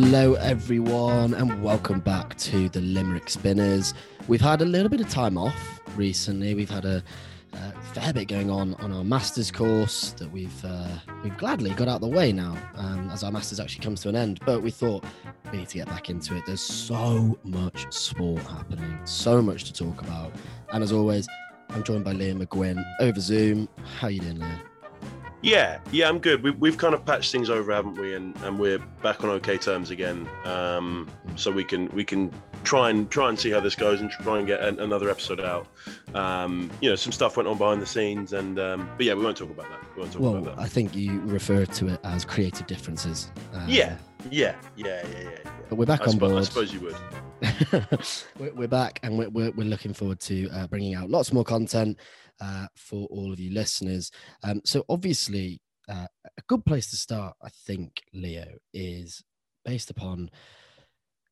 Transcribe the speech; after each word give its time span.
Hello, 0.00 0.34
everyone, 0.34 1.34
and 1.34 1.60
welcome 1.60 1.98
back 1.98 2.36
to 2.36 2.68
the 2.68 2.80
Limerick 2.80 3.28
Spinners. 3.28 3.94
We've 4.28 4.40
had 4.40 4.62
a 4.62 4.64
little 4.64 4.88
bit 4.88 5.00
of 5.00 5.08
time 5.08 5.36
off 5.36 5.80
recently. 5.96 6.54
We've 6.54 6.70
had 6.70 6.84
a, 6.84 7.02
a 7.52 7.72
fair 7.94 8.12
bit 8.12 8.28
going 8.28 8.48
on 8.48 8.74
on 8.74 8.92
our 8.92 9.02
masters 9.02 9.50
course 9.50 10.12
that 10.12 10.30
we've 10.30 10.64
uh, 10.64 10.86
we've 11.24 11.36
gladly 11.36 11.70
got 11.70 11.88
out 11.88 11.96
of 11.96 12.02
the 12.02 12.16
way 12.16 12.30
now, 12.30 12.56
um, 12.76 13.10
as 13.10 13.24
our 13.24 13.32
masters 13.32 13.58
actually 13.58 13.82
comes 13.82 14.00
to 14.02 14.08
an 14.08 14.14
end. 14.14 14.38
But 14.46 14.62
we 14.62 14.70
thought 14.70 15.04
we 15.50 15.58
need 15.58 15.68
to 15.70 15.78
get 15.78 15.88
back 15.88 16.08
into 16.10 16.36
it. 16.36 16.44
There's 16.46 16.62
so 16.62 17.36
much 17.42 17.92
sport 17.92 18.42
happening, 18.42 19.00
so 19.04 19.42
much 19.42 19.64
to 19.64 19.72
talk 19.72 20.00
about, 20.00 20.32
and 20.72 20.84
as 20.84 20.92
always, 20.92 21.26
I'm 21.70 21.82
joined 21.82 22.04
by 22.04 22.14
Liam 22.14 22.40
McGuinn 22.40 22.84
over 23.00 23.18
Zoom. 23.18 23.68
How 23.98 24.06
you 24.06 24.20
doing, 24.20 24.38
Liam? 24.38 24.60
Yeah, 25.40 25.78
yeah, 25.92 26.08
I'm 26.08 26.18
good. 26.18 26.42
We, 26.42 26.50
we've 26.50 26.76
kind 26.76 26.94
of 26.94 27.04
patched 27.04 27.30
things 27.30 27.48
over, 27.48 27.72
haven't 27.72 27.94
we? 27.94 28.14
And 28.14 28.36
and 28.42 28.58
we're 28.58 28.78
back 29.02 29.22
on 29.22 29.30
okay 29.30 29.56
terms 29.56 29.90
again. 29.90 30.28
Um, 30.44 31.08
so 31.36 31.50
we 31.52 31.62
can 31.62 31.88
we 31.90 32.04
can 32.04 32.32
try 32.64 32.90
and 32.90 33.08
try 33.08 33.28
and 33.28 33.38
see 33.38 33.50
how 33.50 33.60
this 33.60 33.76
goes 33.76 34.00
and 34.00 34.10
try 34.10 34.38
and 34.38 34.46
get 34.46 34.60
an, 34.60 34.80
another 34.80 35.08
episode 35.10 35.40
out. 35.40 35.68
Um, 36.14 36.70
you 36.80 36.90
know, 36.90 36.96
some 36.96 37.12
stuff 37.12 37.36
went 37.36 37.48
on 37.48 37.56
behind 37.56 37.80
the 37.80 37.86
scenes, 37.86 38.32
and 38.32 38.58
um, 38.58 38.90
but 38.96 39.06
yeah, 39.06 39.14
we 39.14 39.22
won't 39.22 39.36
talk 39.36 39.50
about 39.50 39.68
that. 39.70 39.80
We 39.94 40.02
won't 40.02 40.12
talk 40.12 40.22
Well, 40.22 40.36
about 40.38 40.56
that. 40.56 40.62
I 40.62 40.66
think 40.66 40.96
you 40.96 41.20
refer 41.20 41.64
to 41.64 41.88
it 41.88 42.00
as 42.02 42.24
creative 42.24 42.66
differences. 42.66 43.30
Um, 43.54 43.68
Yeah, 43.68 43.96
yeah, 44.30 44.56
yeah, 44.76 45.06
yeah, 45.06 45.20
yeah. 45.20 45.30
yeah. 45.44 45.50
But 45.68 45.76
we're 45.76 45.86
back 45.86 46.02
I, 46.02 46.10
on 46.10 46.18
board. 46.18 46.34
I 46.34 46.42
suppose 46.42 46.72
you 46.72 46.80
would. 46.80 46.96
we're, 48.40 48.52
we're 48.54 48.68
back 48.68 48.98
and 49.04 49.16
we're, 49.16 49.28
we're, 49.28 49.50
we're 49.52 49.68
looking 49.68 49.92
forward 49.92 50.18
to 50.18 50.48
uh, 50.50 50.66
bringing 50.66 50.94
out 50.96 51.08
lots 51.08 51.32
more 51.32 51.44
content 51.44 51.96
uh, 52.40 52.66
for 52.76 53.06
all 53.10 53.32
of 53.32 53.40
you 53.40 53.52
listeners. 53.52 54.10
Um, 54.42 54.60
so, 54.64 54.84
obviously, 54.88 55.60
uh, 55.88 56.06
a 56.24 56.42
good 56.46 56.64
place 56.64 56.90
to 56.90 56.96
start, 56.96 57.34
I 57.42 57.48
think, 57.48 58.02
Leo, 58.12 58.46
is 58.72 59.22
based 59.64 59.90
upon 59.90 60.30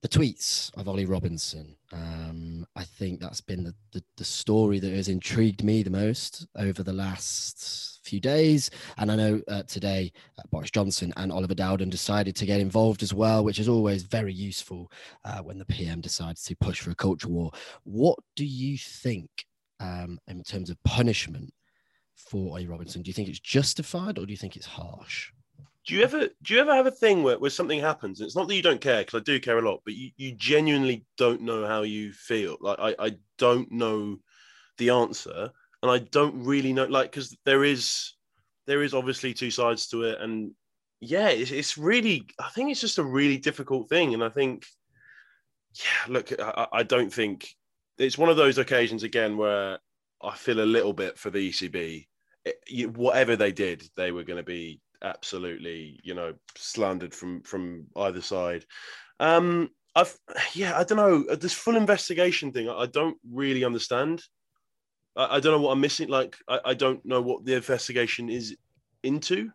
the 0.03 0.09
tweets 0.09 0.77
of 0.77 0.89
Ollie 0.89 1.05
Robinson. 1.05 1.75
Um, 1.93 2.67
I 2.77 2.85
think 2.85 3.19
that's 3.19 3.41
been 3.41 3.65
the, 3.65 3.75
the, 3.93 4.05
the 4.17 4.25
story 4.25 4.79
that 4.79 4.93
has 4.93 5.09
intrigued 5.09 5.65
me 5.65 5.83
the 5.83 5.91
most 5.91 6.47
over 6.57 6.83
the 6.83 6.93
last 6.93 8.01
few 8.05 8.21
days. 8.21 8.71
And 8.99 9.11
I 9.11 9.17
know 9.17 9.43
uh, 9.49 9.63
today 9.65 10.13
uh, 10.39 10.43
Boris 10.51 10.71
Johnson 10.71 11.13
and 11.17 11.33
Oliver 11.33 11.55
Dowden 11.55 11.91
decided 11.91 12.37
to 12.37 12.47
get 12.47 12.61
involved 12.61 13.03
as 13.03 13.13
well, 13.13 13.43
which 13.43 13.59
is 13.59 13.69
always 13.69 14.03
very 14.05 14.33
useful 14.33 14.93
uh, 15.25 15.39
when 15.39 15.59
the 15.59 15.65
PM 15.65 16.01
decides 16.01 16.45
to 16.45 16.57
push 16.57 16.81
for 16.81 16.91
a 16.91 16.95
culture 16.95 17.29
war. 17.29 17.51
What 17.85 18.19
do 18.37 18.45
you 18.45 18.79
think 18.79 19.29
um, 19.81 20.19
in 20.29 20.43
terms 20.43 20.71
of 20.71 20.83
punishment 20.85 21.53
for 22.17 22.53
Ollie 22.53 22.67
Robinson? 22.67 23.03
Do 23.03 23.09
you 23.09 23.15
think 23.15 23.29
it's 23.29 23.41
justified 23.41 24.19
or 24.19 24.27
do 24.27 24.33
you 24.33 24.37
think 24.37 24.57
it's 24.57 24.67
harsh? 24.67 25.31
Do 25.87 25.95
you 25.95 26.03
ever 26.03 26.29
do 26.43 26.55
you 26.55 26.61
ever 26.61 26.75
have 26.75 26.87
a 26.87 26.91
thing 26.91 27.23
where, 27.23 27.39
where 27.39 27.51
something 27.51 27.81
happens? 27.81 28.19
And 28.19 28.27
it's 28.27 28.35
not 28.35 28.49
that 28.49 28.57
you 28.57 28.63
don't 28.63 28.81
care, 28.81 29.03
because 29.03 29.21
I 29.21 29.23
do 29.23 29.39
care 29.39 29.59
a 29.59 29.69
lot, 29.69 29.83
but 29.85 29.95
you, 29.95 30.11
you 30.17 30.33
genuinely 30.33 31.05
don't 31.17 31.43
know 31.43 31.65
how 31.65 31.83
you 31.83 32.13
feel. 32.13 32.57
Like 32.61 32.79
I, 32.81 32.95
I 32.99 33.17
don't 33.39 33.71
know 33.71 34.19
the 34.79 34.91
answer, 34.91 35.51
and 35.83 35.91
I 35.91 35.99
don't 35.99 36.45
really 36.45 36.73
know 36.73 36.87
like 36.87 37.13
because 37.13 37.37
there 37.45 37.63
is 37.63 38.15
there 38.67 38.83
is 38.83 38.95
obviously 38.95 39.33
two 39.33 39.53
sides 39.53 39.87
to 39.89 40.03
it, 40.03 40.21
and 40.21 40.51
yeah, 40.99 41.29
it's, 41.29 41.53
it's 41.53 41.79
really 41.79 42.27
I 42.41 42.49
think 42.49 42.73
it's 42.73 42.81
just 42.81 42.99
a 42.99 43.05
really 43.05 43.39
difficult 43.39 43.89
thing, 43.89 44.13
and 44.13 44.25
I 44.25 44.29
think 44.29 44.67
yeah, 45.75 46.13
look, 46.13 46.33
I, 46.41 46.67
I 46.73 46.83
don't 46.83 47.13
think 47.13 47.49
it's 47.99 48.19
one 48.19 48.29
of 48.29 48.37
those 48.37 48.59
occasions 48.59 49.03
again 49.03 49.37
where 49.37 49.79
I 50.23 50.35
feel 50.37 50.61
a 50.61 50.63
little 50.63 50.93
bit 50.93 51.19
for 51.19 51.31
the 51.31 51.51
ECB. 51.51 52.07
It, 52.45 52.97
whatever 52.97 53.37
they 53.37 53.53
did, 53.53 53.89
they 53.97 54.13
were 54.13 54.23
going 54.23 54.37
to 54.37 54.43
be 54.43 54.81
absolutely, 55.03 56.01
you 56.03 56.15
know, 56.15 56.35
slandered 56.57 57.15
from 57.15 57.43
from 57.43 57.87
either 57.97 58.21
side. 58.21 58.65
Um, 59.19 59.71
I've 59.95 60.17
yeah, 60.53 60.79
I 60.79 60.85
don't 60.85 60.99
know 60.99 61.35
this 61.35 61.53
full 61.53 61.77
investigation 61.77 62.53
thing. 62.53 62.69
I, 62.69 62.83
I 62.83 62.87
don't 62.87 63.17
really 63.29 63.65
understand. 63.65 64.23
I, 65.17 65.37
I, 65.37 65.41
don't 65.41 65.53
know 65.53 65.61
what 65.61 65.73
I'm 65.73 65.81
missing. 65.81 66.09
Like, 66.09 66.37
I, 66.47 66.61
I, 66.67 66.75
don't 66.75 67.05
know 67.05 67.23
what 67.23 67.45
the 67.45 67.55
investigation 67.55 68.29
is 68.29 68.57
into. 69.03 69.51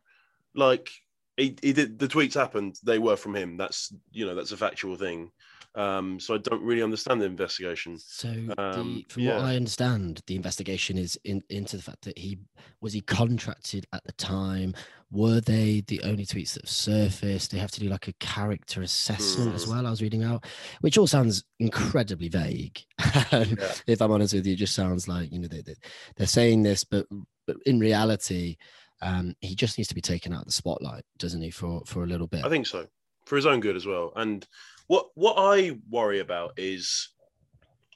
Like, 0.55 0.89
he, 1.37 1.55
he 1.61 1.73
did 1.73 1.99
the 1.99 2.07
tweets 2.07 2.33
happened. 2.33 2.77
They 2.83 2.99
were 2.99 3.15
from 3.15 3.35
him. 3.35 3.55
That's 3.55 3.93
you 4.11 4.25
know 4.25 4.35
that's 4.35 4.51
a 4.51 4.57
factual 4.57 4.95
thing. 4.95 5.31
Um, 5.73 6.19
so 6.19 6.35
I 6.35 6.37
don't 6.39 6.61
really 6.61 6.83
understand 6.83 7.21
the 7.21 7.25
investigation. 7.25 7.97
So, 7.97 8.27
Um, 8.57 8.95
the, 8.95 9.05
from 9.07 9.23
yeah. 9.23 9.37
what 9.37 9.45
I 9.45 9.55
understand, 9.55 10.21
the 10.27 10.35
investigation 10.35 10.97
is 10.97 11.17
in, 11.23 11.41
into 11.49 11.77
the 11.77 11.83
fact 11.83 12.01
that 12.03 12.17
he 12.17 12.39
was 12.81 12.91
he 12.93 12.99
contracted 13.01 13.85
at 13.93 14.03
the 14.03 14.11
time. 14.13 14.73
Were 15.11 15.39
they 15.41 15.81
the 15.87 16.01
only 16.03 16.25
tweets 16.25 16.53
that 16.53 16.63
have 16.63 16.69
surfaced? 16.69 17.51
They 17.51 17.57
have 17.59 17.71
to 17.71 17.79
do 17.79 17.87
like 17.89 18.07
a 18.09 18.13
character 18.13 18.81
assessment 18.81 19.53
as 19.55 19.65
Mm. 19.65 19.69
well. 19.69 19.87
I 19.87 19.89
was 19.89 20.01
reading 20.01 20.23
out, 20.23 20.45
which 20.81 20.97
all 20.97 21.07
sounds 21.07 21.43
incredibly 21.59 22.27
vague. 22.29 22.79
Yeah. 23.31 23.73
If 23.87 24.01
I'm 24.01 24.11
honest 24.11 24.33
with 24.33 24.45
you, 24.45 24.53
it 24.53 24.57
just 24.57 24.75
sounds 24.75 25.07
like 25.07 25.31
you 25.31 25.39
know 25.39 25.47
they, 25.47 25.61
they 25.61 25.75
they're 26.17 26.27
saying 26.27 26.63
this, 26.63 26.83
but 26.83 27.07
but 27.47 27.55
in 27.65 27.79
reality, 27.79 28.57
um, 29.01 29.35
he 29.41 29.55
just 29.55 29.77
needs 29.77 29.87
to 29.87 29.95
be 29.95 30.01
taken 30.01 30.33
out 30.33 30.41
of 30.41 30.45
the 30.47 30.51
spotlight, 30.51 31.03
doesn't 31.17 31.41
he, 31.41 31.49
for 31.49 31.81
for 31.85 32.03
a 32.03 32.07
little 32.07 32.27
bit? 32.27 32.43
I 32.45 32.49
think 32.49 32.67
so, 32.67 32.87
for 33.25 33.35
his 33.37 33.45
own 33.45 33.59
good 33.61 33.75
as 33.77 33.85
well. 33.85 34.11
And 34.15 34.45
what 34.91 35.07
what 35.13 35.35
I 35.37 35.77
worry 35.89 36.19
about 36.19 36.51
is, 36.57 37.07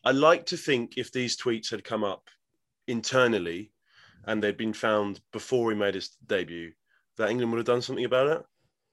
I 0.05 0.11
like 0.11 0.45
to 0.45 0.55
think 0.55 0.93
if 0.95 1.11
these 1.11 1.35
tweets 1.35 1.69
had 1.69 1.83
come 1.83 2.05
up 2.05 2.29
internally, 2.87 3.73
and 4.23 4.41
they'd 4.41 4.55
been 4.55 4.71
found 4.71 5.19
before 5.33 5.71
he 5.71 5.77
made 5.77 5.95
his 5.95 6.11
debut, 6.25 6.71
that 7.17 7.29
England 7.29 7.51
would 7.51 7.57
have 7.57 7.65
done 7.65 7.81
something 7.81 8.05
about 8.05 8.27
it. 8.27 8.45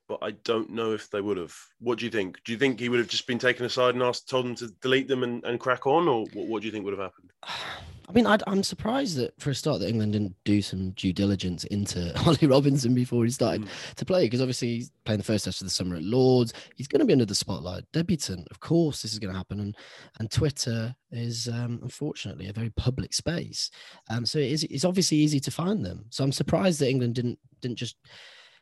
But 0.09 0.19
I 0.21 0.33
don't 0.43 0.71
know 0.71 0.95
if 0.95 1.11
they 1.11 1.21
would 1.21 1.37
have. 1.37 1.55
What 1.79 2.01
do 2.01 2.05
you 2.05 2.11
think? 2.11 2.41
Do 2.45 2.51
you 2.51 2.59
think 2.59 2.81
he 2.81 2.89
would 2.89 2.99
have 2.99 3.07
just 3.07 3.29
been 3.29 3.39
taken 3.39 3.67
aside 3.67 3.95
and 3.95 4.03
asked, 4.03 4.29
told 4.29 4.47
them 4.47 4.57
to 4.57 4.75
delete 4.83 5.07
them 5.07 5.23
and, 5.23 5.45
and 5.45 5.61
crack 5.61 5.87
on, 5.87 6.09
or 6.09 6.27
what, 6.33 6.49
what 6.49 6.63
do 6.63 6.67
you 6.67 6.73
think 6.73 6.85
would 6.85 6.99
have 6.99 7.13
happened? 7.13 7.31
I 8.13 8.15
mean, 8.15 8.27
I'd, 8.27 8.43
I'm 8.47 8.63
surprised 8.63 9.17
that 9.17 9.41
for 9.41 9.49
a 9.49 9.55
start 9.55 9.81
that 9.81 9.89
England 9.89 10.13
didn't 10.13 10.37
do 10.45 10.61
some 10.61 10.91
due 10.91 11.15
diligence 11.15 11.65
into 11.65 12.13
Ollie 12.27 12.47
Robinson 12.47 12.95
before 12.95 13.25
he 13.25 13.31
started 13.31 13.63
Mm. 13.63 13.95
to 13.95 14.05
play 14.05 14.27
because 14.27 14.43
obviously 14.43 14.69
he's 14.75 14.91
playing 15.07 15.17
the 15.19 15.25
first 15.25 15.47
test 15.47 15.63
of 15.63 15.67
the 15.67 15.71
summer 15.71 15.97
at 15.97 16.03
Lords. 16.03 16.53
He's 16.77 16.89
going 16.89 16.99
to 17.01 17.07
be 17.07 17.15
under 17.15 17.25
the 17.25 17.35
spotlight, 17.35 17.85
debutant. 17.95 18.47
Of 18.51 18.61
course, 18.61 19.01
this 19.01 19.15
is 19.15 19.19
going 19.19 19.33
to 19.33 19.37
happen, 19.39 19.61
and 19.61 19.75
and 20.21 20.31
Twitter 20.31 20.95
is 21.11 21.49
um, 21.49 21.81
unfortunately 21.83 22.49
a 22.49 22.53
very 22.53 22.69
public 22.71 23.15
space. 23.15 23.71
Um, 24.11 24.27
so 24.27 24.39
it 24.39 24.53
is 24.53 24.65
it's 24.65 24.85
obviously 24.85 25.17
easy 25.17 25.41
to 25.41 25.51
find 25.51 25.83
them. 25.83 26.05
So 26.11 26.23
I'm 26.23 26.33
surprised 26.33 26.81
that 26.81 26.91
England 26.91 27.15
didn't 27.15 27.39
didn't 27.63 27.79
just 27.79 27.97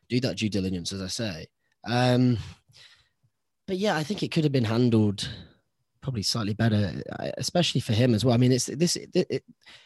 do 0.09 0.21
that 0.21 0.37
due 0.37 0.49
diligence, 0.49 0.93
as 0.93 1.03
I 1.03 1.09
say. 1.09 1.47
Um, 1.89 2.39
but 3.67 3.79
yeah, 3.79 3.97
I 3.97 4.05
think 4.05 4.23
it 4.23 4.31
could 4.31 4.45
have 4.45 4.53
been 4.53 4.65
handled 4.65 5.29
probably 6.03 6.23
slightly 6.23 6.55
better, 6.55 7.03
uh, 7.19 7.31
especially 7.39 7.81
for 7.81 7.93
him 7.93 8.15
as 8.15 8.25
well. 8.25 8.35
I 8.35 8.39
mean, 8.39 8.53
it's 8.53 8.67
this. 8.67 8.97
It, 8.97 9.11
it, 9.15 9.45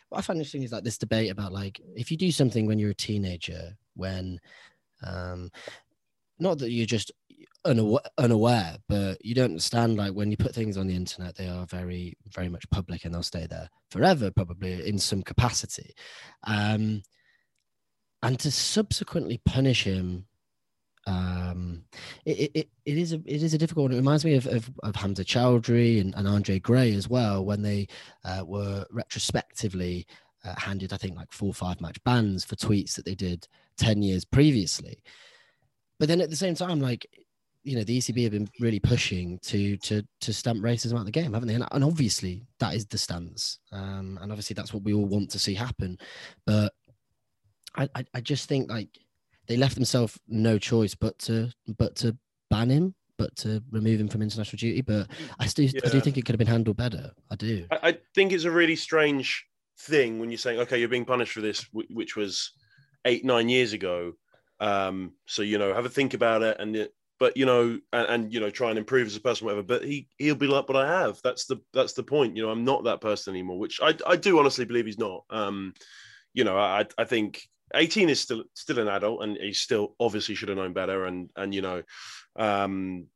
what 0.08 0.18
I 0.18 0.22
find 0.22 0.38
interesting 0.38 0.62
is 0.62 0.72
like 0.72 0.84
this 0.84 0.98
debate 0.98 1.30
about 1.30 1.52
like 1.52 1.80
if 1.96 2.10
you 2.10 2.16
do 2.16 2.30
something 2.30 2.66
when 2.66 2.78
you're 2.78 2.90
a 2.90 2.94
teenager, 2.94 3.76
when, 3.94 4.40
um, 5.02 5.50
not 6.38 6.58
that 6.58 6.70
you're 6.70 6.86
just 6.86 7.12
unaware, 7.64 8.02
unaware, 8.18 8.76
but 8.88 9.24
you 9.24 9.34
don't 9.34 9.46
understand 9.46 9.96
like 9.96 10.12
when 10.12 10.30
you 10.30 10.36
put 10.36 10.54
things 10.54 10.76
on 10.76 10.86
the 10.86 10.96
internet, 10.96 11.36
they 11.36 11.48
are 11.48 11.66
very, 11.66 12.14
very 12.28 12.48
much 12.48 12.68
public 12.70 13.04
and 13.04 13.14
they'll 13.14 13.22
stay 13.22 13.46
there 13.48 13.68
forever, 13.90 14.30
probably 14.30 14.86
in 14.86 14.98
some 14.98 15.22
capacity. 15.22 15.94
Um, 16.44 17.02
and 18.22 18.38
to 18.40 18.50
subsequently 18.50 19.40
punish 19.44 19.84
him 19.84 20.26
um 21.06 21.84
it, 22.24 22.50
it, 22.54 22.68
it 22.84 22.96
is 22.98 23.12
a 23.12 23.20
it 23.26 23.42
is 23.42 23.54
a 23.54 23.58
difficult 23.58 23.84
one. 23.84 23.92
It 23.92 23.96
reminds 23.96 24.24
me 24.24 24.34
of 24.34 24.46
of, 24.46 24.70
of 24.82 24.96
Hamza 24.96 25.24
Choudhury 25.24 26.00
and, 26.00 26.14
and 26.14 26.26
Andre 26.26 26.58
Gray 26.58 26.94
as 26.94 27.08
well 27.08 27.44
when 27.44 27.62
they 27.62 27.88
uh, 28.24 28.42
were 28.46 28.86
retrospectively 28.90 30.06
uh, 30.44 30.54
handed 30.58 30.92
I 30.92 30.96
think 30.96 31.16
like 31.16 31.32
four 31.32 31.48
or 31.48 31.54
five 31.54 31.80
match 31.80 32.02
bans 32.04 32.44
for 32.44 32.56
tweets 32.56 32.94
that 32.96 33.04
they 33.04 33.14
did 33.14 33.46
ten 33.76 34.02
years 34.02 34.24
previously. 34.24 35.02
But 35.98 36.08
then 36.08 36.20
at 36.20 36.30
the 36.30 36.36
same 36.36 36.54
time, 36.54 36.80
like 36.80 37.06
you 37.64 37.76
know, 37.76 37.84
the 37.84 37.98
ECB 37.98 38.24
have 38.24 38.32
been 38.32 38.48
really 38.60 38.78
pushing 38.78 39.38
to 39.40 39.76
to 39.78 40.02
to 40.20 40.32
stamp 40.32 40.62
racism 40.62 40.94
out 40.94 41.00
of 41.00 41.06
the 41.06 41.12
game, 41.12 41.32
haven't 41.32 41.48
they? 41.48 41.54
And, 41.54 41.66
and 41.72 41.82
obviously 41.82 42.46
that 42.58 42.74
is 42.74 42.86
the 42.86 42.98
stance, 42.98 43.58
um, 43.72 44.18
and 44.20 44.30
obviously 44.30 44.54
that's 44.54 44.72
what 44.72 44.84
we 44.84 44.92
all 44.92 45.06
want 45.06 45.30
to 45.30 45.38
see 45.38 45.54
happen. 45.54 45.98
But 46.46 46.72
I 47.74 47.88
I, 47.94 48.04
I 48.14 48.20
just 48.20 48.48
think 48.48 48.70
like 48.70 48.90
they 49.46 49.56
left 49.56 49.74
themselves 49.74 50.18
no 50.28 50.58
choice 50.58 50.94
but 50.94 51.18
to 51.20 51.50
but 51.78 51.96
to 51.96 52.16
ban 52.50 52.70
him, 52.70 52.94
but 53.18 53.34
to 53.36 53.62
remove 53.70 54.00
him 54.00 54.08
from 54.08 54.22
international 54.22 54.58
duty. 54.58 54.80
But 54.80 55.08
I 55.38 55.46
still 55.46 55.68
I 55.84 55.88
do 55.88 56.00
think 56.00 56.16
it 56.16 56.24
could 56.24 56.34
have 56.34 56.38
been 56.38 56.46
handled 56.46 56.76
better. 56.76 57.12
I 57.30 57.36
do. 57.36 57.66
I, 57.70 57.78
I 57.82 57.98
think 58.14 58.32
it's 58.32 58.44
a 58.44 58.50
really 58.50 58.76
strange 58.76 59.46
thing 59.80 60.18
when 60.18 60.30
you're 60.30 60.38
saying, 60.38 60.60
okay, 60.60 60.78
you're 60.78 60.88
being 60.88 61.04
punished 61.04 61.32
for 61.32 61.40
this, 61.40 61.66
which 61.72 62.16
was 62.16 62.52
eight, 63.04 63.24
nine 63.24 63.48
years 63.48 63.72
ago. 63.72 64.12
Um, 64.60 65.12
so 65.26 65.42
you 65.42 65.58
know, 65.58 65.74
have 65.74 65.84
a 65.84 65.90
think 65.90 66.14
about 66.14 66.42
it, 66.42 66.58
and 66.60 66.76
it, 66.76 66.94
but 67.18 67.36
you 67.36 67.46
know, 67.46 67.78
and, 67.92 68.08
and 68.08 68.32
you 68.32 68.40
know, 68.40 68.50
try 68.50 68.70
and 68.70 68.78
improve 68.78 69.06
as 69.06 69.16
a 69.16 69.20
person, 69.20 69.46
whatever. 69.46 69.62
But 69.62 69.84
he 69.84 70.08
he'll 70.18 70.34
be 70.34 70.46
like, 70.46 70.66
but 70.66 70.76
I 70.76 70.86
have. 70.86 71.20
That's 71.22 71.46
the 71.46 71.60
that's 71.72 71.92
the 71.92 72.02
point. 72.02 72.36
You 72.36 72.44
know, 72.44 72.50
I'm 72.50 72.64
not 72.64 72.84
that 72.84 73.00
person 73.00 73.34
anymore, 73.34 73.58
which 73.58 73.80
I 73.82 73.94
I 74.06 74.16
do 74.16 74.38
honestly 74.38 74.64
believe 74.64 74.86
he's 74.86 74.98
not. 74.98 75.24
Um, 75.30 75.74
you 76.32 76.44
know, 76.44 76.56
I 76.56 76.86
I 76.96 77.04
think 77.04 77.46
18 77.74 78.08
is 78.08 78.20
still 78.20 78.44
still 78.54 78.78
an 78.78 78.88
adult, 78.88 79.22
and 79.22 79.36
he 79.36 79.52
still 79.52 79.94
obviously 80.00 80.34
should 80.34 80.48
have 80.48 80.58
known 80.58 80.72
better, 80.72 81.04
and 81.04 81.30
and 81.36 81.54
you 81.54 81.62
know, 81.62 81.82
um, 82.36 83.06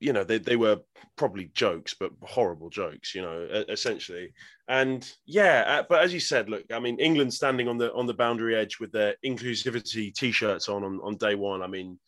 you 0.00 0.12
know, 0.12 0.24
they, 0.24 0.38
they 0.38 0.56
were 0.56 0.78
probably 1.16 1.50
jokes, 1.54 1.94
but 1.98 2.12
horrible 2.22 2.70
jokes, 2.70 3.14
you 3.14 3.22
know, 3.22 3.64
essentially. 3.68 4.32
And 4.68 5.10
yeah, 5.26 5.64
uh, 5.66 5.84
but 5.88 6.02
as 6.02 6.12
you 6.12 6.20
said, 6.20 6.48
look, 6.48 6.64
I 6.72 6.78
mean, 6.78 7.00
England 7.00 7.34
standing 7.34 7.68
on 7.68 7.78
the 7.78 7.92
on 7.94 8.06
the 8.06 8.14
boundary 8.14 8.54
edge 8.54 8.78
with 8.78 8.92
their 8.92 9.16
inclusivity 9.24 10.14
t-shirts 10.14 10.68
on 10.68 10.84
on, 10.84 11.00
on 11.02 11.16
day 11.16 11.34
one. 11.34 11.62
I 11.62 11.66
mean, 11.66 11.98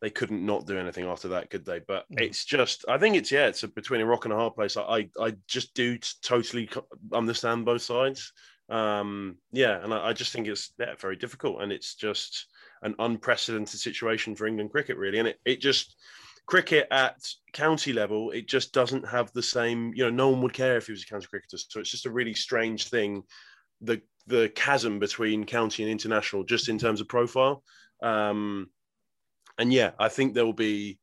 they 0.00 0.10
couldn't 0.10 0.44
not 0.44 0.66
do 0.66 0.78
anything 0.78 1.04
after 1.04 1.28
that, 1.28 1.50
could 1.50 1.64
they? 1.64 1.80
But 1.86 2.04
mm. 2.10 2.20
it's 2.20 2.44
just, 2.44 2.84
I 2.88 2.98
think 2.98 3.16
it's 3.16 3.30
yeah, 3.30 3.46
it's 3.46 3.62
a, 3.62 3.68
between 3.68 4.00
a 4.00 4.06
rock 4.06 4.24
and 4.24 4.34
a 4.34 4.36
hard 4.36 4.54
place. 4.54 4.76
I 4.76 5.08
I 5.20 5.36
just 5.46 5.74
do 5.74 5.98
totally 6.22 6.68
understand 7.12 7.64
both 7.64 7.82
sides. 7.82 8.32
Um, 8.70 9.36
yeah, 9.52 9.82
and 9.82 9.92
I, 9.92 10.08
I 10.08 10.12
just 10.12 10.32
think 10.32 10.46
it's 10.46 10.72
yeah, 10.78 10.94
very 10.98 11.16
difficult, 11.16 11.62
and 11.62 11.72
it's 11.72 11.94
just 11.94 12.46
an 12.82 12.94
unprecedented 12.98 13.80
situation 13.80 14.36
for 14.36 14.46
England 14.46 14.70
cricket, 14.70 14.96
really. 14.96 15.18
And 15.18 15.28
it, 15.28 15.38
it 15.44 15.60
just 15.60 15.96
cricket 16.46 16.86
at 16.90 17.16
county 17.52 17.92
level, 17.92 18.30
it 18.30 18.48
just 18.48 18.72
doesn't 18.72 19.06
have 19.08 19.32
the 19.32 19.42
same, 19.42 19.92
you 19.94 20.04
know, 20.04 20.10
no 20.10 20.28
one 20.30 20.42
would 20.42 20.52
care 20.52 20.76
if 20.76 20.86
he 20.86 20.92
was 20.92 21.02
a 21.02 21.06
county 21.06 21.26
cricketer. 21.28 21.58
So 21.58 21.80
it's 21.80 21.90
just 21.90 22.06
a 22.06 22.10
really 22.10 22.34
strange 22.34 22.88
thing, 22.88 23.22
the 23.80 24.00
the 24.26 24.50
chasm 24.54 24.98
between 24.98 25.44
county 25.44 25.82
and 25.82 25.90
international, 25.90 26.44
just 26.44 26.68
in 26.68 26.78
terms 26.78 27.00
of 27.00 27.08
profile. 27.08 27.64
Um, 28.02 28.68
and 29.58 29.72
yeah, 29.72 29.90
I 29.98 30.08
think 30.08 30.34
there 30.34 30.44
will 30.46 30.52
be 30.52 30.99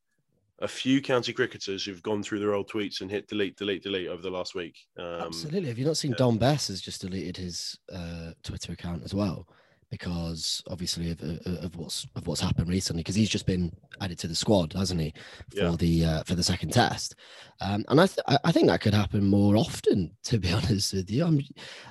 a 0.60 0.68
few 0.68 1.02
county 1.02 1.34
cricketers 1.34 1.86
who've 1.86 2.02
gone 2.02 2.24
through 2.24 2.40
their 2.40 2.54
old 2.54 2.70
tweets 2.70 3.02
and 3.02 3.12
hit 3.12 3.28
delete, 3.28 3.58
delete, 3.58 3.84
delete 3.84 4.08
over 4.08 4.22
the 4.22 4.30
last 4.30 4.56
week. 4.56 4.76
Um, 4.98 5.22
Absolutely. 5.22 5.70
Have 5.70 5.78
you 5.78 5.86
not 5.86 5.98
seen 5.98 6.12
yeah. 6.12 6.18
Dom 6.18 6.38
Bess 6.38 6.68
has 6.68 6.82
just 6.82 7.02
deleted 7.02 7.38
his 7.38 7.78
uh, 7.94 8.32
Twitter 8.44 8.74
account 8.74 9.04
as 9.04 9.14
well? 9.14 9.48
because 9.90 10.62
obviously 10.70 11.12
of, 11.12 11.22
of, 11.22 11.40
of, 11.46 11.76
what's 11.76 12.06
of 12.16 12.28
what's 12.28 12.42
happened 12.42 12.68
recently 12.68 13.02
because 13.02 13.16
he's 13.16 13.30
just 13.30 13.46
been 13.46 13.72
added 14.02 14.20
to 14.20 14.28
the 14.28 14.36
squad 14.36 14.74
hasn't 14.74 15.00
he 15.00 15.14
for 15.56 15.64
yeah. 15.64 15.76
the 15.78 16.06
uh, 16.06 16.24
for 16.24 16.36
the 16.36 16.44
second 16.44 16.72
test 16.72 17.16
um, 17.62 17.86
and 17.88 18.02
I, 18.02 18.08
th- 18.08 18.40
I 18.44 18.52
think 18.52 18.68
that 18.68 18.82
could 18.82 18.94
happen 18.94 19.26
more 19.26 19.56
often 19.56 20.12
to 20.26 20.40
be 20.40 20.52
honest 20.54 20.94
with 20.94 21.10
you 21.10 21.26
I'm 21.26 21.42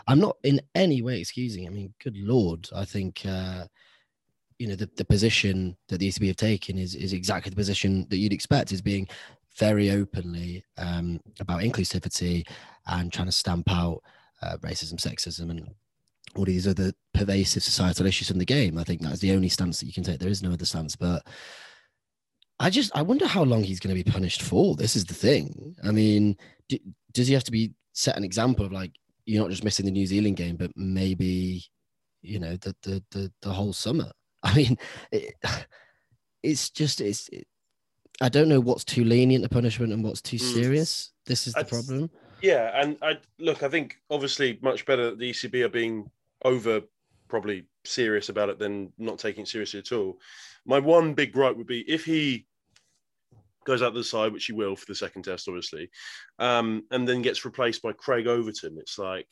I'm 0.07 0.21
not 0.21 0.37
in 0.43 0.61
any 0.75 1.03
way 1.03 1.21
excusing 1.21 1.67
I 1.67 1.71
mean 1.71 1.95
good 2.03 2.17
lord 2.17 2.69
I 2.75 2.85
think 2.85 3.23
uh, 3.27 3.65
you 4.59 4.67
know 4.67 4.75
the, 4.75 4.89
the 4.97 5.05
position 5.05 5.77
that 5.89 5.99
the 5.99 6.09
ECB 6.09 6.29
have 6.29 6.37
taken 6.37 6.79
is 6.79 6.95
is 6.95 7.13
exactly 7.13 7.51
the 7.51 7.57
position 7.57 8.07
that 8.11 8.19
you'd 8.19 8.33
expect 8.33 8.73
is 8.73 8.83
being 8.83 9.07
very 9.59 9.91
openly 9.91 10.65
um, 10.79 11.21
about 11.41 11.63
inclusivity 11.63 12.47
and 12.87 13.13
trying 13.13 13.27
to 13.27 13.33
stamp 13.33 13.71
out 13.71 14.03
uh, 14.43 14.57
racism 14.59 14.95
sexism 14.95 15.51
and 15.51 15.69
all 16.35 16.45
these 16.45 16.69
other 16.69 16.93
pervasive 17.15 17.63
societal 17.63 18.07
issues 18.07 18.31
in 18.31 18.39
the 18.39 18.45
game. 18.45 18.77
I 18.77 18.85
think 18.85 19.01
that's 19.01 19.21
the 19.21 19.33
only 19.33 19.49
stance 19.49 19.81
that 19.81 19.87
you 19.87 19.93
can 19.93 20.03
take. 20.03 20.19
There 20.19 20.29
is 20.29 20.43
no 20.43 20.53
other 20.53 20.67
stance, 20.67 20.97
but 20.97 21.27
I 22.59 22.71
just 22.71 22.91
I 22.95 23.03
wonder 23.03 23.27
how 23.27 23.43
long 23.43 23.63
he's 23.63 23.81
going 23.81 23.97
to 23.97 24.03
be 24.03 24.11
punished 24.11 24.43
for. 24.43 24.77
This 24.77 24.97
is 24.97 25.05
the 25.05 25.15
thing. 25.15 25.77
I 25.85 25.91
mean, 25.91 26.37
do, 26.69 26.79
does 27.13 27.29
he 27.29 27.35
have 27.35 27.45
to 27.45 27.53
be 27.53 27.73
set 27.93 28.17
an 28.17 28.25
example 28.25 28.65
of 28.65 28.73
like 28.73 28.93
you're 29.25 29.43
not 29.43 29.51
just 29.51 29.65
missing 29.65 29.87
the 29.87 29.93
New 29.93 30.07
Zealand 30.07 30.37
game, 30.37 30.57
but 30.57 30.71
maybe 30.77 31.65
you 32.23 32.39
know 32.39 32.57
the 32.57 32.75
the 32.83 33.03
the, 33.11 33.33
the 33.43 33.51
whole 33.51 33.73
summer? 33.73 34.11
I 34.47 34.55
mean, 34.55 34.79
it, 35.11 35.35
it's 36.43 36.71
just 36.71 37.01
it's. 37.01 37.29
It, 37.29 37.47
I 38.21 38.31
don't 38.31 38.49
know 38.49 38.61
what's 38.61 38.85
too 38.85 39.05
lenient 39.05 39.45
a 39.45 39.49
punishment 39.49 39.93
and 39.93 40.03
what's 40.03 40.23
too 40.23 40.39
hmm. 40.39 40.45
serious. 40.45 41.09
Mm. 41.09 41.27
This 41.27 41.47
is 41.47 41.55
the 41.55 41.65
problem. 41.65 42.11
Yeah, 42.41 42.71
and 42.81 42.97
I 43.03 43.19
look. 43.39 43.63
I 43.63 43.69
think 43.69 43.99
obviously 44.09 44.59
much 44.63 44.87
better 44.87 45.11
that 45.11 45.19
the 45.19 45.31
ECB 45.31 45.65
are 45.65 45.69
being 45.69 46.09
over 46.45 46.81
probably 47.29 47.65
serious 47.85 48.29
about 48.29 48.49
it 48.49 48.59
than 48.59 48.93
not 48.99 49.19
taking 49.19 49.43
it 49.43 49.49
seriously 49.49 49.81
at 49.81 49.93
all. 49.93 50.19
My 50.65 50.79
one 50.79 51.15
big 51.15 51.33
gripe 51.33 51.57
would 51.57 51.67
be 51.67 51.81
if 51.81 52.05
he 52.05 52.47
goes 53.65 53.83
out 53.83 53.95
the 53.95 54.05
side, 54.05 54.33
which 54.33 54.47
he 54.47 54.53
will 54.53 54.77
for 54.77 54.87
the 54.87 54.95
second 54.95 55.25
test, 55.25 55.49
obviously, 55.49 55.91
um, 56.39 56.85
and 56.93 57.07
then 57.07 57.23
gets 57.23 57.45
replaced 57.45 57.83
by 57.83 57.93
Craig 57.93 58.29
Overton. 58.29 58.77
It's 58.79 58.99
like 58.99 59.27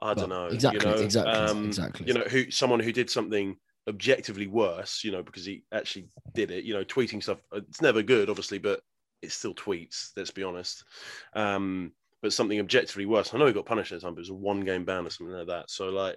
I 0.00 0.14
don't 0.14 0.28
know, 0.28 0.46
exactly, 0.46 0.88
you 0.88 0.96
know, 0.96 1.02
exactly, 1.02 1.32
um, 1.32 1.66
exactly. 1.66 2.06
You 2.06 2.14
know, 2.14 2.24
who 2.24 2.50
someone 2.50 2.80
who 2.80 2.92
did 2.92 3.10
something 3.10 3.56
objectively 3.88 4.46
worse, 4.46 5.02
you 5.02 5.10
know, 5.10 5.22
because 5.22 5.44
he 5.44 5.64
actually 5.72 6.08
did 6.34 6.50
it. 6.50 6.64
You 6.64 6.74
know, 6.74 6.84
tweeting 6.84 7.22
stuff. 7.22 7.38
It's 7.52 7.82
never 7.82 8.02
good, 8.02 8.28
obviously, 8.28 8.58
but 8.58 8.80
it's 9.22 9.34
still 9.34 9.54
tweets. 9.54 10.10
Let's 10.16 10.30
be 10.30 10.44
honest. 10.44 10.84
Um, 11.34 11.92
but 12.22 12.32
something 12.32 12.60
objectively 12.60 13.06
worse. 13.06 13.32
I 13.32 13.38
know 13.38 13.46
he 13.46 13.52
got 13.52 13.66
punished 13.66 13.92
at 13.92 14.00
the 14.00 14.06
time, 14.06 14.14
but 14.14 14.20
it 14.20 14.22
was 14.22 14.30
a 14.30 14.34
one 14.34 14.60
game 14.60 14.84
ban 14.84 15.06
or 15.06 15.10
something 15.10 15.34
like 15.34 15.46
that. 15.48 15.70
So 15.70 15.88
like, 15.88 16.16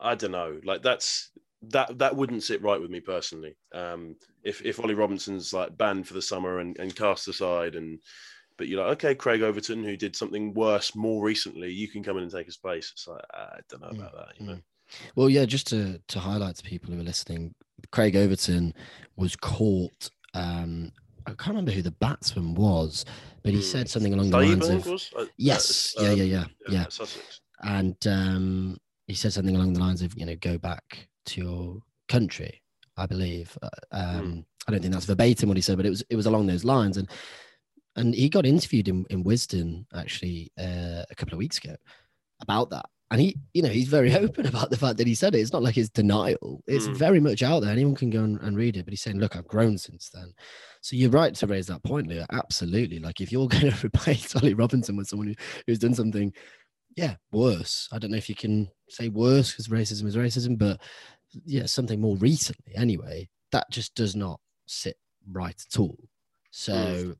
I 0.00 0.14
don't 0.14 0.32
know. 0.32 0.60
Like 0.64 0.82
that's 0.82 1.30
that 1.70 1.98
that 1.98 2.14
wouldn't 2.14 2.42
sit 2.42 2.62
right 2.62 2.80
with 2.80 2.90
me 2.90 3.00
personally. 3.00 3.56
Um, 3.74 4.16
if 4.44 4.62
if 4.64 4.78
Ollie 4.80 4.94
Robinson's 4.94 5.52
like 5.52 5.76
banned 5.76 6.06
for 6.06 6.14
the 6.14 6.22
summer 6.22 6.60
and, 6.60 6.78
and 6.78 6.94
cast 6.94 7.28
aside, 7.28 7.74
and 7.74 7.98
but 8.56 8.68
you're 8.68 8.82
like, 8.82 8.92
okay, 9.04 9.14
Craig 9.14 9.42
Overton, 9.42 9.82
who 9.84 9.96
did 9.96 10.16
something 10.16 10.54
worse 10.54 10.94
more 10.94 11.24
recently, 11.24 11.72
you 11.72 11.88
can 11.88 12.02
come 12.02 12.16
in 12.16 12.22
and 12.22 12.32
take 12.32 12.46
his 12.46 12.56
place. 12.56 12.90
It's 12.92 13.08
like 13.08 13.24
I 13.32 13.58
don't 13.68 13.82
know 13.82 13.88
about 13.88 14.14
that, 14.14 14.40
you 14.40 14.46
know. 14.46 14.58
Well, 15.14 15.28
yeah, 15.28 15.44
just 15.44 15.66
to 15.68 16.00
to 16.08 16.18
highlight 16.18 16.56
to 16.56 16.62
people 16.62 16.92
who 16.92 17.00
are 17.00 17.04
listening, 17.04 17.54
Craig 17.92 18.16
Overton 18.16 18.74
was 19.16 19.36
caught 19.36 20.10
um, 20.34 20.92
I 21.26 21.30
can't 21.30 21.48
remember 21.48 21.72
who 21.72 21.82
the 21.82 21.90
batsman 21.90 22.54
was, 22.54 23.04
but 23.42 23.52
he 23.52 23.62
said 23.62 23.82
hmm. 23.82 23.88
something 23.88 24.14
along 24.14 24.30
the 24.30 24.38
lines 24.38 24.68
of 24.68 24.86
uh, 25.16 25.26
yes, 25.36 25.94
uh, 25.98 26.04
yeah, 26.04 26.12
yeah, 26.12 26.44
yeah, 26.68 26.84
yeah. 27.00 27.06
And 27.62 27.96
um, 28.06 28.76
he 29.06 29.14
said 29.14 29.32
something 29.32 29.56
along 29.56 29.72
the 29.72 29.80
lines 29.80 30.02
of 30.02 30.16
you 30.16 30.26
know 30.26 30.36
go 30.36 30.58
back 30.58 31.08
to 31.26 31.40
your 31.40 31.78
country, 32.08 32.62
I 32.96 33.06
believe. 33.06 33.56
Uh, 33.60 33.68
um, 33.92 34.22
mm. 34.22 34.44
I 34.68 34.72
don't 34.72 34.80
think 34.80 34.92
that's 34.92 35.06
verbatim 35.06 35.48
what 35.48 35.56
he 35.56 35.62
said, 35.62 35.76
but 35.76 35.86
it 35.86 35.90
was 35.90 36.04
it 36.10 36.16
was 36.16 36.26
along 36.26 36.46
those 36.46 36.64
lines, 36.64 36.96
and 36.96 37.10
and 37.96 38.14
he 38.14 38.28
got 38.28 38.46
interviewed 38.46 38.88
in 38.88 39.04
in 39.10 39.24
Wisden 39.24 39.84
actually 39.94 40.52
uh, 40.58 41.02
a 41.10 41.14
couple 41.16 41.34
of 41.34 41.38
weeks 41.38 41.58
ago 41.58 41.74
about 42.40 42.70
that 42.70 42.86
and 43.10 43.20
he 43.20 43.36
you 43.54 43.62
know 43.62 43.68
he's 43.68 43.88
very 43.88 44.14
open 44.16 44.46
about 44.46 44.70
the 44.70 44.76
fact 44.76 44.98
that 44.98 45.06
he 45.06 45.14
said 45.14 45.34
it. 45.34 45.40
It's 45.40 45.52
not 45.52 45.62
like 45.62 45.76
it's 45.76 45.88
denial. 45.88 46.62
It's 46.66 46.88
mm. 46.88 46.96
very 46.96 47.20
much 47.20 47.42
out 47.42 47.60
there. 47.60 47.72
Anyone 47.72 47.94
can 47.94 48.10
go 48.10 48.24
and, 48.24 48.40
and, 48.40 48.56
read 48.56 48.76
it 48.76 48.84
but 48.84 48.92
he's 48.92 49.02
saying 49.02 49.18
look 49.18 49.36
i've 49.36 49.48
grown 49.48 49.78
since 49.78 50.10
then. 50.12 50.32
So 50.80 50.96
you're 50.96 51.10
right 51.10 51.34
to 51.34 51.46
raise 51.46 51.66
that 51.66 51.82
point 51.82 52.08
Leo. 52.08 52.26
absolutely. 52.32 52.98
Like 52.98 53.20
if 53.20 53.30
you're 53.30 53.48
going 53.48 53.70
to 53.70 53.86
replace 53.86 54.34
ollie 54.36 54.54
robinson 54.54 54.96
with 54.96 55.08
someone 55.08 55.28
who, 55.28 55.34
who's 55.66 55.78
done 55.78 55.94
something 55.94 56.32
yeah 56.96 57.16
worse. 57.32 57.88
I 57.92 57.98
don't 57.98 58.10
know 58.10 58.16
if 58.16 58.28
you 58.28 58.34
can 58.34 58.68
say 58.88 59.08
worse 59.08 59.52
because 59.52 59.68
racism 59.68 60.06
is 60.06 60.16
racism 60.16 60.58
but 60.58 60.80
yeah 61.44 61.66
something 61.66 62.00
more 62.00 62.16
recently 62.16 62.74
anyway 62.74 63.28
that 63.52 63.70
just 63.70 63.94
does 63.94 64.16
not 64.16 64.40
sit 64.66 64.96
right 65.30 65.60
at 65.60 65.78
all. 65.78 65.96
So 66.50 66.72
mm. 66.72 67.16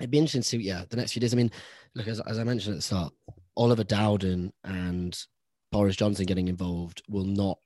it'd 0.00 0.10
be 0.10 0.18
interesting 0.18 0.42
to 0.42 0.48
see 0.48 0.58
yeah 0.58 0.84
the 0.88 0.96
next 0.96 1.12
few 1.12 1.20
days. 1.20 1.32
I 1.32 1.36
mean 1.36 1.50
look 1.94 2.06
as, 2.06 2.20
as 2.20 2.38
i 2.38 2.44
mentioned 2.44 2.74
at 2.74 2.78
the 2.78 2.82
start 2.82 3.12
Oliver 3.58 3.84
Dowden 3.84 4.52
and 4.64 5.18
Boris 5.72 5.96
Johnson 5.96 6.24
getting 6.24 6.48
involved 6.48 7.02
will 7.08 7.24
not 7.24 7.58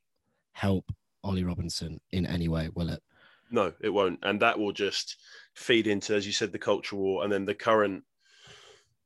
help 0.53 0.91
Ollie 1.23 1.45
Robinson 1.45 2.01
in 2.11 2.27
any 2.27 2.49
way, 2.49 2.71
will 2.75 2.89
it? 2.89 3.03
No, 3.51 3.73
it 3.83 3.91
won't. 3.91 4.19
And 4.23 4.41
that 4.41 4.59
will 4.59 4.73
just 4.73 5.17
feed 5.55 5.87
into, 5.87 6.15
as 6.15 6.27
you 6.27 6.33
said, 6.33 6.51
the 6.51 6.59
culture 6.59 6.97
war 6.97 7.23
and 7.23 7.33
then 7.33 7.45
the 7.45 7.55
current 7.55 8.03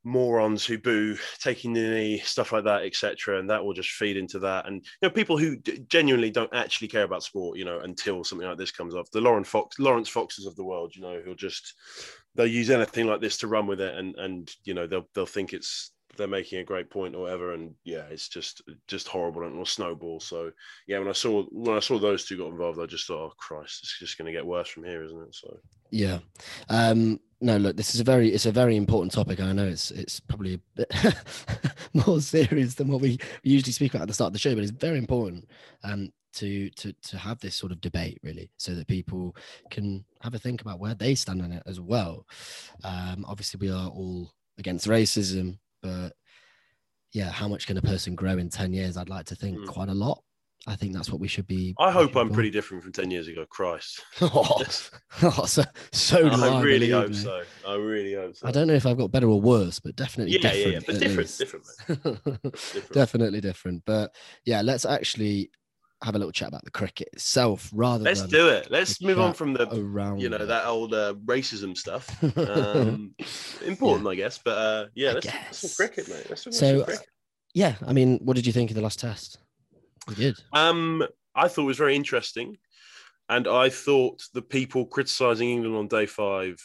morons 0.05 0.65
who 0.65 0.79
boo 0.79 1.19
taking 1.41 1.73
the 1.73 1.81
knee 1.81 2.19
stuff 2.19 2.53
like 2.53 2.63
that 2.63 2.85
etc 2.85 3.41
and 3.41 3.51
that 3.51 3.65
will 3.65 3.73
just 3.73 3.91
feed 3.91 4.17
into 4.17 4.39
that 4.39 4.65
and 4.69 4.77
you 4.77 5.09
know 5.09 5.11
people 5.11 5.37
who 5.37 5.57
d- 5.57 5.85
genuinely 5.89 6.31
don't 6.31 6.55
actually 6.55 6.87
care 6.87 7.03
about 7.03 7.25
sport 7.25 7.59
you 7.59 7.65
know 7.65 7.81
until 7.81 8.23
something 8.23 8.47
like 8.47 8.57
this 8.57 8.71
comes 8.71 8.95
off 8.95 9.11
the 9.11 9.21
Laurence 9.21 9.49
Fox 9.49 9.81
Laurence 9.81 10.09
Foxes 10.09 10.47
of 10.47 10.55
the 10.55 10.63
world 10.63 10.95
you 10.95 11.03
know 11.03 11.21
who'll 11.25 11.35
just 11.35 11.75
they'll 12.37 12.47
use 12.47 12.71
anything 12.71 13.09
like 13.09 13.21
this 13.21 13.37
to 13.39 13.49
run 13.49 13.67
with 13.67 13.81
it 13.81 13.97
and 13.97 14.15
and 14.15 14.49
you 14.63 14.75
know 14.75 14.87
they'll 14.87 15.09
they'll 15.13 15.27
think 15.27 15.53
it's 15.53 15.91
they're 16.17 16.27
making 16.27 16.59
a 16.59 16.65
great 16.65 16.91
point 16.91 17.15
or 17.15 17.23
whatever 17.23 17.55
and 17.55 17.75
yeah 17.85 18.05
it's 18.11 18.29
just 18.29 18.63
just 18.87 19.09
horrible 19.09 19.43
and 19.43 19.57
will 19.57 19.67
snowball. 19.67 20.21
So 20.21 20.51
yeah 20.87 20.99
when 20.99 21.09
i 21.09 21.13
saw 21.13 21.45
when 21.51 21.77
i 21.77 21.81
saw 21.81 21.99
those 21.99 22.25
two 22.25 22.39
got 22.39 22.49
involved 22.49 22.81
i 22.81 22.87
just 22.87 23.07
thought 23.07 23.31
oh 23.31 23.35
christ 23.39 23.81
it's 23.83 23.99
just 23.99 24.19
going 24.19 24.27
to 24.27 24.33
get 24.33 24.47
worse 24.47 24.69
from 24.69 24.85
here 24.85 25.03
isn't 25.03 25.23
it? 25.23 25.35
So. 25.35 25.59
Yeah. 25.91 26.19
Um 26.69 27.21
no 27.41 27.59
look 27.59 27.77
this 27.77 27.95
is 27.95 28.01
a 28.01 28.05
very 28.05 28.31
it's 28.31 28.47
a 28.47 28.53
very 28.53 28.77
important 28.77 29.13
topic 29.13 29.41
i 29.41 29.53
know 29.53 29.67
it's 29.67 29.91
it's 29.91 30.21
probably 30.21 30.55
a 30.55 30.61
bit 30.75 30.91
more 32.07 32.19
serious 32.19 32.75
than 32.75 32.89
what 32.89 33.03
we 33.03 33.19
usually 33.43 33.73
speak 33.73 33.93
about 33.93 34.05
at 34.05 34.09
the 34.09 34.15
start 34.15 34.29
of 34.29 34.33
the 34.33 34.39
show 34.39 34.55
but 34.55 34.63
it's 34.63 34.73
very 34.73 34.97
important 34.97 35.47
um 35.85 36.11
to 36.37 36.69
to 36.71 36.93
to 37.03 37.17
have 37.17 37.41
this 37.41 37.57
sort 37.57 37.73
of 37.73 37.81
debate 37.81 38.21
really 38.23 38.51
so 38.59 38.75
that 38.75 38.87
people 38.87 39.35
can 39.71 40.05
have 40.21 40.35
a 40.35 40.39
think 40.39 40.61
about 40.61 40.79
where 40.79 40.95
they 40.95 41.15
stand 41.15 41.41
on 41.43 41.51
it 41.51 41.63
as 41.67 41.81
well. 41.81 42.27
Um 42.85 43.25
obviously 43.27 43.59
we 43.59 43.73
are 43.73 43.89
all 43.89 44.31
against 44.59 44.87
racism 44.87 45.59
but 45.87 46.13
yeah, 47.13 47.31
how 47.31 47.49
much 47.49 47.67
can 47.67 47.77
a 47.77 47.83
person 47.83 48.15
grow 48.15 48.39
in 48.39 48.51
10 48.51 48.73
years? 48.73 48.97
I'd 48.97 49.09
like 49.09 49.27
to 49.27 49.37
think 49.37 49.59
mm. 49.59 49.67
quite 49.67 49.89
a 49.89 49.95
lot. 49.95 50.23
I 50.69 50.75
think 50.75 50.95
that's 50.95 51.11
what 51.11 51.21
we 51.21 51.29
should 51.29 51.47
be. 51.47 51.77
I 51.79 51.93
hope 51.93 52.17
I'm 52.17 52.29
for. 52.29 52.35
pretty 52.35 52.51
different 52.51 52.83
from 52.83 52.91
10 52.91 53.13
years 53.13 53.29
ago. 53.29 53.47
Christ. 53.49 54.03
oh, 54.21 54.65
so, 55.47 55.63
so 55.93 56.27
I, 56.27 56.49
I 56.49 56.61
really 56.61 56.91
hope 56.91 57.11
me. 57.11 57.15
so. 57.15 57.43
I 57.67 57.75
really 57.75 58.15
hope 58.15 58.35
so. 58.35 58.49
I 58.49 58.51
don't 58.51 58.67
know 58.67 58.75
if 58.75 58.85
I've 58.85 58.99
got 58.99 59.13
better 59.13 59.29
or 59.29 59.41
worse, 59.41 59.79
but 59.79 59.95
definitely 59.95 60.35
yeah, 60.35 60.41
different. 60.41 60.67
Yeah, 60.67 60.73
yeah, 60.73 60.81
but 60.85 60.99
different, 60.99 61.39
different, 61.39 61.65
different. 62.43 62.93
definitely 62.93 63.41
different. 63.41 63.83
But 63.87 64.13
yeah, 64.45 64.63
let's 64.63 64.85
actually 64.85 65.51
have 66.03 66.15
a 66.15 66.19
little 66.19 66.33
chat 66.33 66.49
about 66.49 66.65
the 66.65 66.71
cricket 66.71 67.09
itself 67.13 67.71
rather 67.73 68.05
Let's 68.05 68.23
do 68.23 68.49
it. 68.49 68.71
Let's 68.71 69.01
move 69.01 69.19
on 69.19 69.33
from 69.33 69.55
the 69.55 69.69
around 69.75 70.21
you 70.21 70.29
know 70.29 70.37
it. 70.37 70.47
that 70.47 70.67
old 70.67 70.95
uh, 70.95 71.15
racism 71.25 71.77
stuff. 71.77 72.07
Um, 72.37 73.15
important, 73.65 74.07
I 74.07 74.15
guess. 74.15 74.39
But 74.39 74.59
uh, 74.59 74.87
yeah, 74.95 75.11
I 75.11 75.13
let's 75.15 75.27
talk 75.27 75.55
some 75.55 75.71
cricket, 75.77 76.09
mate. 76.09 76.27
Let's 76.29 76.45
talk 76.45 76.53
So, 76.53 76.85
some 76.85 76.95
uh, 76.95 76.99
yeah, 77.55 77.75
I 77.87 77.93
mean, 77.93 78.19
what 78.23 78.37
did 78.37 78.47
you 78.47 78.53
think 78.53 78.71
of 78.71 78.77
the 78.77 78.83
last 78.83 79.01
test? 79.01 79.39
You 80.09 80.15
did. 80.15 80.39
Um, 80.53 81.07
I 81.35 81.49
thought 81.49 81.63
it 81.63 81.67
was 81.67 81.79
very 81.79 81.97
interesting, 81.97 82.57
and 83.29 83.49
I 83.49 83.69
thought 83.71 84.23
the 84.35 84.43
people 84.43 84.87
criticizing 84.87 85.51
England 85.51 85.77
on 85.77 85.89
day 85.89 86.07
five 86.07 86.59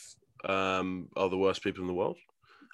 um, 0.43 1.07
are 1.15 1.29
the 1.29 1.37
worst 1.37 1.63
people 1.63 1.81
in 1.81 1.87
the 1.87 1.93
world. 1.93 2.17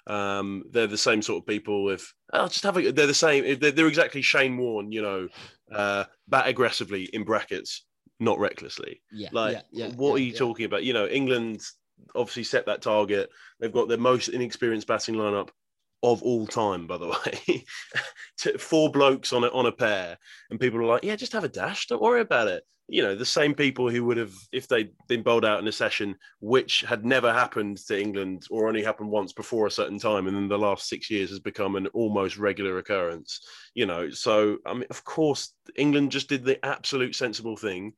Um, 0.08 0.64
they're 0.70 0.86
the 0.86 0.98
same 0.98 1.22
sort 1.22 1.42
of 1.42 1.46
people 1.46 1.84
with. 1.84 2.12
I'll 2.32 2.48
just 2.48 2.64
have 2.64 2.76
a. 2.76 2.90
They're 2.90 3.06
the 3.06 3.14
same. 3.14 3.58
They're, 3.60 3.70
they're 3.70 3.86
exactly 3.86 4.22
Shane 4.22 4.56
Warne. 4.56 4.90
You 4.90 5.02
know, 5.02 5.28
uh, 5.72 6.04
bat 6.28 6.48
aggressively 6.48 7.04
in 7.04 7.24
brackets, 7.24 7.84
not 8.18 8.38
recklessly. 8.38 9.02
Yeah. 9.12 9.28
Like, 9.32 9.64
what 9.96 10.14
are 10.14 10.22
you 10.24 10.32
talking 10.32 10.64
about? 10.64 10.84
You 10.84 10.94
know, 10.94 11.06
England 11.06 11.60
obviously 12.14 12.44
set 12.44 12.66
that 12.66 12.82
target. 12.82 13.30
They've 13.60 13.72
got 13.72 13.88
their 13.88 13.98
most 13.98 14.28
inexperienced 14.28 14.86
batting 14.86 15.16
lineup 15.16 15.50
of 16.02 16.22
all 16.22 16.46
time, 16.46 16.86
by 16.86 16.96
the 16.98 17.08
way. 17.26 17.64
Four 18.58 18.90
blokes 18.90 19.32
on 19.32 19.44
a, 19.44 19.48
on 19.48 19.66
a 19.66 19.72
pair, 19.72 20.18
and 20.50 20.60
people 20.60 20.78
are 20.80 20.84
like, 20.84 21.04
"Yeah, 21.04 21.16
just 21.16 21.32
have 21.32 21.44
a 21.44 21.48
dash. 21.48 21.86
Don't 21.86 22.02
worry 22.02 22.20
about 22.20 22.48
it." 22.48 22.64
You 22.90 23.02
know, 23.02 23.14
the 23.14 23.26
same 23.26 23.54
people 23.54 23.90
who 23.90 24.02
would 24.06 24.16
have, 24.16 24.32
if 24.50 24.66
they'd 24.66 24.92
been 25.08 25.22
bowled 25.22 25.44
out 25.44 25.60
in 25.60 25.68
a 25.68 25.72
session, 25.72 26.16
which 26.40 26.80
had 26.80 27.04
never 27.04 27.30
happened 27.30 27.76
to 27.86 28.00
England 28.00 28.46
or 28.50 28.66
only 28.66 28.82
happened 28.82 29.10
once 29.10 29.34
before 29.34 29.66
a 29.66 29.70
certain 29.70 29.98
time, 29.98 30.26
and 30.26 30.34
then 30.34 30.48
the 30.48 30.58
last 30.58 30.88
six 30.88 31.10
years 31.10 31.28
has 31.28 31.40
become 31.40 31.76
an 31.76 31.88
almost 31.88 32.38
regular 32.38 32.78
occurrence. 32.78 33.40
You 33.74 33.86
know, 33.86 34.08
so 34.10 34.58
I 34.64 34.72
mean, 34.74 34.86
of 34.88 35.04
course, 35.04 35.52
England 35.76 36.12
just 36.12 36.28
did 36.28 36.44
the 36.44 36.64
absolute 36.64 37.14
sensible 37.14 37.56
thing. 37.56 37.92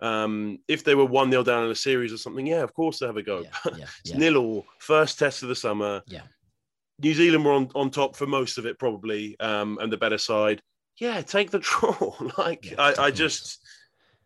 Um, 0.00 0.58
if 0.68 0.84
they 0.84 0.94
were 0.94 1.04
one 1.06 1.30
nil 1.30 1.44
down 1.44 1.64
in 1.64 1.70
a 1.70 1.74
series 1.74 2.12
or 2.12 2.18
something, 2.18 2.46
yeah, 2.46 2.62
of 2.62 2.74
course 2.74 2.98
they 2.98 3.06
have 3.06 3.16
a 3.16 3.22
go. 3.22 3.42
Yeah, 3.42 3.72
yeah, 3.78 3.84
It's 4.00 4.10
yeah. 4.10 4.18
nil 4.18 4.36
all, 4.36 4.66
first 4.80 5.18
test 5.18 5.42
of 5.42 5.48
the 5.48 5.54
summer. 5.56 6.02
Yeah. 6.06 6.22
New 7.02 7.14
Zealand 7.14 7.44
were 7.44 7.52
on, 7.52 7.70
on 7.74 7.90
top 7.90 8.16
for 8.16 8.26
most 8.26 8.58
of 8.58 8.66
it, 8.66 8.78
probably, 8.78 9.38
um, 9.40 9.78
and 9.80 9.92
the 9.92 9.96
better 9.96 10.18
side. 10.18 10.62
Yeah, 10.98 11.20
take 11.22 11.50
the 11.50 11.58
draw. 11.60 12.14
like, 12.38 12.70
Yeah, 12.70 12.80
I, 12.80 13.06
I 13.06 13.10
just, 13.10 13.60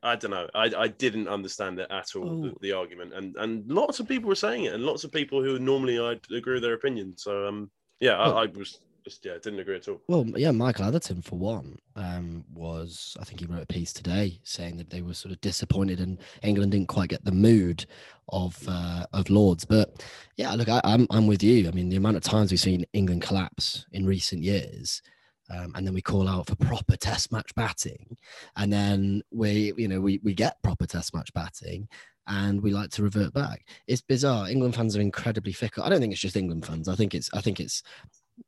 I 0.02 0.16
don't 0.16 0.30
know. 0.30 0.48
I, 0.54 0.70
I 0.76 0.88
didn't 0.88 1.28
understand 1.28 1.78
it 1.78 1.90
at 1.90 2.14
all, 2.14 2.42
the, 2.42 2.54
the 2.60 2.72
argument. 2.72 3.14
And 3.14 3.36
and 3.36 3.70
lots 3.70 4.00
of 4.00 4.08
people 4.08 4.28
were 4.28 4.34
saying 4.34 4.64
it, 4.64 4.74
and 4.74 4.84
lots 4.84 5.04
of 5.04 5.12
people 5.12 5.42
who 5.42 5.58
normally 5.58 5.98
I'd 5.98 6.20
agree 6.30 6.54
with 6.54 6.62
their 6.62 6.74
opinion. 6.74 7.16
So, 7.16 7.46
um, 7.48 7.70
yeah, 8.00 8.16
I, 8.18 8.44
I 8.44 8.46
was 8.46 8.80
just, 9.08 9.24
yeah, 9.24 9.34
didn't 9.42 9.60
agree 9.60 9.76
at 9.76 9.88
all. 9.88 10.00
Well, 10.08 10.26
yeah, 10.36 10.50
Michael 10.50 10.84
Atherton, 10.84 11.22
for 11.22 11.36
one, 11.36 11.78
um, 11.96 12.44
was 12.52 13.16
I 13.20 13.24
think 13.24 13.40
he 13.40 13.46
wrote 13.46 13.62
a 13.62 13.66
piece 13.66 13.92
today 13.92 14.38
saying 14.44 14.76
that 14.76 14.90
they 14.90 15.02
were 15.02 15.14
sort 15.14 15.32
of 15.32 15.40
disappointed 15.40 16.00
and 16.00 16.18
England 16.42 16.72
didn't 16.72 16.88
quite 16.88 17.08
get 17.08 17.24
the 17.24 17.32
mood 17.32 17.86
of 18.28 18.56
uh, 18.68 19.06
of 19.12 19.30
Lords. 19.30 19.64
But 19.64 20.04
yeah, 20.36 20.52
look, 20.54 20.68
I, 20.68 20.80
I'm 20.84 21.06
I'm 21.10 21.26
with 21.26 21.42
you. 21.42 21.68
I 21.68 21.72
mean, 21.72 21.88
the 21.88 21.96
amount 21.96 22.16
of 22.16 22.22
times 22.22 22.50
we've 22.50 22.60
seen 22.60 22.84
England 22.92 23.22
collapse 23.22 23.86
in 23.92 24.06
recent 24.06 24.42
years. 24.42 25.02
Um, 25.50 25.72
and 25.74 25.86
then 25.86 25.94
we 25.94 26.02
call 26.02 26.28
out 26.28 26.46
for 26.46 26.56
proper 26.56 26.94
test 26.94 27.32
match 27.32 27.54
batting 27.54 28.18
and 28.56 28.70
then 28.70 29.22
we 29.30 29.72
you 29.78 29.88
know 29.88 29.98
we, 29.98 30.20
we 30.22 30.34
get 30.34 30.62
proper 30.62 30.86
test 30.86 31.14
match 31.14 31.32
batting 31.32 31.88
and 32.26 32.62
we 32.62 32.70
like 32.70 32.90
to 32.90 33.02
revert 33.02 33.32
back 33.32 33.64
it's 33.86 34.02
bizarre 34.02 34.50
england 34.50 34.74
fans 34.74 34.94
are 34.94 35.00
incredibly 35.00 35.52
fickle 35.52 35.82
i 35.84 35.88
don't 35.88 36.00
think 36.00 36.12
it's 36.12 36.20
just 36.20 36.36
england 36.36 36.66
fans 36.66 36.86
i 36.86 36.94
think 36.94 37.14
it's 37.14 37.30
i 37.32 37.40
think 37.40 37.60
it's 37.60 37.82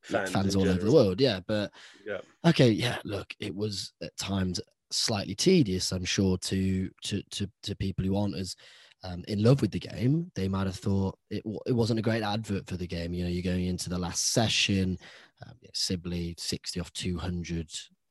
Fans 0.02 0.30
fans, 0.30 0.56
all 0.56 0.68
over 0.68 0.84
the 0.84 0.92
world. 0.92 1.20
Yeah, 1.20 1.40
but 1.46 1.70
Yeah. 2.06 2.20
okay, 2.46 2.70
yeah. 2.70 2.98
Look, 3.04 3.34
it 3.40 3.54
was 3.54 3.92
at 4.02 4.16
times 4.16 4.60
slightly 4.90 5.34
tedious. 5.34 5.92
I'm 5.92 6.04
sure 6.04 6.36
to 6.38 6.90
to 7.04 7.22
to 7.22 7.50
to 7.62 7.76
people 7.76 8.04
who 8.04 8.16
aren't 8.16 8.36
as 8.36 8.56
um, 9.02 9.24
in 9.28 9.42
love 9.42 9.62
with 9.62 9.70
the 9.70 9.80
game, 9.80 10.30
they 10.34 10.48
might 10.48 10.66
have 10.66 10.76
thought 10.76 11.18
it 11.30 11.42
it 11.66 11.72
wasn't 11.72 11.98
a 11.98 12.02
great 12.02 12.22
advert 12.22 12.66
for 12.66 12.76
the 12.76 12.86
game. 12.86 13.14
You 13.14 13.24
know, 13.24 13.30
you're 13.30 13.42
going 13.42 13.66
into 13.66 13.88
the 13.88 13.98
last 13.98 14.32
session, 14.32 14.98
um, 15.46 15.54
Sibley 15.72 16.34
60 16.38 16.80
off 16.80 16.92
200 16.92 17.70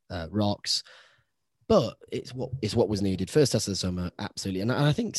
uh, 0.09 0.27
rocks. 0.31 0.83
But 1.67 1.97
it's 2.11 2.33
what 2.33 2.49
it's 2.63 2.75
what 2.75 2.89
was 2.89 3.03
needed. 3.03 3.29
First 3.29 3.51
test 3.51 3.67
of 3.67 3.73
the 3.73 3.75
summer, 3.75 4.09
absolutely, 4.17 4.61
and 4.61 4.71
I 4.71 4.89
I 4.89 4.93
think 4.93 5.17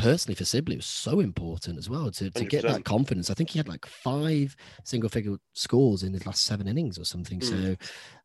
personally 0.00 0.34
for 0.34 0.44
Sibley 0.44 0.74
it 0.74 0.78
was 0.78 0.86
so 0.86 1.20
important 1.20 1.78
as 1.78 1.88
well 1.88 2.10
to, 2.12 2.30
to 2.30 2.44
get 2.44 2.64
100%. 2.64 2.68
that 2.68 2.84
confidence. 2.84 3.30
I 3.30 3.34
think 3.34 3.50
he 3.50 3.58
had 3.58 3.68
like 3.68 3.86
five 3.86 4.56
single 4.84 5.08
figure 5.08 5.36
scores 5.54 6.02
in 6.02 6.12
his 6.12 6.26
last 6.26 6.44
seven 6.46 6.66
innings 6.68 6.98
or 6.98 7.04
something. 7.04 7.40
So 7.40 7.54
Mm. 7.54 7.76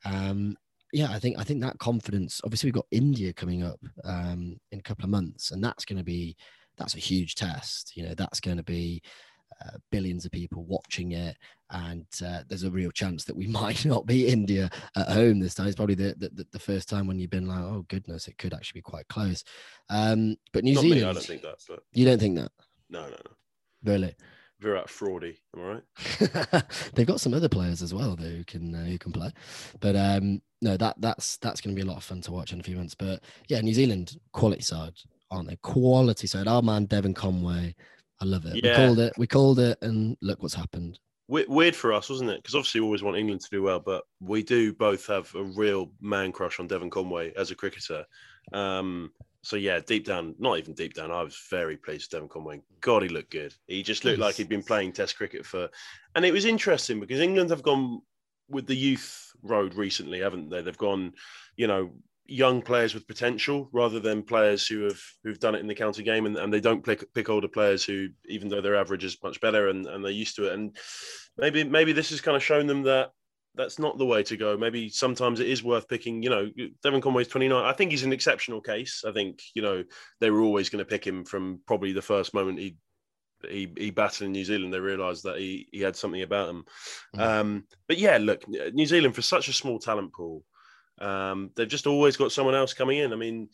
um 0.06 0.58
yeah, 0.94 1.12
I 1.12 1.20
think 1.20 1.38
I 1.38 1.44
think 1.44 1.62
that 1.62 1.78
confidence. 1.80 2.40
Obviously, 2.46 2.68
we've 2.68 2.76
got 2.76 2.86
India 2.92 3.34
coming 3.34 3.64
up 3.64 3.80
um, 4.06 4.56
in 4.72 4.80
a 4.80 4.84
couple 4.84 5.04
of 5.04 5.10
months, 5.10 5.52
and 5.52 5.62
that's 5.62 5.84
going 5.84 5.98
to 5.98 6.06
be 6.06 6.38
that's 6.78 6.96
a 6.96 7.00
huge 7.00 7.36
test. 7.36 7.98
You 7.98 8.04
know, 8.08 8.14
that's 8.16 8.40
going 8.40 8.56
to 8.58 8.64
be 8.64 9.02
uh, 9.64 9.78
billions 9.92 10.26
of 10.26 10.32
people 10.32 10.64
watching 10.64 11.12
it, 11.12 11.38
and 11.72 12.06
uh, 12.26 12.42
there's 12.48 12.64
a 12.64 12.72
real 12.72 12.92
chance 12.92 13.24
that 13.26 13.36
we 13.36 13.48
might 13.62 13.86
not 13.86 14.06
be 14.06 14.28
India 14.28 14.70
at 14.96 15.10
home 15.10 15.40
this 15.40 15.56
time. 15.56 15.68
It's 15.68 15.76
probably 15.76 15.96
the, 15.96 16.16
the 16.18 16.46
the 16.52 16.60
first 16.60 16.90
time 16.90 17.08
when 17.08 17.20
you've 17.20 17.30
been 17.30 17.48
like, 17.48 17.60
oh 17.60 17.86
goodness, 17.88 18.28
it 18.28 18.38
could 18.38 18.54
actually 18.54 18.80
be 18.80 18.84
quite 18.84 19.08
close. 19.08 19.44
Um, 19.90 20.36
but 20.54 20.64
New 20.64 20.76
Not 20.76 20.82
Zealand, 20.82 21.02
me, 21.02 21.08
I 21.08 21.14
don't 21.14 21.24
think 21.24 21.42
that, 21.44 21.58
but 21.68 21.80
you 21.94 22.06
don't 22.06 22.20
think 22.20 22.38
that 22.38 22.52
no, 22.90 23.02
no, 23.04 23.10
no. 23.10 23.92
really? 23.92 24.16
Virat 24.60 24.88
fraudy, 24.88 25.36
am 25.56 25.62
I 25.62 25.68
right? 25.68 26.64
They've 26.96 27.06
got 27.06 27.20
some 27.20 27.34
other 27.34 27.50
players 27.50 27.82
as 27.82 27.94
well 27.94 28.16
though 28.16 28.24
who 28.24 28.44
can 28.46 28.74
uh, 28.74 28.86
who 28.86 28.98
can 28.98 29.12
play, 29.12 29.32
but 29.82 29.96
um, 29.96 30.42
no, 30.62 30.78
that 30.78 30.96
that's 31.00 31.38
that's 31.38 31.60
going 31.60 31.76
to 31.76 31.82
be 31.82 31.86
a 31.86 31.90
lot 31.90 31.98
of 31.98 32.04
fun 32.04 32.22
to 32.22 32.32
watch 32.32 32.54
in 32.54 32.60
a 32.60 32.64
few 32.64 32.78
months. 32.78 32.96
But 32.96 33.22
yeah, 33.48 33.60
New 33.60 33.74
Zealand 33.74 34.18
quality 34.32 34.62
side, 34.62 34.94
aren't 35.30 35.50
they? 35.50 35.58
Quality 35.58 36.28
side. 36.28 36.48
Our 36.48 36.62
man 36.62 36.86
Devon 36.86 37.14
Conway, 37.14 37.76
I 38.22 38.26
love 38.26 38.46
it. 38.46 38.64
Yeah. 38.64 38.72
We 38.72 38.76
called 38.76 39.00
it. 39.00 39.14
We 39.18 39.28
called 39.28 39.60
it, 39.60 39.78
and 39.82 40.18
look 40.22 40.42
what's 40.42 40.54
happened. 40.54 41.00
Weird 41.28 41.76
for 41.76 41.92
us, 41.92 42.10
wasn't 42.10 42.30
it? 42.30 42.38
Because 42.38 42.54
obviously 42.54 42.82
we 42.82 42.86
always 42.86 43.02
want 43.02 43.18
England 43.18 43.42
to 43.42 43.50
do 43.50 43.64
well, 43.64 43.80
but 43.80 44.04
we 44.22 44.44
do 44.44 44.74
both 44.74 45.08
have 45.08 45.34
a 45.34 45.44
real 45.44 45.92
man 46.00 46.32
crush 46.32 46.60
on 46.60 46.68
Devon 46.68 46.92
Conway 46.92 47.34
as 47.36 47.50
a 47.50 47.56
cricketer. 47.56 48.06
Um, 48.54 49.12
so 49.42 49.56
yeah, 49.56 49.80
deep 49.80 50.06
down, 50.06 50.36
not 50.38 50.60
even 50.60 50.74
deep 50.74 50.94
down, 50.94 51.12
I 51.12 51.24
was 51.24 51.40
very 51.50 51.78
pleased 51.78 52.04
with 52.04 52.12
Devon 52.12 52.30
Conway. 52.30 52.62
God, 52.80 53.02
he 53.02 53.10
looked 53.10 53.32
good. 53.32 53.56
He 53.68 53.82
just 53.82 54.06
looked 54.06 54.20
like 54.20 54.36
he'd 54.36 54.50
been 54.50 54.64
playing 54.64 54.92
Test 54.92 55.18
cricket 55.18 55.46
for, 55.46 55.68
and 56.14 56.26
it 56.26 56.32
was 56.32 56.46
interesting 56.46 57.00
because 57.00 57.20
England 57.20 57.50
have 57.50 57.64
gone 57.64 58.02
with 58.48 58.68
the 58.68 58.76
youth 58.76 59.32
road 59.42 59.74
recently, 59.74 60.20
haven't 60.20 60.50
they? 60.50 60.62
They've 60.62 60.78
gone, 60.78 61.14
you 61.58 61.66
know, 61.66 61.92
young 62.28 62.62
players 62.62 62.94
with 62.94 63.08
potential 63.08 63.70
rather 63.72 64.00
than 64.00 64.24
players 64.24 64.68
who 64.68 64.84
have 64.84 65.00
who've 65.24 65.40
done 65.40 65.56
it 65.56 65.60
in 65.60 65.68
the 65.68 65.76
county 65.76 66.04
game 66.04 66.26
and, 66.26 66.38
and 66.38 66.52
they 66.52 66.60
don't 66.60 66.84
pick 66.84 67.06
pick 67.14 67.30
older 67.30 67.48
players 67.48 67.84
who 67.84 68.08
even 68.28 68.50
though 68.50 68.62
their 68.62 68.76
average 68.76 69.04
is 69.04 69.18
much 69.24 69.40
better 69.42 69.70
and, 69.70 69.86
and 69.86 70.04
they're 70.04 70.12
used 70.12 70.36
to 70.36 70.48
it. 70.48 70.54
And 70.54 70.76
maybe 71.38 71.64
maybe 71.64 71.94
this 71.94 72.10
has 72.10 72.22
kind 72.22 72.36
of 72.36 72.44
shown 72.44 72.68
them 72.68 72.84
that 72.84 73.12
that's 73.54 73.80
not 73.80 73.98
the 73.98 74.06
way 74.06 74.22
to 74.24 74.36
go. 74.38 74.58
Maybe 74.58 74.90
sometimes 74.90 75.40
it 75.40 75.48
is 75.48 75.64
worth 75.64 75.88
picking 75.88 76.24
you 76.24 76.30
know 76.30 76.50
Devon 76.84 77.02
Conway's 77.02 77.28
29 77.28 77.64
I 77.64 77.74
think 77.74 77.92
he's 77.92 78.04
an 78.04 78.14
exceptional 78.14 78.62
case. 78.62 79.04
I 79.08 79.12
think 79.12 79.42
you 79.54 79.62
know 79.62 79.84
they 80.20 80.32
were 80.32 80.42
always 80.42 80.70
going 80.70 80.84
to 80.84 80.90
pick 80.90 81.06
him 81.06 81.26
from 81.26 81.62
probably 81.68 81.94
the 81.94 82.02
first 82.02 82.34
moment 82.34 82.60
he 82.60 82.78
he, 83.48 83.72
he 83.78 83.92
batted 83.92 84.24
in 84.24 84.32
New 84.32 84.46
Zealand. 84.46 84.74
They 84.74 84.80
realized 84.80 85.24
that 85.26 85.38
he, 85.38 85.68
he 85.72 85.82
had 85.82 85.96
something 85.96 86.24
about 86.24 86.50
him. 86.50 86.66
Mm. 87.16 87.22
um, 87.22 87.64
but 87.88 88.00
yeah 88.00 88.18
look 88.18 88.48
New 88.48 88.88
Zealand 88.88 89.14
for 89.14 89.22
such 89.22 89.48
a 89.48 89.54
small 89.54 89.78
talent 89.78 90.12
pool 90.14 90.44
um, 91.00 91.52
they've 91.56 91.68
just 91.68 91.88
always 91.88 92.18
got 92.18 92.32
someone 92.32 92.56
else 92.56 92.74
coming 92.74 93.00
in. 93.00 93.14
I 93.14 93.16
mean, 93.16 93.50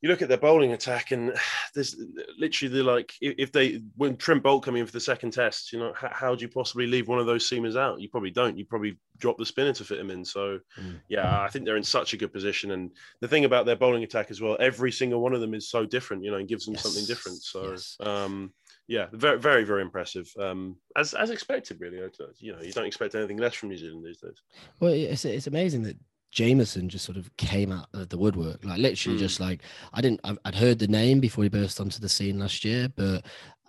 you 0.00 0.08
look 0.08 0.22
at 0.22 0.28
their 0.28 0.38
bowling 0.38 0.72
attack, 0.72 1.10
and 1.10 1.32
there's 1.74 1.96
literally 2.38 2.72
the 2.74 2.82
like 2.84 3.12
if 3.20 3.52
they 3.52 3.82
when 3.96 4.16
Trent 4.16 4.42
Boult 4.42 4.62
coming 4.62 4.80
in 4.80 4.86
for 4.86 4.92
the 4.92 5.00
second 5.00 5.32
test, 5.32 5.72
you 5.72 5.78
know, 5.78 5.92
how, 5.96 6.10
how 6.12 6.34
do 6.34 6.42
you 6.42 6.48
possibly 6.48 6.86
leave 6.86 7.08
one 7.08 7.18
of 7.18 7.26
those 7.26 7.48
seamers 7.48 7.76
out? 7.76 8.00
You 8.00 8.08
probably 8.08 8.30
don't. 8.30 8.56
You 8.56 8.64
probably 8.64 8.98
drop 9.18 9.36
the 9.38 9.46
spinner 9.46 9.72
to 9.72 9.84
fit 9.84 9.98
him 9.98 10.10
in. 10.10 10.24
So 10.24 10.60
Mm. 10.80 11.00
yeah, 11.08 11.40
I 11.42 11.48
think 11.48 11.64
they're 11.64 11.76
in 11.76 11.82
such 11.82 12.12
a 12.12 12.16
good 12.16 12.32
position. 12.32 12.70
And 12.70 12.92
the 13.20 13.28
thing 13.28 13.44
about 13.44 13.66
their 13.66 13.74
bowling 13.76 14.04
attack 14.04 14.30
as 14.30 14.40
well, 14.40 14.56
every 14.60 14.92
single 14.92 15.20
one 15.20 15.34
of 15.34 15.40
them 15.40 15.54
is 15.54 15.68
so 15.68 15.84
different, 15.84 16.22
you 16.22 16.30
know, 16.30 16.36
and 16.36 16.48
gives 16.48 16.64
them 16.66 16.76
something 16.76 17.04
different. 17.04 17.42
So 17.42 17.70
yes. 17.72 17.96
um, 18.00 18.52
yeah, 18.86 19.06
very 19.12 19.38
very 19.38 19.64
very 19.64 19.82
impressive. 19.82 20.32
Um, 20.38 20.76
as 20.96 21.12
as 21.14 21.30
expected, 21.30 21.80
really. 21.80 21.98
You 22.38 22.52
know, 22.52 22.62
you 22.62 22.72
don't 22.72 22.86
expect 22.86 23.16
anything 23.16 23.36
less 23.36 23.54
from 23.54 23.68
New 23.70 23.76
Zealand 23.76 24.04
these 24.06 24.18
days. 24.18 24.40
Well, 24.78 24.92
it's 24.92 25.24
it's 25.24 25.48
amazing 25.48 25.82
that 25.82 25.96
Jamieson 26.30 26.88
just 26.88 27.04
sort 27.04 27.16
of 27.18 27.34
came 27.36 27.72
out 27.72 27.88
of 27.94 28.08
the 28.10 28.18
woodwork, 28.18 28.64
like 28.64 28.78
literally 28.78 29.16
Mm. 29.16 29.20
just 29.20 29.40
like 29.40 29.62
I 29.92 30.00
didn't. 30.00 30.20
I'd 30.24 30.38
I'd 30.44 30.54
heard 30.54 30.78
the 30.78 30.88
name 30.88 31.20
before 31.20 31.44
he 31.44 31.50
burst 31.50 31.80
onto 31.80 32.00
the 32.00 32.08
scene 32.08 32.38
last 32.38 32.64
year, 32.64 32.88
but 32.94 33.24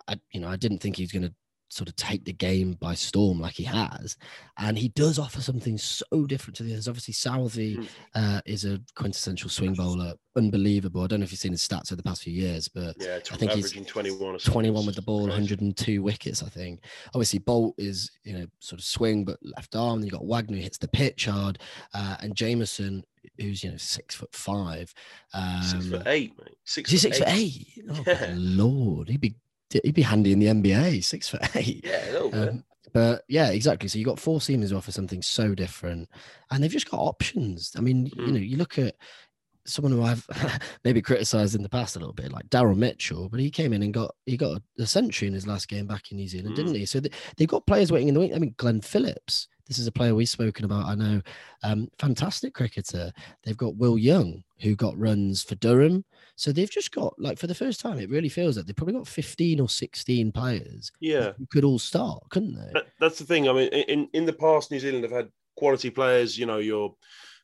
I, 0.08 0.16
you 0.32 0.40
know, 0.40 0.48
I 0.48 0.56
didn't 0.56 0.78
think 0.78 0.96
he 0.96 1.02
was 1.02 1.12
going 1.12 1.22
to 1.22 1.34
sort 1.70 1.88
of 1.88 1.94
take 1.96 2.24
the 2.24 2.32
game 2.32 2.72
by 2.80 2.94
storm 2.94 3.40
like 3.40 3.54
he 3.54 3.62
has, 3.64 4.16
and 4.58 4.76
he 4.76 4.88
does 4.88 5.18
offer 5.18 5.40
something 5.40 5.78
so 5.78 6.04
different 6.26 6.56
to 6.56 6.62
the 6.64 6.72
others. 6.72 6.88
Obviously, 6.88 7.14
Southee 7.14 7.76
Mm. 7.78 7.88
uh, 8.16 8.40
is 8.44 8.64
a 8.64 8.80
quintessential 8.96 9.48
swing 9.48 9.74
bowler, 9.74 10.14
unbelievable. 10.36 11.02
I 11.02 11.06
don't 11.06 11.20
know 11.20 11.24
if 11.24 11.30
you've 11.32 11.38
seen 11.40 11.52
his 11.52 11.66
stats 11.66 11.92
over 11.92 11.96
the 11.96 12.02
past 12.02 12.22
few 12.24 12.32
years, 12.32 12.66
but 12.68 12.96
Yeah, 13.00 13.20
I 13.30 13.36
think 13.36 13.52
he's 13.52 13.70
21 13.72 14.34
or 14.34 14.38
21 14.38 14.84
with 14.84 14.96
the 14.96 15.02
ball, 15.02 15.28
102 15.28 16.02
wickets, 16.02 16.42
I 16.42 16.48
think. 16.48 16.84
Obviously, 17.14 17.38
Boult 17.38 17.74
is, 17.78 18.10
you 18.24 18.32
know, 18.36 18.46
sort 18.58 18.80
of 18.80 18.84
swing, 18.84 19.24
but 19.24 19.38
left 19.42 19.76
arm. 19.76 20.00
Then 20.00 20.06
you 20.06 20.12
got 20.12 20.26
Wagner 20.26 20.56
who 20.56 20.62
hits 20.64 20.78
the 20.78 20.88
pitch 20.88 21.26
hard. 21.26 21.58
Uh, 21.94 22.16
and 22.20 22.34
Jamieson 22.34 23.04
who's 23.38 23.62
you 23.62 23.70
know 23.70 23.76
six 23.76 24.14
foot 24.14 24.34
five. 24.34 24.92
Um, 25.34 25.62
six 25.62 25.86
foot 25.88 26.02
eight, 26.06 26.32
mate. 26.38 26.56
Six. 26.64 26.90
Is 26.92 27.02
he 27.02 27.10
foot 27.10 27.16
six 27.18 27.30
eight. 27.30 27.66
foot 27.94 28.08
eight? 28.08 28.16
Oh, 28.22 28.26
Yeah. 28.26 28.34
lord, 28.36 29.08
he'd 29.08 29.20
be 29.20 29.34
he'd 29.72 29.94
be 29.94 30.02
handy 30.02 30.32
in 30.32 30.38
the 30.38 30.46
NBA. 30.46 31.02
Six 31.04 31.28
foot 31.28 31.42
eight. 31.56 31.84
Yeah, 31.84 32.10
a 32.10 32.12
little 32.12 32.30
bit. 32.30 32.48
Um, 32.48 32.64
but 32.92 33.22
yeah, 33.28 33.50
exactly. 33.50 33.88
So 33.88 33.98
you 33.98 34.04
got 34.04 34.18
four 34.18 34.40
seamers 34.40 34.76
offer 34.76 34.90
something 34.92 35.22
so 35.22 35.54
different, 35.54 36.08
and 36.50 36.62
they've 36.62 36.70
just 36.70 36.90
got 36.90 36.98
options. 37.00 37.72
I 37.76 37.80
mean, 37.80 38.06
you 38.06 38.12
Mm. 38.12 38.32
know, 38.32 38.38
you 38.38 38.56
look 38.56 38.78
at 38.78 38.96
someone 39.66 39.92
who 39.92 40.02
I've 40.02 40.26
maybe 40.84 41.00
criticised 41.02 41.54
in 41.54 41.62
the 41.62 41.68
past 41.68 41.94
a 41.94 41.98
little 42.00 42.14
bit, 42.14 42.32
like 42.32 42.48
Daryl 42.48 42.76
Mitchell, 42.76 43.28
but 43.28 43.38
he 43.40 43.50
came 43.50 43.72
in 43.72 43.82
and 43.82 43.94
got 43.94 44.14
he 44.26 44.36
got 44.36 44.60
a 44.78 44.86
century 44.86 45.28
in 45.28 45.34
his 45.34 45.46
last 45.46 45.68
game 45.68 45.86
back 45.86 46.10
in 46.10 46.16
New 46.16 46.26
Zealand, 46.26 46.54
Mm. 46.54 46.56
didn't 46.56 46.74
he? 46.74 46.86
So 46.86 46.98
th- 47.00 47.14
they've 47.36 47.46
got 47.46 47.66
players 47.66 47.92
waiting 47.92 48.08
in 48.08 48.14
the 48.14 48.20
wing. 48.20 48.34
I 48.34 48.38
mean, 48.38 48.54
Glenn 48.56 48.80
Phillips. 48.80 49.46
This 49.70 49.78
is 49.78 49.86
a 49.86 49.92
player 49.92 50.16
we've 50.16 50.28
spoken 50.28 50.64
about. 50.64 50.86
I 50.86 50.96
know, 50.96 51.22
um, 51.62 51.88
fantastic 52.00 52.54
cricketer. 52.54 53.12
They've 53.44 53.56
got 53.56 53.76
Will 53.76 53.96
Young, 53.96 54.42
who 54.58 54.74
got 54.74 54.98
runs 54.98 55.44
for 55.44 55.54
Durham. 55.54 56.04
So 56.34 56.50
they've 56.50 56.68
just 56.68 56.90
got 56.90 57.14
like 57.20 57.38
for 57.38 57.46
the 57.46 57.54
first 57.54 57.78
time, 57.78 58.00
it 58.00 58.10
really 58.10 58.28
feels 58.28 58.56
like 58.56 58.66
they've 58.66 58.74
probably 58.74 58.94
got 58.94 59.06
fifteen 59.06 59.60
or 59.60 59.68
sixteen 59.68 60.32
players 60.32 60.90
yeah. 60.98 61.34
who 61.38 61.46
could 61.46 61.62
all 61.62 61.78
start, 61.78 62.24
couldn't 62.30 62.56
they? 62.56 62.72
That, 62.72 62.86
that's 62.98 63.20
the 63.20 63.24
thing. 63.24 63.48
I 63.48 63.52
mean, 63.52 63.68
in 63.68 64.08
in 64.12 64.24
the 64.24 64.32
past, 64.32 64.72
New 64.72 64.80
Zealand 64.80 65.04
have 65.04 65.12
had 65.12 65.28
quality 65.56 65.90
players. 65.90 66.36
You 66.36 66.46
know, 66.46 66.58
your 66.58 66.96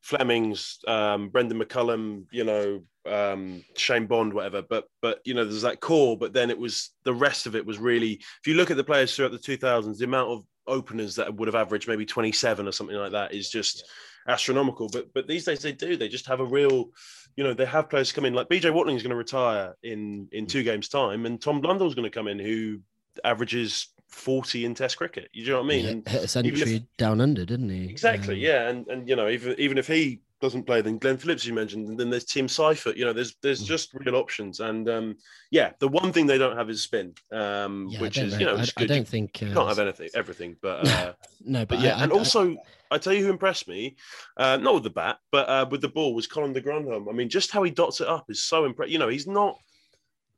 Flemings, 0.03 0.81
um, 0.89 1.29
Brendon 1.29 1.61
McCullum, 1.61 2.25
you 2.33 2.43
know, 2.43 2.83
um, 3.07 3.63
Shane 3.77 4.07
Bond, 4.07 4.33
whatever. 4.33 4.63
But 4.63 4.89
but 5.01 5.21
you 5.25 5.35
know, 5.35 5.45
there's 5.45 5.63
that 5.63 5.81
core. 5.81 6.19
But 6.19 6.33
then 6.33 6.51
it 6.51 6.59
was 6.59 6.91
the 7.05 7.15
rest 7.15 7.47
of 7.47 7.55
it 7.55 7.65
was 7.65 7.79
really. 7.79 8.15
If 8.15 8.47
you 8.47 8.55
look 8.55 8.73
at 8.73 8.77
the 8.77 8.83
players 8.83 9.15
throughout 9.15 9.31
the 9.31 9.39
2000s, 9.39 9.99
the 9.99 10.05
amount 10.05 10.31
of 10.31 10.45
openers 10.67 11.17
that 11.17 11.35
would 11.35 11.49
have 11.49 11.55
averaged 11.55 11.89
maybe 11.89 12.07
27 12.07 12.67
or 12.67 12.73
something 12.73 12.97
like 12.97 13.13
that 13.13 13.33
is 13.35 13.51
just 13.51 13.85
astronomical. 14.29 14.89
But 14.89 15.13
but 15.13 15.27
these 15.27 15.45
days 15.45 15.61
they 15.61 15.73
do. 15.73 15.97
They 15.97 16.09
just 16.09 16.27
have 16.27 16.41
a 16.41 16.45
real. 16.45 16.91
You 17.37 17.45
know, 17.45 17.55
they 17.55 17.67
have 17.67 17.91
players 17.91 18.13
come 18.13 18.25
in 18.25 18.35
like 18.35 18.49
BJ 18.49 18.73
Watling 18.73 18.97
is 18.97 19.03
going 19.03 19.11
to 19.11 19.17
retire 19.17 19.75
in 19.83 20.29
in 20.33 20.47
mm. 20.47 20.49
two 20.49 20.63
games 20.63 20.89
time, 20.89 21.27
and 21.27 21.41
Tom 21.41 21.61
Blundell's 21.61 21.95
going 21.95 22.11
to 22.11 22.17
come 22.17 22.29
in 22.29 22.39
who 22.39 22.81
averages 23.25 23.89
40 24.09 24.65
in 24.65 24.75
Test 24.75 24.97
cricket. 24.97 25.29
You 25.33 25.47
know 25.49 25.57
what 25.63 25.65
I 25.65 25.69
mean? 25.69 25.87
And 25.87 26.09
hit 26.09 26.25
a 26.25 26.29
century 26.29 26.87
down 26.99 27.21
under, 27.21 27.45
didn't 27.45 27.69
he? 27.71 27.89
exactly, 27.89 28.35
Um, 28.35 28.41
yeah. 28.41 28.69
And 28.69 28.87
and 28.89 29.09
you 29.09 29.17
know, 29.17 29.29
even 29.29 29.55
even 29.59 29.79
if 29.79 29.87
he 29.87 30.21
doesn't 30.41 30.65
play, 30.65 30.83
then 30.83 30.99
Glenn 30.99 31.17
Phillips 31.17 31.47
you 31.47 31.55
mentioned, 31.55 31.89
and 31.89 31.99
then 31.99 32.11
there's 32.11 32.25
Tim 32.25 32.47
Seifert. 32.47 32.97
You 32.97 33.05
know, 33.07 33.13
there's 33.13 33.35
there's 33.43 33.63
Mm. 33.63 33.67
just 33.67 33.95
real 33.95 34.17
options. 34.17 34.61
And 34.61 34.89
um, 34.89 35.17
yeah, 35.51 35.73
the 35.79 35.89
one 35.89 36.13
thing 36.13 36.27
they 36.27 36.39
don't 36.39 36.57
have 36.57 36.69
is 36.71 36.83
spin, 36.83 37.15
um, 37.33 37.89
yeah, 37.91 38.01
which 38.01 38.19
is 38.19 38.39
you 38.39 38.47
know, 38.47 38.57
I, 38.57 38.67
I 38.77 38.85
don't 38.87 38.99
You 38.99 39.05
think 39.05 39.43
uh, 39.43 39.53
can't 39.55 39.69
have 39.69 39.79
anything, 39.79 40.11
everything, 40.15 40.57
but. 40.61 40.87
Uh, 40.87 41.13
no, 41.45 41.61
but, 41.61 41.69
but 41.71 41.81
yeah, 41.81 41.97
I- 41.97 42.03
and 42.05 42.13
also 42.13 42.57
I 42.91 42.99
tell 42.99 43.13
you 43.13 43.25
who 43.25 43.31
impressed 43.31 43.67
me, 43.67 43.97
uh, 44.37 44.57
not 44.59 44.75
with 44.75 44.83
the 44.85 44.91
bat, 44.91 45.19
but 45.33 45.49
uh, 45.49 45.67
with 45.69 45.81
the 45.81 45.89
ball 45.89 46.15
was 46.15 46.27
Colin 46.27 46.53
de 46.53 46.61
Grandhomme. 46.61 47.09
I 47.09 47.13
mean, 47.13 47.29
just 47.29 47.51
how 47.51 47.63
he 47.65 47.71
dots 47.71 48.01
it 48.01 48.07
up 48.07 48.27
is 48.29 48.43
so 48.43 48.65
impressive. 48.65 48.93
You 48.93 48.99
know, 48.99 49.09
he's 49.09 49.27
not 49.27 49.59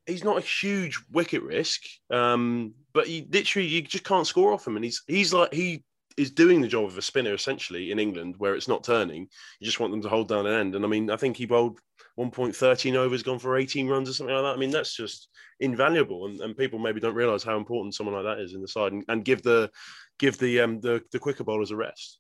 he's 0.09 0.25
not 0.25 0.39
a 0.39 0.41
huge 0.41 0.99
wicket 1.13 1.43
risk, 1.43 1.83
um, 2.11 2.75
but 2.93 3.07
he 3.07 3.29
literally 3.31 3.69
you 3.69 3.83
just 3.83 4.05
can't 4.05 4.27
score 4.27 4.53
off 4.53 4.67
him, 4.67 4.77
and 4.77 4.85
he's 4.85 5.03
he's 5.07 5.33
like 5.33 5.53
he 5.53 5.85
is 6.17 6.31
doing 6.33 6.61
the 6.61 6.67
job 6.67 6.85
of 6.87 6.99
a 6.99 7.03
spinner 7.03 7.33
essentially 7.35 7.93
in 7.93 8.01
England 8.01 8.35
where 8.39 8.57
it's 8.57 8.67
not 8.67 8.83
turning. 8.83 9.29
You 9.61 9.65
just 9.65 9.79
want 9.79 9.93
them 9.93 10.03
to 10.03 10.09
hold 10.09 10.29
down 10.29 10.47
an 10.47 10.55
end, 10.55 10.75
and 10.75 10.85
I 10.85 10.89
mean, 10.89 11.11
I 11.11 11.17
think 11.17 11.37
he 11.37 11.47
bowled 11.47 11.79
1.13 12.19 12.97
overs, 12.97 13.23
gone 13.23 13.39
for 13.39 13.57
18 13.57 13.87
runs 13.87 14.09
or 14.09 14.13
something 14.13 14.35
like 14.35 14.43
that. 14.43 14.57
I 14.57 14.59
mean, 14.59 14.71
that's 14.71 14.97
just 14.97 15.29
invaluable, 15.61 16.27
and, 16.27 16.41
and 16.41 16.57
people 16.57 16.79
maybe 16.79 17.01
don't 17.01 17.15
realise 17.15 17.45
how 17.45 17.57
important 17.57 17.95
someone 17.95 18.17
like 18.17 18.25
that 18.25 18.43
is 18.43 18.55
in 18.55 18.63
the 18.63 18.69
side, 18.69 18.93
and, 18.93 19.05
and 19.09 19.25
give 19.25 19.43
the 19.43 19.71
give 20.19 20.39
the 20.39 20.61
um 20.61 20.81
the, 20.81 21.03
the 21.13 21.19
quicker 21.19 21.45
bowlers 21.45 21.71
a 21.71 21.77
rest. 21.77 22.19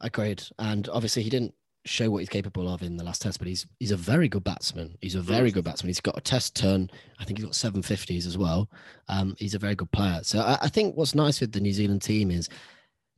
Agreed. 0.00 0.42
And 0.58 0.88
obviously, 0.90 1.22
he 1.22 1.30
didn't 1.30 1.54
show 1.86 2.10
what 2.10 2.18
he's 2.18 2.28
capable 2.28 2.68
of 2.72 2.82
in 2.82 2.96
the 2.96 3.04
last 3.04 3.22
test, 3.22 3.38
but 3.38 3.48
he's 3.48 3.66
he's 3.78 3.90
a 3.92 3.96
very 3.96 4.28
good 4.28 4.44
batsman. 4.44 4.96
He's 5.00 5.14
a 5.14 5.20
very 5.20 5.50
Mm. 5.50 5.54
good 5.54 5.64
batsman. 5.64 5.88
He's 5.88 6.00
got 6.00 6.18
a 6.18 6.20
test 6.20 6.54
turn. 6.56 6.90
I 7.18 7.24
think 7.24 7.38
he's 7.38 7.44
got 7.44 7.54
seven 7.54 7.82
fifties 7.82 8.26
as 8.26 8.36
well. 8.36 8.68
Um, 9.08 9.34
he's 9.38 9.54
a 9.54 9.58
very 9.58 9.74
good 9.74 9.90
player. 9.92 10.20
So 10.22 10.40
I, 10.40 10.58
I 10.62 10.68
think 10.68 10.96
what's 10.96 11.14
nice 11.14 11.40
with 11.40 11.52
the 11.52 11.60
New 11.60 11.72
Zealand 11.72 12.02
team 12.02 12.30
is, 12.30 12.48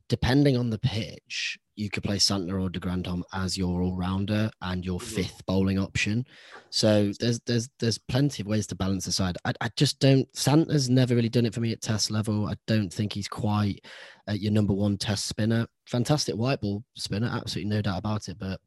depending 0.07 0.57
on 0.57 0.69
the 0.69 0.79
pitch, 0.79 1.57
you 1.79 1.89
could 1.89 2.03
play 2.03 2.17
Santner 2.17 2.61
or 2.61 2.69
De 2.69 2.79
Grandhomme 2.79 3.23
as 3.33 3.57
your 3.57 3.81
all 3.81 3.95
rounder 3.95 4.51
and 4.61 4.85
your 4.85 4.99
Mhm. 4.99 5.03
fifth 5.15 5.45
bowling 5.45 5.79
option. 5.79 6.25
So 6.69 7.13
there's 7.19 7.39
there's 7.45 7.69
there's 7.79 7.97
plenty 7.97 8.43
of 8.43 8.47
ways 8.47 8.67
to 8.67 8.75
balance 8.75 9.05
the 9.05 9.13
side. 9.13 9.37
I, 9.45 9.53
I 9.61 9.69
just 9.77 9.99
don't. 9.99 10.31
Santner's 10.33 10.89
never 10.89 11.15
really 11.15 11.29
done 11.29 11.45
it 11.45 11.53
for 11.53 11.61
me 11.61 11.71
at 11.71 11.81
test 11.81 12.11
level. 12.11 12.47
I 12.47 12.55
don't 12.67 12.91
think 12.91 13.13
he's 13.13 13.29
quite 13.29 13.85
at 14.27 14.41
your 14.41 14.51
number 14.51 14.73
one 14.73 14.97
test 14.97 15.25
spinner. 15.27 15.65
Fantastic 15.87 16.35
white 16.35 16.59
ball 16.59 16.83
spinner, 16.95 17.29
absolutely 17.31 17.69
no 17.69 17.81
doubt 17.81 17.99
about 17.99 18.27
it. 18.27 18.37
But 18.37 18.59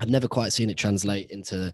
I've 0.00 0.08
never 0.08 0.28
quite 0.28 0.52
seen 0.52 0.70
it 0.70 0.76
translate 0.76 1.30
into 1.30 1.72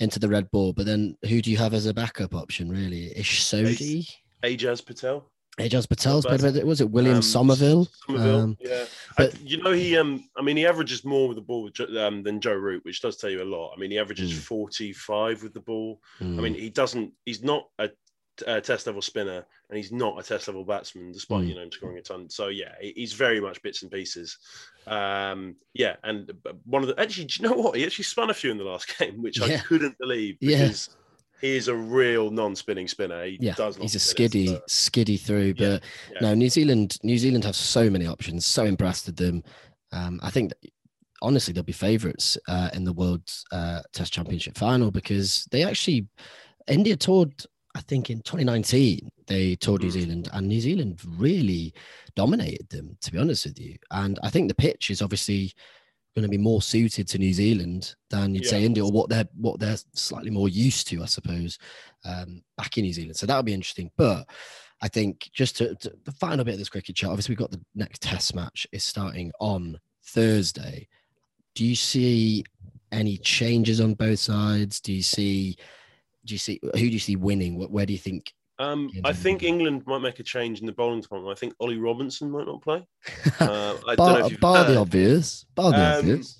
into 0.00 0.18
the 0.18 0.28
red 0.28 0.50
ball. 0.50 0.72
But 0.72 0.86
then 0.86 1.16
who 1.28 1.40
do 1.40 1.52
you 1.52 1.56
have 1.58 1.72
as 1.72 1.86
a 1.86 1.94
backup 1.94 2.34
option? 2.34 2.68
Really, 2.68 3.16
Ish 3.16 3.44
Sodhi, 3.44 4.08
Ajaz 4.42 4.84
Patel. 4.84 5.29
Ajaz 5.58 5.86
Patel's 5.88 6.24
played 6.24 6.42
with 6.42 6.56
it. 6.56 6.66
Was 6.66 6.80
it 6.80 6.90
William 6.90 7.16
Um, 7.16 7.22
Somerville? 7.22 7.86
Somerville, 8.06 8.40
Um, 8.40 8.56
yeah. 8.60 8.84
but- 9.16 9.34
I, 9.34 9.38
you 9.44 9.62
know, 9.62 9.72
he 9.72 9.96
um, 9.96 10.24
I 10.36 10.42
mean, 10.42 10.56
he 10.56 10.66
averages 10.66 11.04
more 11.04 11.28
with 11.28 11.36
the 11.36 11.42
ball 11.42 11.70
um, 11.98 12.22
than 12.22 12.40
Joe 12.40 12.54
Root, 12.54 12.84
which 12.84 13.02
does 13.02 13.16
tell 13.16 13.30
you 13.30 13.42
a 13.42 13.44
lot. 13.44 13.74
I 13.76 13.78
mean, 13.80 13.90
he 13.90 13.98
averages 13.98 14.32
Mm. 14.32 14.38
45 14.42 15.42
with 15.42 15.52
the 15.52 15.60
ball. 15.60 16.00
I 16.20 16.24
mm, 16.24 16.40
mean, 16.42 16.54
he 16.54 16.70
doesn't. 16.70 17.12
He's 17.26 17.42
not 17.42 17.68
a, 17.78 17.90
a 18.46 18.60
test 18.60 18.86
level 18.86 19.02
spinner, 19.02 19.44
and 19.68 19.76
he's 19.76 19.92
not 19.92 20.18
a 20.18 20.22
test 20.22 20.48
level 20.48 20.64
batsman, 20.64 21.12
despite 21.12 21.44
Mm. 21.44 21.48
you 21.48 21.54
know 21.56 21.62
him 21.62 21.72
scoring 21.72 21.98
a 21.98 22.02
ton. 22.02 22.30
So 22.30 22.48
yeah, 22.48 22.74
he's 22.80 23.12
very 23.12 23.40
much 23.40 23.60
bits 23.62 23.82
and 23.82 23.90
pieces. 23.90 24.38
Um, 24.86 25.56
yeah, 25.74 25.96
and 26.04 26.32
one 26.64 26.82
of 26.82 26.88
the 26.88 26.98
actually, 26.98 27.26
do 27.26 27.42
you 27.42 27.48
know 27.50 27.56
what? 27.56 27.76
He 27.76 27.84
actually 27.84 28.04
spun 28.04 28.30
a 28.30 28.34
few 28.34 28.50
in 28.50 28.56
the 28.56 28.64
last 28.64 28.86
game, 28.98 29.20
which 29.20 29.42
I 29.42 29.58
couldn't 29.58 29.98
believe 29.98 30.36
Yeah. 30.40 30.70
He 31.40 31.56
is 31.56 31.68
a 31.68 31.74
real 31.74 32.30
non-spinning 32.30 32.88
spinner. 32.88 33.24
He 33.24 33.38
yeah, 33.40 33.54
does. 33.54 33.76
he's 33.76 33.94
a 33.94 33.98
it, 33.98 34.00
skiddy, 34.00 34.58
skiddy 34.66 35.16
through. 35.16 35.54
But 35.54 35.82
yeah. 36.12 36.18
no, 36.20 36.34
New 36.34 36.50
Zealand, 36.50 36.98
New 37.02 37.18
Zealand 37.18 37.44
have 37.44 37.56
so 37.56 37.88
many 37.88 38.06
options. 38.06 38.46
So 38.46 38.64
impressed 38.64 39.06
with 39.06 39.16
them. 39.16 39.42
Um, 39.92 40.20
I 40.22 40.30
think 40.30 40.50
that, 40.50 40.70
honestly 41.22 41.52
they'll 41.52 41.62
be 41.62 41.72
favourites 41.72 42.38
uh, 42.48 42.70
in 42.72 42.84
the 42.84 42.92
World 42.92 43.22
uh, 43.52 43.80
Test 43.92 44.12
Championship 44.12 44.56
final 44.56 44.90
because 44.90 45.46
they 45.50 45.64
actually 45.64 46.06
India 46.68 46.96
toured. 46.96 47.34
I 47.76 47.80
think 47.82 48.10
in 48.10 48.20
2019 48.22 49.10
they 49.28 49.54
toured 49.54 49.82
New 49.82 49.88
Mm. 49.88 49.92
Zealand, 49.92 50.28
and 50.32 50.48
New 50.48 50.60
Zealand 50.60 51.00
really 51.06 51.72
dominated 52.16 52.68
them. 52.68 52.96
To 53.02 53.12
be 53.12 53.18
honest 53.18 53.46
with 53.46 53.60
you, 53.60 53.76
and 53.92 54.18
I 54.24 54.30
think 54.30 54.48
the 54.48 54.54
pitch 54.54 54.90
is 54.90 55.02
obviously 55.02 55.52
going 56.14 56.24
to 56.24 56.28
be 56.28 56.38
more 56.38 56.60
suited 56.62 57.06
to 57.08 57.18
New 57.18 57.32
Zealand 57.32 57.94
than 58.10 58.34
you'd 58.34 58.46
say 58.46 58.64
India, 58.64 58.84
or 58.84 58.90
what 58.90 59.08
they're 59.08 59.28
what 59.36 59.60
they're 59.60 59.76
slightly 59.94 60.30
more 60.30 60.48
used 60.48 60.88
to, 60.88 61.02
I 61.02 61.06
suppose, 61.06 61.58
um, 62.04 62.42
back 62.56 62.76
in 62.78 62.84
New 62.84 62.92
Zealand. 62.92 63.16
So 63.16 63.26
that'll 63.26 63.42
be 63.42 63.54
interesting. 63.54 63.90
But 63.96 64.28
I 64.82 64.88
think 64.88 65.30
just 65.32 65.56
to, 65.58 65.74
to 65.76 65.92
the 66.04 66.12
final 66.12 66.44
bit 66.44 66.54
of 66.54 66.58
this 66.58 66.68
cricket 66.68 66.96
chat, 66.96 67.10
obviously 67.10 67.32
we've 67.32 67.38
got 67.38 67.50
the 67.50 67.64
next 67.74 68.02
Test 68.02 68.34
match 68.34 68.66
is 68.72 68.82
starting 68.82 69.30
on 69.40 69.78
Thursday. 70.04 70.88
Do 71.54 71.64
you 71.64 71.76
see 71.76 72.44
any 72.92 73.16
changes 73.18 73.80
on 73.80 73.94
both 73.94 74.18
sides? 74.18 74.80
Do 74.80 74.92
you 74.92 75.02
see? 75.02 75.56
Do 76.24 76.34
you 76.34 76.38
see 76.38 76.60
who 76.62 76.70
do 76.72 76.86
you 76.88 76.98
see 76.98 77.16
winning? 77.16 77.54
Wh- 77.60 77.72
Where 77.72 77.86
do 77.86 77.92
you 77.92 77.98
think? 77.98 78.32
Um, 78.60 78.90
I 79.04 79.12
think 79.14 79.42
England 79.42 79.82
might 79.86 80.00
make 80.00 80.20
a 80.20 80.22
change 80.22 80.60
in 80.60 80.66
the 80.66 80.72
bowling 80.72 81.00
department. 81.00 81.32
I 81.36 81.38
think 81.40 81.54
Ollie 81.60 81.78
Robinson 81.78 82.30
might 82.30 82.46
not 82.46 82.60
play. 82.62 82.84
Uh, 83.40 83.74
I 83.88 83.94
don't 83.94 83.96
know 83.96 83.96
bar 83.96 84.32
if 84.32 84.40
bar 84.40 84.64
the 84.64 84.76
obvious. 84.76 85.46
Bar 85.54 85.70
the 85.72 85.78
Um, 85.78 85.98
obvious. 85.98 86.36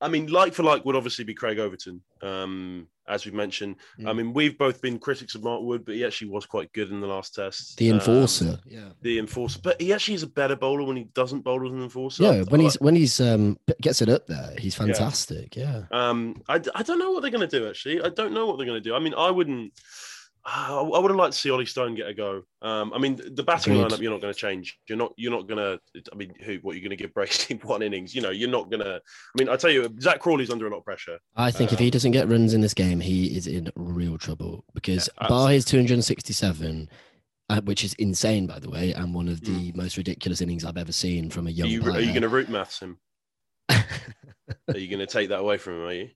I 0.00 0.08
mean, 0.08 0.26
like 0.28 0.52
for 0.54 0.62
like 0.62 0.84
would 0.84 0.94
obviously 0.94 1.24
be 1.24 1.34
Craig 1.34 1.58
Overton, 1.58 2.00
um, 2.22 2.86
as 3.08 3.24
we've 3.24 3.34
mentioned. 3.34 3.76
I 3.98 4.02
Mm. 4.02 4.16
mean, 4.16 4.32
we've 4.32 4.56
both 4.56 4.80
been 4.80 4.96
critics 4.98 5.34
of 5.34 5.42
Mark 5.42 5.62
Wood, 5.62 5.84
but 5.86 5.94
he 5.96 6.04
actually 6.04 6.28
was 6.30 6.46
quite 6.46 6.72
good 6.72 6.90
in 6.90 7.00
the 7.00 7.06
last 7.08 7.34
test. 7.34 7.76
The 7.78 7.90
Um, 7.90 7.96
enforcer. 7.96 8.60
yeah. 8.66 8.90
the 9.02 9.18
enforcer, 9.18 9.58
but 9.60 9.80
he 9.80 9.92
actually 9.92 10.14
is 10.14 10.22
a 10.22 10.28
better 10.28 10.54
bowler 10.54 10.84
when 10.84 10.96
he 10.98 11.04
doesn't 11.14 11.40
bowl 11.40 11.66
as 11.66 11.72
an 11.72 11.82
enforcer. 11.82 12.22
Yeah, 12.22 12.42
when 12.42 12.60
I- 12.60 12.64
he's 12.64 12.74
when 12.80 12.94
he's 12.94 13.18
um 13.20 13.58
gets 13.80 14.00
it 14.02 14.08
up 14.08 14.26
there, 14.28 14.54
he's 14.58 14.74
fantastic. 14.76 15.56
Yeah. 15.56 15.84
Um, 15.90 16.42
I, 16.48 16.56
I 16.76 16.82
don't 16.84 16.98
know 17.00 17.10
what 17.10 17.22
they're 17.22 17.32
going 17.32 17.48
to 17.48 17.58
do. 17.58 17.66
Actually, 17.68 18.02
I 18.02 18.10
don't 18.10 18.32
know 18.34 18.46
what 18.46 18.58
they're 18.58 18.66
going 18.66 18.80
to 18.82 18.88
do. 18.88 18.94
I 18.94 18.98
mean, 19.00 19.14
I 19.14 19.30
wouldn't. 19.32 19.72
I 20.50 20.72
I 20.72 20.98
would 20.98 21.10
have 21.10 21.18
liked 21.18 21.34
to 21.34 21.38
see 21.38 21.50
Ollie 21.50 21.66
Stone 21.66 21.94
get 21.94 22.08
a 22.08 22.14
go. 22.14 22.42
Um, 22.62 22.92
I 22.94 22.98
mean, 22.98 23.20
the 23.34 23.42
batting 23.42 23.74
lineup 23.74 24.00
you're 24.00 24.10
not 24.10 24.20
going 24.22 24.32
to 24.32 24.38
change. 24.38 24.78
You're 24.88 24.96
not. 24.98 25.12
You're 25.16 25.30
not 25.32 25.46
going 25.46 25.58
to. 25.58 25.78
I 26.12 26.16
mean, 26.16 26.32
who? 26.42 26.54
What 26.62 26.72
you're 26.74 26.80
going 26.82 26.96
to 26.96 26.96
give 26.96 27.12
Bracey 27.12 27.62
one 27.64 27.82
innings? 27.82 28.14
You 28.14 28.22
know, 28.22 28.30
you're 28.30 28.48
not 28.48 28.70
going 28.70 28.80
to. 28.82 28.96
I 28.96 29.38
mean, 29.38 29.48
I 29.48 29.56
tell 29.56 29.70
you, 29.70 29.88
Zak 30.00 30.20
Crawley's 30.20 30.50
under 30.50 30.66
a 30.66 30.70
lot 30.70 30.78
of 30.78 30.84
pressure. 30.84 31.18
I 31.36 31.50
think 31.50 31.72
if 31.72 31.78
he 31.78 31.86
Um, 31.86 31.90
doesn't 31.90 32.12
get 32.12 32.28
runs 32.28 32.54
in 32.54 32.60
this 32.62 32.74
game, 32.74 33.00
he 33.00 33.36
is 33.36 33.46
in 33.46 33.70
real 33.76 34.16
trouble 34.16 34.64
because 34.74 35.08
Yeah, 35.20 35.28
bar 35.28 35.50
his 35.50 35.64
267, 35.66 36.88
uh, 37.50 37.60
which 37.62 37.84
is 37.84 37.92
insane, 37.94 38.46
by 38.46 38.58
the 38.58 38.70
way, 38.70 38.92
and 38.92 39.14
one 39.14 39.28
of 39.28 39.42
the 39.42 39.72
most 39.74 39.96
ridiculous 39.96 40.40
innings 40.40 40.64
I've 40.64 40.76
ever 40.78 40.92
seen 40.92 41.30
from 41.30 41.46
a 41.46 41.50
Hmm. 41.50 41.62
Are 41.62 41.66
young 41.66 41.68
you, 41.70 41.92
are 41.92 42.00
you 42.00 42.08
going 42.08 42.22
to 42.22 42.28
root 42.28 42.48
maths 42.48 42.80
him? 42.80 42.98
Are 43.68 44.78
you 44.78 44.88
going 44.88 45.00
to 45.00 45.06
take 45.06 45.28
that 45.28 45.40
away 45.40 45.58
from 45.58 45.74
him? 45.74 45.82
Are 45.82 45.92
you? 45.92 46.08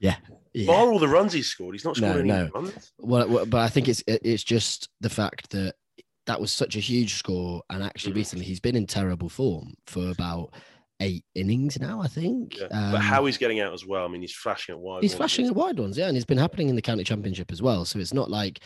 Yeah. 0.00 0.16
yeah. 0.52 0.66
Bar 0.66 0.88
all 0.90 0.98
the 0.98 1.06
runs 1.08 1.32
he's 1.32 1.46
scored. 1.46 1.74
He's 1.76 1.84
not 1.84 1.98
No, 2.00 2.08
scored 2.10 2.20
any 2.20 2.28
no. 2.28 2.50
runs. 2.54 2.92
Well, 2.98 3.28
well, 3.28 3.46
but 3.46 3.60
I 3.60 3.68
think 3.68 3.88
it's 3.88 4.02
it- 4.08 4.22
it's 4.24 4.42
just 4.42 4.88
the 5.00 5.10
fact 5.10 5.50
that 5.50 5.74
that 6.26 6.40
was 6.40 6.52
such 6.52 6.76
a 6.76 6.80
huge 6.80 7.14
score, 7.14 7.62
and 7.70 7.82
actually 7.82 8.12
Mhm. 8.12 8.16
recently 8.16 8.44
he's 8.44 8.60
been 8.60 8.76
in 8.76 8.86
terrible 8.86 9.28
form 9.28 9.74
for 9.86 10.10
about 10.10 10.52
eight 11.00 11.24
innings 11.34 11.80
now, 11.80 12.02
I 12.02 12.08
think. 12.08 12.58
Yeah. 12.58 12.66
Um, 12.66 12.92
but 12.92 13.00
how 13.00 13.24
he's 13.24 13.38
getting 13.38 13.58
out 13.60 13.72
as 13.72 13.86
well. 13.86 14.04
I 14.04 14.08
mean, 14.08 14.20
he's 14.20 14.34
flashing 14.34 14.74
at 14.74 14.78
wide. 14.80 15.02
he's 15.02 15.12
ones, 15.12 15.16
flashing 15.16 15.46
at 15.46 15.54
wide 15.54 15.78
ones, 15.78 15.96
yeah, 15.96 16.08
and 16.08 16.16
it's 16.16 16.26
been 16.26 16.36
happening 16.38 16.68
in 16.68 16.76
the 16.76 16.82
county 16.82 17.04
championship 17.04 17.50
as 17.50 17.62
well. 17.62 17.84
So 17.86 17.98
it's 17.98 18.12
not 18.12 18.30
like 18.30 18.60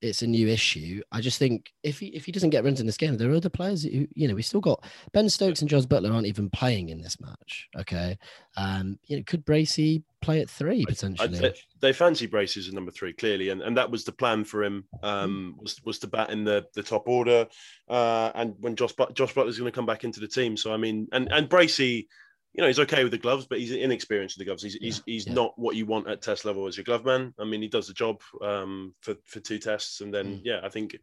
it's 0.00 0.22
a 0.22 0.26
new 0.26 0.48
issue. 0.48 1.02
I 1.10 1.20
just 1.20 1.38
think 1.38 1.72
if 1.82 1.98
he 1.98 2.06
if 2.08 2.24
he 2.24 2.32
doesn't 2.32 2.50
get 2.50 2.64
runs 2.64 2.80
in 2.80 2.86
this 2.86 2.96
game, 2.96 3.16
there 3.16 3.30
are 3.30 3.36
other 3.36 3.48
players 3.48 3.82
who 3.82 4.06
you 4.14 4.28
know 4.28 4.34
we 4.34 4.42
still 4.42 4.60
got 4.60 4.84
Ben 5.12 5.28
Stokes 5.28 5.60
and 5.60 5.68
Jos 5.68 5.86
Buttler 5.86 6.12
aren't 6.12 6.26
even 6.26 6.50
playing 6.50 6.90
in 6.90 7.00
this 7.00 7.20
match. 7.20 7.68
Okay, 7.76 8.18
um, 8.56 8.98
you 9.06 9.16
know, 9.16 9.22
could 9.26 9.44
Bracey 9.44 10.02
play 10.20 10.40
at 10.40 10.48
three 10.50 10.84
potentially? 10.84 11.28
I'd 11.28 11.36
say 11.36 11.54
they 11.80 11.92
fancy 11.92 12.26
braces 12.26 12.68
at 12.68 12.74
number 12.74 12.90
three 12.90 13.12
clearly, 13.12 13.48
and, 13.48 13.60
and 13.60 13.76
that 13.76 13.90
was 13.90 14.04
the 14.04 14.12
plan 14.12 14.44
for 14.44 14.62
him. 14.62 14.84
Um, 15.02 15.56
was 15.60 15.82
was 15.84 15.98
to 16.00 16.06
bat 16.06 16.30
in 16.30 16.44
the 16.44 16.66
the 16.74 16.82
top 16.82 17.08
order, 17.08 17.46
uh, 17.88 18.30
and 18.34 18.54
when 18.60 18.76
Josh 18.76 18.92
Josh 19.14 19.34
Buttler's 19.34 19.58
going 19.58 19.70
to 19.70 19.74
come 19.74 19.86
back 19.86 20.04
into 20.04 20.20
the 20.20 20.28
team. 20.28 20.56
So 20.56 20.72
I 20.72 20.76
mean, 20.76 21.08
and 21.12 21.30
and 21.32 21.48
Bracey, 21.48 22.06
you 22.54 22.62
know, 22.62 22.66
he's 22.66 22.80
okay 22.80 23.02
with 23.04 23.12
the 23.12 23.18
gloves, 23.18 23.46
but 23.48 23.58
he's 23.60 23.72
inexperienced 23.72 24.36
with 24.36 24.40
the 24.40 24.48
gloves. 24.48 24.62
He's 24.62 24.74
he's, 24.74 25.02
he's 25.06 25.26
yeah. 25.26 25.34
not 25.34 25.52
what 25.56 25.76
you 25.76 25.86
want 25.86 26.08
at 26.08 26.22
test 26.22 26.44
level 26.44 26.66
as 26.66 26.76
your 26.76 26.84
glove 26.84 27.04
man. 27.04 27.32
I 27.38 27.44
mean, 27.44 27.62
he 27.62 27.68
does 27.68 27.86
the 27.86 27.92
job 27.94 28.20
um, 28.42 28.94
for 29.00 29.14
for 29.26 29.40
two 29.40 29.58
tests, 29.58 30.00
and 30.00 30.12
then 30.12 30.26
Mm. 30.38 30.40
yeah, 30.44 30.60
I 30.64 30.68
think 30.68 30.96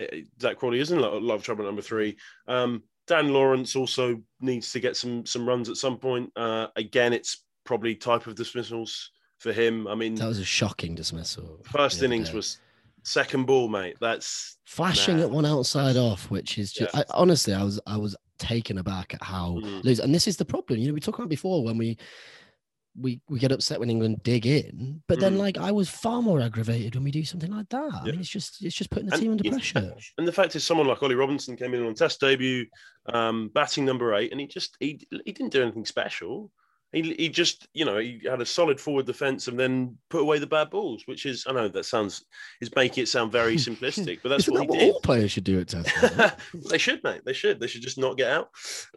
uh, 0.00 0.04
Zak 0.40 0.58
Crawley 0.58 0.80
is 0.80 0.90
in 0.90 0.98
a 0.98 1.00
lot, 1.00 1.12
a 1.12 1.18
lot 1.18 1.34
of 1.34 1.42
trouble 1.42 1.64
at 1.64 1.68
number 1.68 1.82
three. 1.82 2.16
Um, 2.48 2.82
Dan 3.06 3.28
Lawrence 3.32 3.76
also 3.76 4.20
needs 4.40 4.72
to 4.72 4.80
get 4.80 4.96
some 4.96 5.24
some 5.26 5.46
runs 5.48 5.68
at 5.68 5.76
some 5.76 5.98
point. 5.98 6.32
Uh, 6.34 6.68
again, 6.76 7.12
it's 7.12 7.44
probably 7.64 7.94
type 7.94 8.26
of 8.26 8.34
dismissals 8.34 9.10
for 9.38 9.52
him. 9.52 9.86
I 9.86 9.94
mean, 9.94 10.14
that 10.16 10.26
was 10.26 10.40
a 10.40 10.44
shocking 10.44 10.94
dismissal. 10.94 11.60
first 11.64 12.02
innings 12.02 12.30
day. 12.30 12.36
was 12.36 12.58
second 13.04 13.46
ball, 13.46 13.68
mate. 13.68 13.96
That's 14.00 14.58
flashing 14.64 15.18
Nah. 15.18 15.24
at 15.24 15.30
one 15.30 15.46
outside 15.46 15.96
off, 15.96 16.30
which 16.30 16.58
is 16.58 16.72
just 16.72 16.92
Yeah. 16.94 17.00
I, 17.00 17.04
honestly, 17.14 17.54
I 17.54 17.62
was 17.62 17.78
I 17.86 17.96
was 17.96 18.16
taken 18.38 18.78
aback 18.78 19.14
at 19.14 19.22
how 19.22 19.58
Mm. 19.62 19.84
loose. 19.84 19.98
And 19.98 20.14
this 20.14 20.26
is 20.28 20.36
the 20.36 20.44
problem. 20.44 20.78
You 20.78 20.88
know, 20.88 20.94
we 20.94 21.00
talked 21.00 21.18
about 21.18 21.28
before 21.28 21.64
when 21.64 21.78
we 21.78 21.96
we 22.98 23.20
we 23.28 23.38
get 23.38 23.52
upset 23.52 23.78
when 23.78 23.90
England 23.90 24.22
dig 24.22 24.46
in, 24.46 25.02
but 25.06 25.20
then 25.20 25.34
Mm. 25.34 25.38
like 25.40 25.58
I 25.58 25.70
was 25.70 25.90
far 25.90 26.22
more 26.22 26.40
aggravated 26.40 26.94
when 26.94 27.04
we 27.04 27.10
do 27.10 27.24
something 27.24 27.50
like 27.52 27.68
that. 27.68 27.92
I 27.92 28.04
mean, 28.06 28.20
it's 28.20 28.28
just 28.30 28.64
it's 28.64 28.74
just 28.74 28.88
putting 28.88 29.08
the 29.08 29.12
And 29.14 29.20
team 29.22 29.32
under 29.32 29.44
pressure. 29.50 29.94
and 30.16 30.26
the 30.26 30.32
fact 30.32 30.56
is, 30.56 30.64
someone 30.64 30.86
like 30.86 31.02
Ollie 31.02 31.14
Robinson 31.14 31.56
came 31.56 31.74
in 31.74 31.84
on 31.84 31.92
test 31.94 32.20
debut, 32.20 32.64
um, 33.12 33.48
batting 33.52 33.84
number 33.84 34.14
eight, 34.14 34.32
and 34.32 34.40
he 34.40 34.46
just 34.46 34.78
he 34.80 35.06
he 35.26 35.32
didn't 35.32 35.52
do 35.52 35.60
anything 35.62 35.84
special. 35.84 36.50
He, 36.92 37.14
he 37.14 37.28
just 37.28 37.68
you 37.74 37.84
know 37.84 37.98
he 37.98 38.20
had 38.24 38.40
a 38.40 38.46
solid 38.46 38.80
forward 38.80 39.06
defense 39.06 39.48
and 39.48 39.58
then 39.58 39.98
put 40.08 40.22
away 40.22 40.38
the 40.38 40.46
bad 40.46 40.70
balls, 40.70 41.02
which 41.06 41.26
is 41.26 41.44
I 41.46 41.52
know 41.52 41.68
that 41.68 41.84
sounds 41.84 42.24
is 42.60 42.74
making 42.74 43.02
it 43.02 43.08
sound 43.08 43.32
very 43.32 43.56
simplistic, 43.56 44.20
but 44.22 44.28
that's 44.30 44.48
what 44.48 44.58
that 44.58 44.62
he 44.62 44.68
what 44.68 44.78
did. 44.78 44.94
all 44.94 45.00
players 45.00 45.32
should 45.32 45.44
do 45.44 45.60
at 45.60 45.68
Test? 45.68 46.38
they 46.70 46.78
should, 46.78 47.02
mate. 47.04 47.22
They 47.24 47.32
should. 47.32 47.60
They 47.60 47.66
should 47.66 47.82
just 47.82 47.98
not 47.98 48.16
get 48.16 48.30
out. 48.30 48.50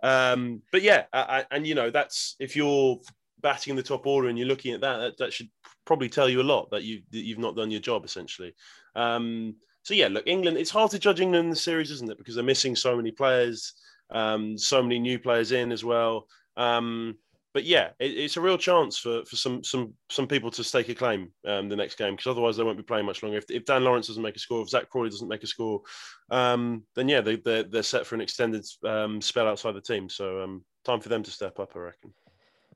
Um, 0.04 0.62
but 0.72 0.82
yeah, 0.82 1.06
I, 1.12 1.20
I, 1.20 1.46
and 1.52 1.66
you 1.66 1.76
know 1.76 1.90
that's 1.90 2.36
if 2.40 2.56
you're 2.56 3.00
batting 3.42 3.72
in 3.72 3.78
the 3.78 3.84
top 3.84 4.06
order 4.06 4.28
and 4.28 4.38
you're 4.38 4.48
looking 4.48 4.74
at 4.74 4.82
that, 4.82 4.98
that, 4.98 5.18
that 5.18 5.34
should 5.34 5.50
probably 5.86 6.10
tell 6.10 6.30
you 6.30 6.42
a 6.42 6.44
lot 6.44 6.70
that 6.72 6.84
you 6.84 7.02
that 7.12 7.24
you've 7.24 7.40
not 7.40 7.56
done 7.56 7.72
your 7.72 7.82
job 7.82 8.06
essentially. 8.06 8.54
Um, 8.96 9.56
so 9.84 9.94
yeah, 9.94 10.08
look, 10.08 10.28
England. 10.28 10.58
It's 10.58 10.70
hard 10.70 10.92
to 10.92 11.00
judge 11.00 11.20
England 11.20 11.46
in 11.46 11.50
the 11.50 11.56
series, 11.56 11.92
isn't 11.92 12.12
it? 12.12 12.18
Because 12.18 12.36
they're 12.36 12.44
missing 12.44 12.76
so 12.76 12.96
many 12.96 13.12
players, 13.12 13.74
um, 14.12 14.58
so 14.58 14.84
many 14.84 15.00
new 15.00 15.18
players 15.18 15.52
in 15.52 15.72
as 15.72 15.84
well. 15.84 16.28
Um, 16.58 17.18
but 17.54 17.64
yeah, 17.64 17.90
it, 18.00 18.12
it's 18.12 18.38
a 18.38 18.42
real 18.42 18.58
chance 18.58 18.98
for, 18.98 19.24
for 19.26 19.36
some 19.36 19.64
some 19.64 19.94
some 20.10 20.28
people 20.28 20.52
to 20.52 20.64
stake 20.64 20.90
a 20.90 20.96
claim 20.96 21.32
um, 21.48 21.70
the 21.70 21.76
next 21.76 21.98
game 21.98 22.16
because 22.16 22.28
otherwise 22.28 22.58
they 22.58 22.64
won't 22.64 22.78
be 22.78 22.84
playing 22.84 23.06
much 23.06 23.24
longer. 23.24 23.38
If, 23.38 23.50
if 23.50 23.66
Dan 23.66 23.84
Lawrence 23.84 24.08
doesn't 24.08 24.24
make 24.24 24.36
a 24.36 24.40
score, 24.40 24.62
if 24.62 24.70
Zak 24.70 24.90
Crawley 24.90 25.10
doesn't 25.10 25.28
make 25.28 25.44
a 25.44 25.48
score, 25.48 25.82
um, 26.30 26.84
then 26.96 27.10
yeah, 27.10 27.22
they, 27.22 27.38
they're, 27.38 27.64
they're 27.64 27.84
set 27.84 28.06
for 28.06 28.16
an 28.16 28.22
extended 28.22 28.66
um, 28.86 29.22
spell 29.22 29.48
outside 29.48 29.74
the 29.74 29.82
team. 29.82 30.10
So 30.10 30.44
um, 30.44 30.64
time 30.84 31.00
for 31.00 31.10
them 31.10 31.24
to 31.24 31.32
step 31.32 31.60
up, 31.60 31.72
I 31.76 31.80
reckon. 31.80 32.14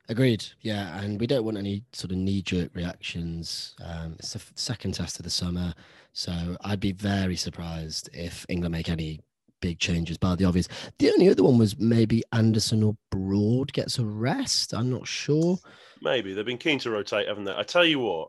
Agreed. 0.10 0.44
Yeah, 0.62 1.00
and 1.00 1.20
we 1.20 1.28
don't 1.28 1.46
want 1.46 1.58
any 1.58 1.84
sort 1.94 2.12
of 2.12 2.18
knee-jerk 2.18 2.76
reactions. 2.76 3.74
Um, 3.82 4.16
it's 4.20 4.34
the 4.34 4.42
second 4.56 4.94
test 4.94 5.18
of 5.18 5.24
the 5.24 5.30
summer, 5.30 5.74
so 6.12 6.58
I'd 6.62 6.82
be 6.82 6.92
very 6.92 7.38
surprised 7.38 8.10
if 8.12 8.46
England 8.50 8.74
make 8.74 8.90
any 8.90 9.22
big 9.64 9.80
changes. 9.80 10.18
by 10.18 10.36
the 10.36 10.44
obvious. 10.44 10.68
The 11.00 11.10
only 11.10 11.30
other 11.30 11.42
one 11.42 11.58
was 11.58 11.80
maybe 11.80 12.22
Anderson 12.34 12.84
or 12.84 12.98
Broad 13.10 13.72
gets 13.72 13.98
a 13.98 14.04
rest. 14.04 14.74
I'm 14.74 14.92
not 14.92 15.08
sure. 15.08 15.58
Maybe 16.02 16.34
they've 16.34 16.46
been 16.46 16.58
keen 16.58 16.80
to 16.80 16.92
rotate, 16.92 17.30
haven't 17.30 17.46
they? 17.46 17.56
I 17.56 17.64
tell 17.64 17.86
you 17.86 18.00
what, 18.00 18.28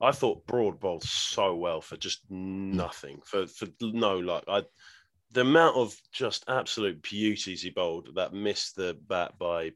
I 0.00 0.10
thought 0.10 0.46
Broad 0.46 0.80
bowled 0.80 1.02
so 1.04 1.54
well 1.54 1.82
for 1.82 1.98
just 1.98 2.22
nothing, 2.30 3.20
for 3.26 3.46
for 3.46 3.66
no 3.82 4.18
luck. 4.18 4.44
I 4.48 4.62
the 5.32 5.42
amount 5.42 5.76
of 5.76 5.94
just 6.12 6.44
absolute 6.48 7.02
beauties 7.02 7.60
he 7.60 7.68
bowled 7.68 8.08
that 8.14 8.32
missed 8.32 8.74
the 8.74 8.98
bat 9.06 9.38
by 9.38 9.72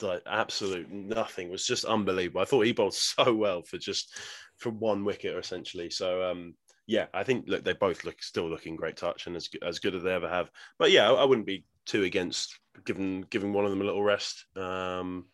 like 0.00 0.22
absolute 0.26 0.90
nothing 0.92 1.50
was 1.50 1.66
just 1.66 1.84
unbelievable. 1.84 2.40
I 2.40 2.44
thought 2.44 2.66
he 2.66 2.72
bowled 2.72 2.94
so 3.16 3.34
well 3.34 3.62
for 3.62 3.78
just 3.78 4.16
for 4.58 4.70
one 4.70 5.04
wicket 5.04 5.36
essentially. 5.36 5.90
So 5.90 6.22
um 6.22 6.54
yeah, 6.90 7.06
I 7.14 7.22
think 7.22 7.44
look 7.46 7.62
they 7.64 7.72
both 7.72 8.04
look 8.04 8.20
still 8.22 8.48
looking 8.50 8.74
great 8.74 8.96
touch 8.96 9.26
and 9.28 9.36
as 9.36 9.46
good, 9.48 9.62
as 9.62 9.78
good 9.78 9.94
as 9.94 10.02
they 10.02 10.12
ever 10.12 10.28
have. 10.28 10.50
But 10.78 10.90
yeah, 10.90 11.08
I, 11.10 11.22
I 11.22 11.24
wouldn't 11.24 11.46
be 11.46 11.64
too 11.86 12.02
against 12.02 12.58
giving 12.84 13.22
giving 13.30 13.52
one 13.52 13.64
of 13.64 13.70
them 13.70 13.80
a 13.80 13.84
little 13.84 14.02
rest. 14.02 14.44
Um 14.56 15.26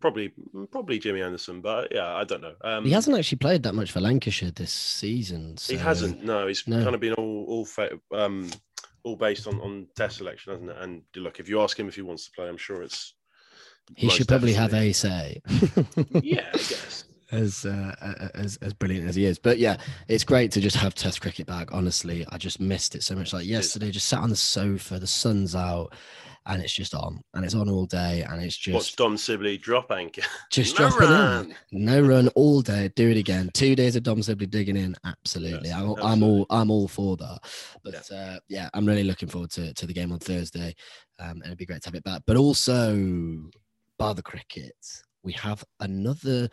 probably 0.00 0.32
probably 0.70 0.98
Jimmy 0.98 1.22
Anderson, 1.22 1.60
but 1.60 1.88
yeah, 1.94 2.14
I 2.14 2.24
don't 2.24 2.40
know. 2.40 2.54
Um, 2.64 2.84
He 2.84 2.90
hasn't 2.90 3.16
actually 3.16 3.38
played 3.38 3.62
that 3.64 3.74
much 3.74 3.92
for 3.92 4.00
Lancashire 4.00 4.50
this 4.50 4.72
season. 4.72 5.56
He 5.60 5.76
hasn't. 5.76 6.24
No, 6.24 6.46
he's 6.48 6.66
No. 6.66 6.82
kind 6.82 6.94
of 6.94 7.00
been 7.00 7.14
all 7.14 7.44
all 7.48 7.64
fa- 7.66 8.00
um 8.12 8.50
all 9.04 9.16
based 9.16 9.46
on 9.46 9.60
on 9.60 9.86
test 9.94 10.16
selection, 10.16 10.52
hasn't 10.52 10.70
it? 10.70 10.76
And 10.80 11.02
look, 11.16 11.40
if 11.40 11.48
you 11.48 11.60
ask 11.60 11.78
him 11.78 11.88
if 11.88 11.94
he 11.94 12.02
wants 12.02 12.24
to 12.26 12.30
play, 12.32 12.48
I'm 12.48 12.56
sure 12.56 12.82
it's. 12.82 13.14
He 13.96 14.08
should 14.08 14.28
probably 14.28 14.54
have 14.54 14.74
a 14.74 14.92
say. 14.92 15.42
Yeah, 16.22 16.48
I 16.54 16.56
guess. 16.56 17.04
As 17.32 17.64
uh, 17.64 18.30
as 18.34 18.56
as 18.62 18.72
brilliant 18.74 19.08
as 19.08 19.16
he 19.16 19.24
is. 19.24 19.38
But 19.38 19.58
yeah, 19.58 19.76
it's 20.08 20.24
great 20.24 20.52
to 20.52 20.60
just 20.60 20.76
have 20.76 20.94
Test 20.94 21.20
cricket 21.20 21.46
back. 21.46 21.72
Honestly, 21.72 22.24
I 22.30 22.38
just 22.38 22.60
missed 22.60 22.94
it 22.94 23.02
so 23.02 23.14
much. 23.16 23.32
Like 23.32 23.46
yesterday, 23.46 23.90
just 23.90 24.08
sat 24.08 24.20
on 24.20 24.30
the 24.30 24.36
sofa, 24.36 24.98
the 24.98 25.06
sun's 25.06 25.54
out, 25.56 25.94
and 26.46 26.62
it's 26.62 26.72
just 26.72 26.94
on, 26.94 27.20
and 27.34 27.44
it's 27.44 27.54
on 27.54 27.68
all 27.68 27.86
day, 27.86 28.22
and 28.28 28.42
it's 28.42 28.56
Watch 28.68 28.84
just 28.86 28.96
Dom 28.98 29.16
Sibley 29.16 29.56
drop 29.58 29.90
anchor. 29.90 30.22
just 30.50 30.78
No 30.78 30.88
dropping 30.90 31.08
run. 31.08 31.54
in. 31.72 31.84
No 31.84 32.00
run 32.02 32.28
all 32.28 32.60
day. 32.60 32.90
Do 32.94 33.08
it 33.10 33.16
again. 33.16 33.50
Two 33.54 33.74
days 33.74 33.96
of 33.96 34.02
Dom 34.02 34.22
Sibley 34.22 34.46
digging 34.46 34.76
in. 34.76 34.94
Absolutely, 35.04 35.70
Yes, 35.70 35.80
I'm, 35.80 35.94
I'm 36.02 36.22
all 36.22 36.46
I'm 36.50 36.70
all 36.70 36.86
for 36.88 37.16
that. 37.16 37.38
But 37.82 38.10
uh, 38.12 38.38
yeah, 38.48 38.68
I'm 38.74 38.86
really 38.86 39.04
looking 39.04 39.28
forward 39.28 39.50
to 39.52 39.72
to 39.74 39.86
the 39.86 39.94
game 39.94 40.12
on 40.12 40.18
Thursday, 40.18 40.74
um, 41.18 41.30
and 41.30 41.46
it'd 41.46 41.58
be 41.58 41.66
great 41.66 41.82
to 41.82 41.88
have 41.88 41.94
it 41.94 42.04
back. 42.04 42.22
But 42.26 42.36
also, 42.36 42.94
bar 43.98 44.14
the 44.14 44.22
cricket, 44.22 44.74
we 45.22 45.32
have 45.32 45.64
another. 45.80 46.48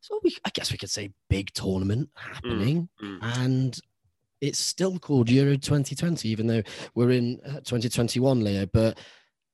So 0.00 0.20
we, 0.22 0.36
I 0.44 0.50
guess 0.54 0.72
we 0.72 0.78
could 0.78 0.90
say 0.90 1.12
big 1.28 1.52
tournament 1.52 2.08
happening, 2.14 2.88
mm. 3.02 3.18
and 3.22 3.78
it's 4.40 4.58
still 4.58 4.98
called 4.98 5.30
Euro 5.30 5.56
2020, 5.56 6.28
even 6.28 6.46
though 6.46 6.62
we're 6.94 7.12
in 7.12 7.40
uh, 7.46 7.60
2021, 7.60 8.44
Leo. 8.44 8.66
But 8.66 8.98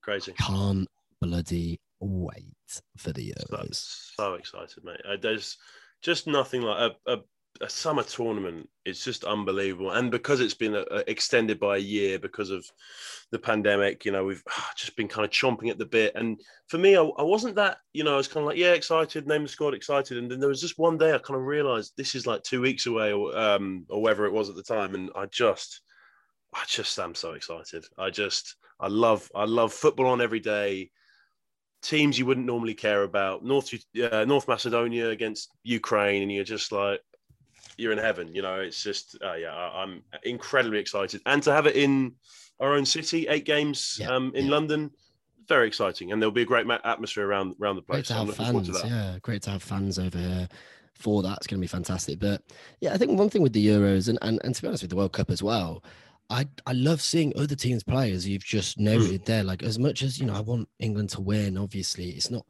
Crazy. 0.03 0.33
can't 0.33 0.89
bloody 1.21 1.81
wait 2.01 2.55
for 2.97 3.13
the 3.13 3.35
So, 3.39 3.57
Euros. 3.57 4.13
so 4.17 4.35
excited, 4.35 4.85
mate. 4.85 5.01
Uh, 5.09 5.17
there's 5.21 5.59
just 6.03 6.27
nothing 6.27 6.63
like 6.63 6.93
a, 7.07 7.13
a, 7.13 7.19
a 7.61 7.69
summer 7.69 8.03
tournament. 8.03 8.69
It's 8.85 9.05
just 9.05 9.25
unbelievable. 9.25 9.91
And 9.91 10.11
because 10.11 10.41
it's 10.41 10.55
been 10.55 10.75
uh, 10.75 10.85
extended 11.07 11.61
by 11.61 11.77
a 11.77 11.81
year 11.81 12.19
because 12.19 12.51
of 12.51 12.65
the 13.33 13.39
pandemic, 13.39 14.05
you 14.05 14.13
know, 14.13 14.25
we've 14.25 14.43
just 14.77 14.97
been 14.97 15.09
kind 15.09 15.25
of 15.25 15.31
chomping 15.31 15.71
at 15.71 15.79
the 15.79 15.87
bit. 15.87 16.15
And 16.15 16.41
for 16.69 16.79
me, 16.79 16.97
I, 16.97 17.03
I 17.03 17.23
wasn't 17.23 17.57
that, 17.57 17.79
you 17.93 18.05
know, 18.05 18.15
I 18.15 18.17
was 18.17 18.29
kind 18.29 18.45
of 18.45 18.49
like, 18.49 18.59
yeah, 18.59 18.73
excited, 18.73 19.27
name 19.27 19.43
the 19.43 19.49
squad, 19.49 19.75
excited. 19.75 20.19
And 20.19 20.31
then 20.31 20.41
there 20.41 20.49
was 20.49 20.61
just 20.61 20.79
one 20.79 20.99
day 20.99 21.15
I 21.15 21.19
kind 21.19 21.39
of 21.39 21.47
realized 21.47 21.93
this 21.97 22.15
is 22.15 22.27
like 22.27 22.43
two 22.43 22.61
weeks 22.61 22.87
away 22.87 23.13
or, 23.13 23.37
um, 23.37 23.87
or 23.89 24.03
whatever 24.03 24.27
it 24.27 24.33
was 24.33 24.49
at 24.49 24.57
the 24.57 24.63
time. 24.63 24.95
And 24.95 25.11
I 25.15 25.27
just, 25.27 25.83
I 26.55 26.65
just 26.67 26.99
am 26.99 27.15
so 27.15 27.33
excited. 27.33 27.85
I 27.99 28.11
just, 28.11 28.57
I 28.81 28.89
love, 28.89 29.31
I 29.35 29.45
love 29.45 29.73
football 29.73 30.07
on 30.07 30.21
every 30.21 30.41
day 30.41 30.91
teams 31.83 32.19
you 32.19 32.27
wouldn't 32.27 32.47
normally 32.47 32.75
care 32.75 33.03
about. 33.03 33.45
North 33.45 33.73
uh, 34.03 34.25
North 34.27 34.49
Macedonia 34.49 35.09
against 35.09 35.51
Ukraine, 35.63 36.23
and 36.23 36.31
you're 36.31 36.45
just 36.45 36.73
like 36.73 37.01
you're 37.81 37.93
in 37.93 37.99
heaven. 37.99 38.35
You 38.35 38.43
know, 38.43 38.61
it's 38.61 38.83
just 38.83 39.17
uh, 39.25 39.35
yeah, 39.35 39.55
I, 39.55 39.83
I'm 39.83 40.03
incredibly 40.25 40.79
excited, 40.79 41.21
and 41.27 41.43
to 41.43 41.53
have 41.53 41.67
it 41.67 41.77
in 41.77 42.15
our 42.61 42.75
own 42.75 42.85
city, 42.87 43.27
eight 43.29 43.45
games 43.45 43.97
Yeah, 44.01 44.15
um, 44.15 44.33
in 44.35 44.47
yeah. 44.47 44.51
London, 44.53 44.91
very 45.49 45.67
exciting, 45.67 46.13
and 46.13 46.21
there'll 46.21 46.31
be 46.33 46.43
a 46.43 46.47
great 46.47 46.67
ma- 46.67 46.79
atmosphere 46.85 47.27
around 47.27 47.55
around 47.61 47.77
the 47.77 47.83
place. 47.83 47.97
Great 47.97 48.07
to 48.07 48.15
have 48.15 48.27
to 48.29 48.35
fans. 48.35 48.69
that. 48.69 48.89
Yeah, 48.89 49.19
great 49.23 49.43
to 49.43 49.51
have 49.51 49.63
fans 49.63 49.99
over 49.99 50.19
here 50.19 50.49
for 50.95 51.23
that. 51.23 51.39
It's 51.39 51.47
going 51.47 51.59
to 51.61 51.65
be 51.65 51.67
fantastic. 51.69 52.19
But 52.19 52.43
yeah, 52.81 52.93
I 52.93 52.99
think 52.99 53.19
one 53.19 53.31
thing 53.31 53.43
with 53.43 53.53
the 53.55 53.67
Euros 53.67 54.09
and, 54.09 54.19
and, 54.23 54.39
and 54.45 54.55
to 54.55 54.63
be 54.63 54.69
honest 54.69 54.83
with 54.83 54.91
the 54.91 54.97
World 54.97 55.13
Cup 55.13 55.31
as 55.31 55.43
well, 55.43 55.83
I, 56.29 56.47
I 56.67 56.73
love 56.73 57.01
seeing 57.01 57.33
other 57.37 57.57
teams' 57.57 57.83
play 57.83 58.13
as 58.13 58.29
you've 58.29 58.45
just 58.45 58.77
Hmm. 58.77 58.85
noted 58.85 59.25
there. 59.25 59.43
Like 59.43 59.63
as 59.63 59.79
much 59.79 60.03
as 60.03 60.19
you 60.21 60.27
know, 60.27 60.35
I 60.35 60.41
want 60.41 60.69
England 60.79 61.11
to 61.11 61.21
win. 61.21 61.57
Obviously, 61.57 62.11
it's 62.11 62.31
not 62.31 62.45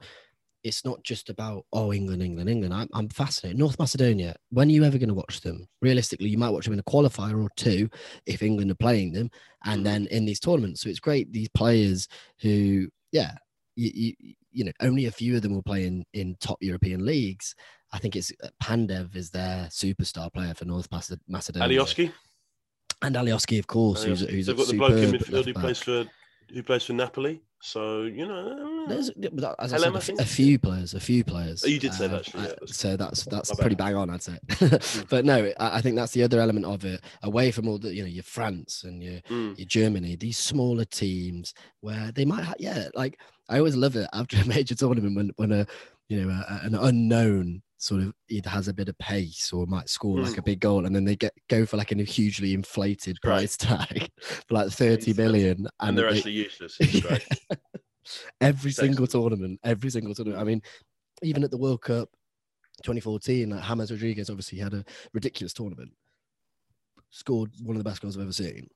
it's 0.62 0.85
not 0.85 1.03
just 1.03 1.31
about 1.31 1.64
oh 1.73 1.92
England, 1.92 2.23
England, 2.23 2.49
England. 2.49 2.75
I'm, 2.75 2.88
I'm 2.92 3.09
fascinated. 3.09 3.59
North 3.59 3.79
Macedonia. 3.79 4.37
When 4.51 4.68
are 4.68 4.73
you 4.73 4.85
ever 4.85 4.99
going 4.99 5.09
to 5.09 5.14
watch 5.14 5.40
them? 5.40 5.66
Realistically, 5.81 6.29
you 6.29 6.38
might 6.38 6.51
watch 6.51 6.64
them 6.64 6.75
in 6.75 6.81
a 6.81 6.85
qualifier 6.85 7.42
or 7.42 7.49
two 7.57 7.88
if 8.27 8.42
England 8.42 8.70
are 8.70 8.75
playing 8.77 9.12
them, 9.12 9.31
and 9.64 9.81
Mhm. 9.81 9.85
then 9.85 10.07
in 10.07 10.25
these 10.25 10.40
tournaments. 10.40 10.83
So 10.83 10.88
it's 10.88 11.01
great 11.01 11.33
these 11.33 11.49
players 11.49 12.09
who, 12.40 12.88
yeah, 13.12 13.33
you, 13.77 13.90
you, 13.94 14.35
you 14.53 14.64
know, 14.64 14.73
only 14.81 15.07
a 15.07 15.11
few 15.11 15.37
of 15.37 15.42
them 15.42 15.55
will 15.55 15.62
play 15.62 15.87
in, 15.87 16.05
in 16.12 16.37
top 16.40 16.59
European 16.61 17.07
leagues. 17.07 17.55
I 17.92 17.99
think 17.99 18.14
it's 18.16 18.33
uh, 18.42 18.49
Pandev 18.62 19.16
is 19.16 19.31
their 19.31 19.66
superstar 19.70 20.33
player 20.33 20.55
for 20.55 20.64
North 20.64 20.88
Macedonia. 20.90 21.81
Alioski? 21.81 22.12
And 23.03 23.16
Alioski, 23.16 23.59
of 23.59 23.66
course, 23.66 24.03
who's, 24.03 24.20
who's 24.20 24.46
They've 24.46 24.57
got 24.57 24.66
the 24.68 24.77
bloke 24.77 24.92
in 24.92 25.12
midfield 25.12 25.46
who 25.46 25.55
plays 25.55 25.79
for 25.79 26.05
who 26.53 26.62
plays 26.62 26.85
for 26.85 26.92
Napoli. 26.92 27.40
So 27.62 28.03
you 28.03 28.27
know, 28.27 28.87
there's 28.88 29.11
as 29.59 29.75
I 29.75 29.77
said, 29.77 30.18
a, 30.18 30.23
a, 30.23 30.25
few 30.25 30.59
players, 30.59 30.94
a 30.94 31.01
few 31.01 31.23
players. 31.23 31.62
Oh, 31.62 31.68
you 31.68 31.79
did 31.79 31.92
say 31.92 32.09
that. 32.09 32.20
Actually, 32.20 32.44
yeah, 32.44 32.55
so 32.64 32.96
that's 32.96 33.25
that's 33.27 33.55
pretty 33.55 33.75
bang 33.75 33.94
on, 33.94 34.09
I'd 34.09 34.23
say. 34.23 34.38
Hmm. 34.53 35.01
but 35.11 35.27
no, 35.27 35.53
I, 35.61 35.77
I, 35.77 35.81
think 35.83 35.96
that's 35.96 36.12
the 36.12 36.23
other 36.23 36.40
element 36.40 36.64
of 36.64 36.87
it. 36.87 37.03
Away 37.23 37.51
from 37.51 37.68
all 37.68 37.79
the, 37.79 37.94
you 37.94 38.03
know, 38.03 38.09
your 38.09 38.23
France 38.23 38.85
and 38.85 39.03
your 39.03 39.20
mm. 39.29 39.59
your 39.59 39.66
Germany, 39.66 40.16
these 40.16 40.38
smaller 40.38 40.87
teams 40.87 41.53
where 41.81 42.11
they 42.12 42.25
might, 42.25 42.44
have, 42.44 42.57
yeah, 42.59 42.88
like 42.94 43.20
I 43.51 43.59
always 43.59 43.77
love 43.77 43.94
it 43.94 44.09
after 44.14 44.38
a 44.40 44.46
major 44.46 44.75
tournament 44.75 45.14
when 45.14 45.31
when 45.37 45.53
a 45.53 45.66
you 46.09 46.25
know 46.25 46.31
a, 46.31 46.61
an 46.62 46.75
unknown 46.75 47.61
sort 47.81 48.03
of 48.03 48.12
either 48.29 48.51
has 48.51 48.69
a 48.69 48.75
bit 48.75 48.90
of 48.90 48.99
pace 48.99 49.55
or 49.55 49.66
might 49.66 49.88
score 49.88 50.19
mm. 50.19 50.29
like 50.29 50.37
a 50.37 50.43
big 50.43 50.61
goal 50.61 50.85
and 50.85 50.95
then 50.95 51.05
they 51.05 51.16
get 51.16 51.33
go 51.49 51.64
for 51.64 51.79
like 51.79 51.90
a 51.90 52.03
hugely 52.03 52.53
inflated 52.53 53.16
price 53.23 53.57
tag 53.57 54.11
for 54.21 54.55
like 54.55 54.71
30 54.71 55.14
million 55.14 55.57
and, 55.57 55.69
and 55.81 55.99
they're 55.99 56.11
actually 56.11 56.33
useless 56.33 56.79
every 58.43 58.71
single 58.71 59.07
tournament 59.07 59.59
every 59.64 59.88
single 59.88 60.14
tournament. 60.14 60.40
I 60.40 60.45
mean 60.45 60.61
even 61.23 61.43
at 61.43 61.51
the 61.51 61.57
world 61.57 61.81
cup 61.81 62.11
2014 62.83 63.49
like 63.49 63.64
james 63.64 63.90
rodriguez 63.90 64.29
obviously 64.29 64.59
had 64.59 64.75
a 64.75 64.85
ridiculous 65.14 65.55
tournament. 65.55 65.90
Scored 67.09 67.51
one 67.62 67.77
of 67.77 67.83
the 67.83 67.88
best 67.88 68.03
goals 68.03 68.16
i've 68.16 68.23
ever 68.23 68.33
seen 68.33 68.69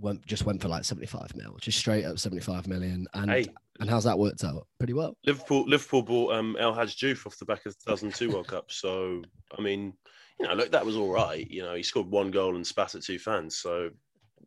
went 0.00 0.24
just 0.26 0.44
went 0.44 0.60
for 0.62 0.68
like 0.68 0.84
75 0.84 1.34
mil, 1.36 1.56
just 1.60 1.78
straight 1.78 2.04
up 2.04 2.18
75 2.18 2.66
million. 2.66 3.06
And 3.14 3.30
hey, 3.30 3.46
and 3.80 3.90
how's 3.90 4.04
that 4.04 4.18
worked 4.18 4.44
out? 4.44 4.66
Pretty 4.78 4.92
well. 4.92 5.16
Liverpool 5.24 5.64
Liverpool 5.66 6.02
bought 6.02 6.34
um, 6.34 6.56
El 6.58 6.74
Hadji 6.74 7.14
Diouf 7.14 7.26
off 7.26 7.38
the 7.38 7.44
back 7.44 7.66
of 7.66 7.76
the 7.78 7.92
2002 7.92 8.30
World 8.30 8.48
Cup. 8.48 8.70
So 8.70 9.22
I 9.56 9.60
mean, 9.60 9.92
you 10.40 10.46
know, 10.46 10.54
look, 10.54 10.70
that 10.72 10.84
was 10.84 10.96
all 10.96 11.10
right. 11.10 11.48
You 11.50 11.62
know, 11.62 11.74
he 11.74 11.82
scored 11.82 12.10
one 12.10 12.30
goal 12.30 12.56
and 12.56 12.66
spat 12.66 12.94
at 12.94 13.02
two 13.02 13.18
fans. 13.18 13.56
So 13.56 13.90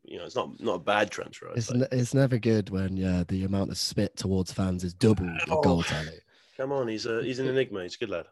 you 0.03 0.17
know, 0.17 0.25
it's 0.25 0.35
not 0.35 0.59
not 0.59 0.75
a 0.75 0.79
bad 0.79 1.12
transfer. 1.12 1.51
It's, 1.55 1.71
n- 1.71 1.88
it's 1.91 2.13
never 2.13 2.38
good 2.38 2.69
when 2.69 2.97
yeah 2.97 3.23
the 3.27 3.43
amount 3.43 3.71
of 3.71 3.77
spit 3.77 4.15
towards 4.15 4.51
fans 4.51 4.83
is 4.83 4.93
double 4.93 5.25
the 5.25 5.53
oh, 5.53 5.62
goal 5.62 5.83
tally. 5.83 6.19
Come 6.57 6.71
on, 6.71 6.88
he's 6.88 7.05
a 7.05 7.23
he's 7.23 7.39
an 7.39 7.47
enigma. 7.47 7.83
He's 7.83 7.95
a 7.95 7.99
good 7.99 8.09
lad. 8.09 8.25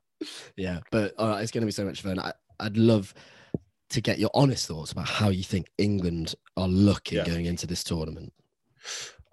Yeah, 0.56 0.80
but 0.91 1.13
all 1.17 1.30
right, 1.30 1.41
it's 1.41 1.51
going 1.51 1.62
to 1.62 1.67
be 1.67 1.71
so 1.71 1.86
much 1.86 2.01
fun. 2.01 2.19
I, 2.19 2.34
I'd 2.60 2.77
love 2.77 3.13
to 3.89 4.02
get 4.02 4.19
your 4.19 4.32
honest 4.34 4.67
thoughts 4.67 4.91
about 4.91 5.08
how 5.08 5.30
you 5.30 5.43
think 5.43 5.67
England 5.78 6.36
are 6.56 6.67
looking 6.67 7.19
yeah. 7.19 7.26
going 7.26 7.45
into 7.45 7.67
this 7.67 7.84
tournament. 7.84 8.34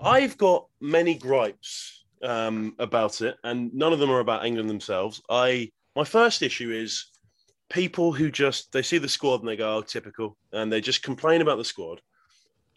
I've 0.00 0.36
got 0.38 0.66
many 0.80 1.14
gripes 1.14 2.04
um, 2.22 2.74
about 2.78 3.20
it, 3.20 3.36
and 3.44 3.72
none 3.74 3.92
of 3.92 3.98
them 3.98 4.10
are 4.10 4.20
about 4.20 4.44
England 4.44 4.70
themselves. 4.70 5.22
I 5.28 5.70
my 5.96 6.04
first 6.04 6.42
issue 6.42 6.70
is 6.70 7.06
people 7.68 8.12
who 8.12 8.30
just 8.30 8.72
they 8.72 8.82
see 8.82 8.98
the 8.98 9.08
squad 9.08 9.40
and 9.40 9.48
they 9.48 9.56
go, 9.56 9.76
"Oh, 9.76 9.82
typical," 9.82 10.36
and 10.52 10.72
they 10.72 10.80
just 10.80 11.02
complain 11.02 11.40
about 11.40 11.58
the 11.58 11.64
squad. 11.64 12.00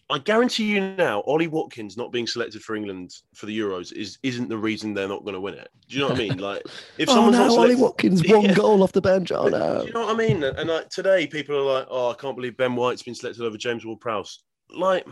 I 0.09 0.19
guarantee 0.19 0.63
you 0.63 0.95
now, 0.95 1.19
Ollie 1.21 1.47
Watkins 1.47 1.97
not 1.97 2.13
being 2.13 2.27
selected 2.27 2.61
for 2.61 2.77
England 2.77 3.11
for 3.33 3.45
the 3.45 3.57
Euros 3.57 3.91
is 3.91 4.17
isn't 4.23 4.47
the 4.47 4.57
reason 4.57 4.93
they're 4.93 5.07
not 5.07 5.23
going 5.23 5.33
to 5.33 5.41
win 5.41 5.55
it. 5.55 5.67
Do 5.89 5.95
you 5.95 6.01
know 6.01 6.09
what 6.09 6.15
I 6.15 6.19
mean? 6.19 6.37
Like 6.37 6.61
if 6.97 7.09
oh, 7.09 7.13
someone's 7.13 7.37
no, 7.37 7.59
Ollie 7.59 7.75
Watkins 7.75 8.25
one 8.25 8.45
yeah. 8.45 8.53
goal 8.53 8.83
off 8.83 8.93
the 8.93 9.01
bench. 9.01 9.33
Oh 9.33 9.49
no! 9.49 9.81
Do 9.81 9.87
you 9.87 9.93
know 9.93 10.05
what 10.05 10.15
I 10.15 10.17
mean? 10.17 10.43
And 10.43 10.69
like 10.69 10.89
today, 10.89 11.27
people 11.27 11.57
are 11.57 11.79
like, 11.79 11.87
"Oh, 11.89 12.11
I 12.11 12.13
can't 12.13 12.37
believe 12.37 12.55
Ben 12.55 12.75
White's 12.75 13.03
been 13.03 13.15
selected 13.15 13.43
over 13.43 13.57
James 13.57 13.85
Ward-Prowse." 13.85 14.43
Like, 14.73 15.05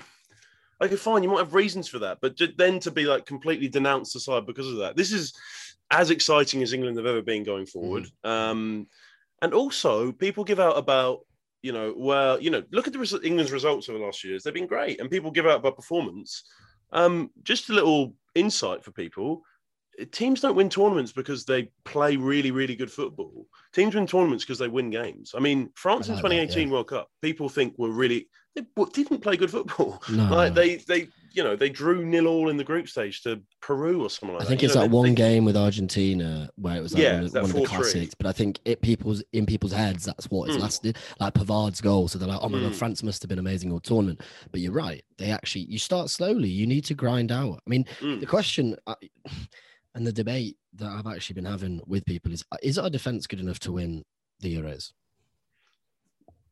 okay, 0.81 0.95
fine, 0.95 1.23
you 1.23 1.29
might 1.29 1.39
have 1.39 1.53
reasons 1.53 1.89
for 1.89 1.99
that, 1.99 2.19
but 2.21 2.39
then 2.57 2.79
to 2.79 2.91
be 2.91 3.05
like 3.05 3.25
completely 3.25 3.67
denounced 3.67 4.13
the 4.13 4.21
side 4.21 4.45
because 4.45 4.67
of 4.67 4.77
that, 4.77 4.95
this 4.95 5.11
is 5.11 5.33
as 5.91 6.09
exciting 6.09 6.63
as 6.63 6.71
England 6.71 6.97
have 6.97 7.05
ever 7.05 7.21
been 7.21 7.43
going 7.43 7.65
forward. 7.65 8.03
Mm-hmm. 8.03 8.29
Um, 8.29 8.87
and 9.41 9.53
also, 9.53 10.13
people 10.13 10.45
give 10.45 10.61
out 10.61 10.77
about 10.77 11.19
you 11.65 11.71
know, 11.71 11.95
well, 11.97 12.39
you 12.39 12.51
know, 12.51 12.61
look 12.69 12.85
at 12.85 12.93
the 12.93 12.99
res- 12.99 13.23
England's 13.23 13.51
results 13.51 13.89
over 13.89 13.97
the 13.97 14.05
last 14.05 14.23
years. 14.23 14.43
They've 14.43 14.53
been 14.53 14.67
great, 14.67 15.01
and 15.01 15.09
people 15.09 15.31
give 15.31 15.47
out 15.47 15.61
about 15.61 15.75
performance. 15.75 16.43
Um, 16.91 17.31
just 17.43 17.71
a 17.71 17.73
little 17.73 18.13
insight 18.35 18.83
for 18.83 18.91
people: 18.91 19.41
teams 20.11 20.41
don't 20.41 20.55
win 20.55 20.69
tournaments 20.69 21.11
because 21.11 21.43
they 21.43 21.71
play 21.83 22.17
really, 22.17 22.51
really 22.51 22.75
good 22.75 22.91
football. 22.91 23.47
Teams 23.73 23.95
win 23.95 24.05
tournaments 24.05 24.43
because 24.43 24.59
they 24.59 24.67
win 24.67 24.91
games. 24.91 25.33
I 25.35 25.39
mean, 25.39 25.71
France 25.73 26.07
in 26.07 26.17
2018 26.17 26.47
that, 26.47 26.61
yeah. 26.61 26.71
World 26.71 26.87
Cup, 26.87 27.09
people 27.23 27.49
think 27.49 27.73
were 27.79 27.89
really 27.89 28.29
they 28.53 28.63
didn't 28.93 29.21
play 29.21 29.35
good 29.35 29.51
football. 29.51 30.01
No. 30.09 30.29
Like 30.29 30.53
they, 30.53 30.75
they, 30.75 31.07
you 31.35 31.43
know, 31.43 31.55
they 31.55 31.69
drew 31.69 32.05
nil 32.05 32.27
all 32.27 32.49
in 32.49 32.55
the 32.55 32.63
group 32.63 32.87
stage 32.87 33.21
to 33.23 33.41
Peru 33.59 34.03
or 34.03 34.09
something 34.09 34.35
like 34.35 34.39
that. 34.39 34.45
I 34.45 34.47
think 34.47 34.63
it's 34.63 34.73
you 34.73 34.79
know, 34.79 34.87
that 34.87 34.95
one 34.95 35.09
they, 35.09 35.15
game 35.15 35.43
with 35.43 35.57
Argentina 35.57 36.49
where 36.55 36.77
it 36.77 36.81
was 36.81 36.93
like 36.93 37.03
yeah, 37.03 37.15
one, 37.15 37.25
of, 37.25 37.33
one 37.33 37.43
of 37.43 37.53
the 37.53 37.65
classics. 37.65 38.15
But 38.15 38.27
I 38.27 38.31
think 38.31 38.59
it 38.63 38.81
people's 38.81 39.21
in 39.33 39.45
people's 39.45 39.73
heads 39.73 40.05
that's 40.05 40.25
what 40.31 40.47
it's 40.47 40.57
mm. 40.57 40.61
lasted. 40.61 40.97
Like 41.19 41.33
Pavard's 41.33 41.81
goal, 41.81 42.07
so 42.07 42.17
they're 42.17 42.29
like, 42.29 42.39
oh 42.41 42.47
my 42.47 42.57
mm. 42.57 42.61
god, 42.61 42.71
hmm. 42.71 42.77
France 42.77 43.03
must 43.03 43.21
have 43.21 43.29
been 43.29 43.39
amazing 43.39 43.71
all 43.71 43.81
tournament. 43.81 44.21
But 44.51 44.61
you're 44.61 44.71
right, 44.71 45.03
they 45.17 45.29
actually 45.29 45.65
you 45.65 45.77
start 45.77 46.09
slowly. 46.09 46.47
You 46.47 46.65
need 46.65 46.85
to 46.85 46.93
grind 46.93 47.33
out. 47.33 47.59
I 47.65 47.69
mean, 47.69 47.85
mm. 47.99 48.21
the 48.21 48.25
question. 48.25 48.77
I, 48.87 48.95
and 49.93 50.05
the 50.05 50.13
debate 50.13 50.57
that 50.73 50.87
I've 50.87 51.07
actually 51.07 51.35
been 51.35 51.45
having 51.45 51.81
with 51.85 52.05
people 52.05 52.31
is: 52.31 52.45
Is 52.63 52.77
our 52.77 52.89
defense 52.89 53.27
good 53.27 53.41
enough 53.41 53.59
to 53.59 53.73
win 53.73 54.03
the 54.39 54.55
Euros? 54.55 54.93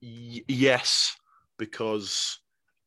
Y- 0.01 0.43
yes, 0.47 1.15
because 1.57 2.39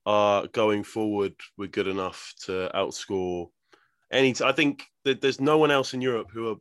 uh, 0.06 0.46
going 0.52 0.84
forward, 0.84 1.34
we're 1.58 1.66
good 1.66 1.88
enough 1.88 2.32
to 2.44 2.70
outscore 2.74 3.50
any. 4.10 4.32
T- 4.32 4.44
I 4.44 4.52
think 4.52 4.84
that 5.04 5.20
there's 5.20 5.40
no 5.40 5.58
one 5.58 5.72
else 5.72 5.94
in 5.94 6.00
Europe 6.00 6.28
who 6.32 6.50
are, 6.50 6.56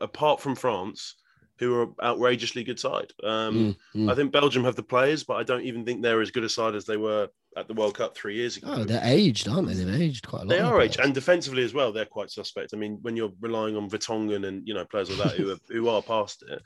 apart 0.00 0.40
from 0.40 0.56
France, 0.56 1.14
who 1.58 1.80
are 1.80 1.88
outrageously 2.02 2.64
good 2.64 2.78
side. 2.78 3.12
Um, 3.22 3.76
mm, 3.94 4.00
mm. 4.00 4.12
I 4.12 4.14
think 4.14 4.32
Belgium 4.32 4.64
have 4.64 4.76
the 4.76 4.82
players, 4.82 5.24
but 5.24 5.34
I 5.34 5.42
don't 5.42 5.64
even 5.64 5.84
think 5.84 6.02
they're 6.02 6.20
as 6.20 6.30
good 6.30 6.44
a 6.44 6.48
side 6.48 6.74
as 6.74 6.84
they 6.84 6.96
were 6.96 7.28
at 7.56 7.68
the 7.68 7.74
World 7.74 7.96
Cup 7.96 8.14
three 8.14 8.36
years 8.36 8.58
ago. 8.58 8.68
Oh, 8.70 8.84
they're 8.84 9.00
aged, 9.02 9.48
aren't 9.48 9.68
they? 9.68 9.74
They've 9.74 10.00
aged 10.00 10.26
quite 10.26 10.42
a 10.42 10.44
lot. 10.44 10.50
They 10.50 10.60
are 10.60 10.80
aged, 10.80 11.00
and 11.00 11.14
defensively 11.14 11.64
as 11.64 11.72
well, 11.72 11.92
they're 11.92 12.04
quite 12.04 12.30
suspect. 12.30 12.74
I 12.74 12.76
mean, 12.76 12.98
when 13.00 13.16
you're 13.16 13.32
relying 13.40 13.76
on 13.76 13.88
Vertonghen 13.88 14.46
and 14.46 14.66
you 14.68 14.74
know 14.74 14.84
players 14.84 15.10
like 15.10 15.30
that 15.30 15.36
who 15.38 15.50
are 15.50 15.58
who 15.68 15.88
are 15.88 16.02
past 16.02 16.44
it. 16.46 16.62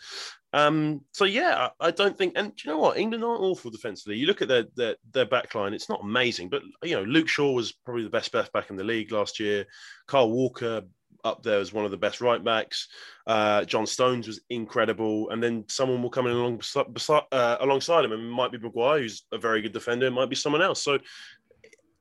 Um, 0.52 1.02
so 1.12 1.24
yeah, 1.24 1.68
I, 1.80 1.88
I 1.88 1.90
don't 1.92 2.18
think. 2.18 2.32
And 2.36 2.52
you 2.62 2.72
know 2.72 2.78
what? 2.78 2.98
England 2.98 3.22
aren't 3.22 3.42
awful 3.42 3.70
defensively. 3.70 4.16
You 4.16 4.26
look 4.26 4.42
at 4.42 4.48
their 4.48 4.64
their 4.76 4.96
their 5.12 5.26
back 5.26 5.54
line; 5.54 5.74
it's 5.74 5.88
not 5.88 6.02
amazing, 6.02 6.48
but 6.48 6.62
you 6.82 6.96
know, 6.96 7.04
Luke 7.04 7.28
Shaw 7.28 7.52
was 7.52 7.72
probably 7.72 8.02
the 8.02 8.10
best 8.10 8.34
left 8.34 8.52
back 8.52 8.70
in 8.70 8.76
the 8.76 8.84
league 8.84 9.12
last 9.12 9.38
year. 9.38 9.66
Kyle 10.08 10.30
Walker 10.30 10.82
up 11.24 11.42
there 11.42 11.60
as 11.60 11.72
one 11.72 11.84
of 11.84 11.90
the 11.90 11.96
best 11.96 12.20
right 12.20 12.42
backs. 12.42 12.88
Uh, 13.26 13.64
John 13.64 13.86
Stones 13.86 14.26
was 14.26 14.40
incredible, 14.50 15.30
and 15.30 15.42
then 15.42 15.64
someone 15.68 16.02
will 16.02 16.10
come 16.10 16.26
in 16.26 16.32
along 16.32 16.60
beside, 16.92 17.22
uh, 17.32 17.56
alongside 17.60 18.04
him, 18.04 18.12
and 18.12 18.22
it 18.22 18.26
might 18.30 18.52
be 18.52 18.58
Maguire, 18.58 19.00
who's 19.00 19.22
a 19.32 19.38
very 19.38 19.62
good 19.62 19.72
defender. 19.72 20.06
It 20.06 20.12
might 20.12 20.30
be 20.30 20.36
someone 20.36 20.62
else. 20.62 20.82
So 20.82 20.98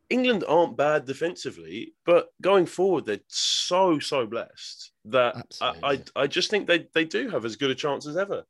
England 0.09 0.43
aren't 0.47 0.75
bad 0.75 1.05
defensively, 1.05 1.93
but 2.05 2.29
going 2.41 2.65
forward, 2.65 3.05
they're 3.05 3.19
so 3.27 3.99
so 3.99 4.25
blessed 4.25 4.91
that 5.05 5.35
I, 5.61 5.75
I, 5.83 6.03
I 6.15 6.27
just 6.27 6.49
think 6.49 6.67
they 6.67 6.87
they 6.93 7.05
do 7.05 7.29
have 7.29 7.45
as 7.45 7.55
good 7.55 7.69
a 7.69 7.75
chance 7.75 8.07
as 8.07 8.17
ever. 8.17 8.43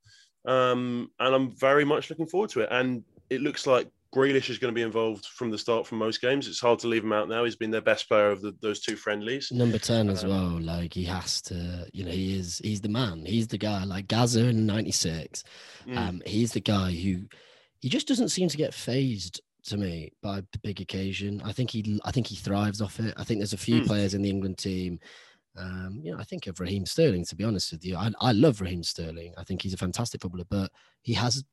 Um, 0.45 1.12
and 1.19 1.36
I'm 1.36 1.51
very 1.51 1.86
much 1.86 2.10
looking 2.10 2.27
forward 2.27 2.49
to 2.51 2.62
it. 2.62 2.69
And 2.71 3.03
it 3.29 3.41
looks 3.41 3.67
like 3.67 3.89
Grealish 4.13 4.50
is 4.50 4.58
going 4.58 4.74
to 4.74 4.76
be 4.76 4.82
involved 4.82 5.26
from 5.26 5.52
the 5.52 5.58
start 5.58 5.86
from 5.86 6.00
most 6.00 6.19
games. 6.19 6.48
It's 6.48 6.60
hard 6.60 6.80
to 6.80 6.88
leave 6.88 7.04
him 7.04 7.13
out 7.13 7.30
now. 7.30 7.43
He's 7.43 7.56
been 7.56 7.69
their 7.69 7.82
best 7.82 8.08
player 8.08 8.32
of 8.32 8.41
the, 8.41 8.56
those 8.62 8.80
two 8.80 8.95
friendlies. 8.95 9.52
Number 9.52 9.78
10 9.78 10.10
as 10.10 10.24
um, 10.24 10.30
well. 10.30 10.62
Like 10.62 10.93
he 10.93 11.04
has 11.06 11.41
to, 11.43 11.88
you 11.93 12.04
know, 12.04 12.12
he 12.12 12.38
is, 12.38 12.58
he's 12.60 12.82
the 12.82 12.89
man. 12.89 13.24
He's 13.26 13.48
the 13.48 13.60
guy 13.60 13.84
like 13.84 14.08
Gazza 14.08 14.48
in 14.48 14.65
96. 14.65 15.43
Mm. 15.88 15.98
Um, 15.98 16.22
he's 16.26 16.54
the 16.54 16.60
guy 16.60 16.91
who 16.91 17.26
he 17.80 17.89
just 17.89 18.08
doesn't 18.08 18.30
seem 18.30 18.50
to 18.50 18.58
get 18.58 18.74
phased 18.74 19.41
to 19.65 19.78
me 19.78 20.12
by 20.24 20.41
the 20.52 20.60
big 20.63 20.82
occasion. 20.82 21.41
I 21.45 21.52
think 21.52 21.69
he, 21.69 22.02
I 22.04 22.12
think 22.12 22.28
he 22.28 22.36
thrives 22.36 22.82
off 22.82 23.00
it. 23.00 23.13
I 23.15 23.24
think 23.24 23.39
there's 23.39 23.54
a 23.54 23.58
few 23.58 23.82
mm. 23.82 23.88
players 23.88 24.15
in 24.15 24.24
the 24.24 24.30
England 24.30 24.58
team. 24.58 25.00
Um, 25.56 26.00
you 26.02 26.12
know, 26.12 26.19
I 26.19 26.24
think 26.24 26.48
of 26.48 26.60
Raheem 26.60 26.86
Sterling, 26.86 27.26
to 27.26 27.36
be 27.36 27.43
honest 27.43 27.72
with 27.72 27.86
you. 27.86 27.95
I, 27.95 28.10
I 28.19 28.32
love 28.32 28.60
Raheem 28.60 28.82
Sterling. 28.82 29.34
I 29.38 29.43
think 29.43 29.62
he's 29.62 29.74
a 29.74 29.78
fantastic 29.78 30.22
footballer, 30.22 30.45
but 30.50 30.72
he 31.04 31.13
has 31.13 31.43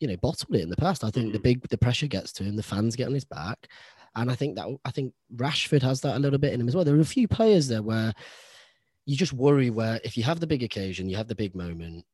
you 0.00 0.08
know 0.08 0.16
bottled 0.16 0.54
it 0.56 0.62
in 0.62 0.70
the 0.70 0.76
past. 0.76 1.04
I 1.04 1.10
think 1.10 1.30
mm. 1.30 1.32
the 1.32 1.38
big 1.38 1.68
the 1.68 1.78
pressure 1.78 2.06
gets 2.06 2.32
to 2.34 2.44
him, 2.44 2.56
the 2.56 2.62
fans 2.62 2.96
get 2.96 3.06
on 3.06 3.14
his 3.14 3.24
back, 3.24 3.68
and 4.16 4.30
I 4.30 4.34
think 4.34 4.56
that 4.56 4.66
I 4.84 4.90
think 4.90 5.14
Rashford 5.36 5.82
has 5.82 6.00
that 6.00 6.16
a 6.16 6.18
little 6.18 6.38
bit 6.38 6.52
in 6.52 6.60
him 6.60 6.68
as 6.68 6.74
well. 6.74 6.84
There 6.84 6.96
are 6.96 7.00
a 7.00 7.04
few 7.04 7.28
players 7.28 7.68
there 7.68 7.82
where 7.82 8.12
you 9.06 9.16
just 9.16 9.32
worry 9.32 9.70
where 9.70 10.00
if 10.04 10.16
you 10.16 10.22
have 10.24 10.40
the 10.40 10.46
big 10.46 10.62
occasion, 10.62 11.08
you 11.08 11.16
have 11.16 11.28
the 11.28 11.34
big 11.34 11.54
moment, 11.54 12.04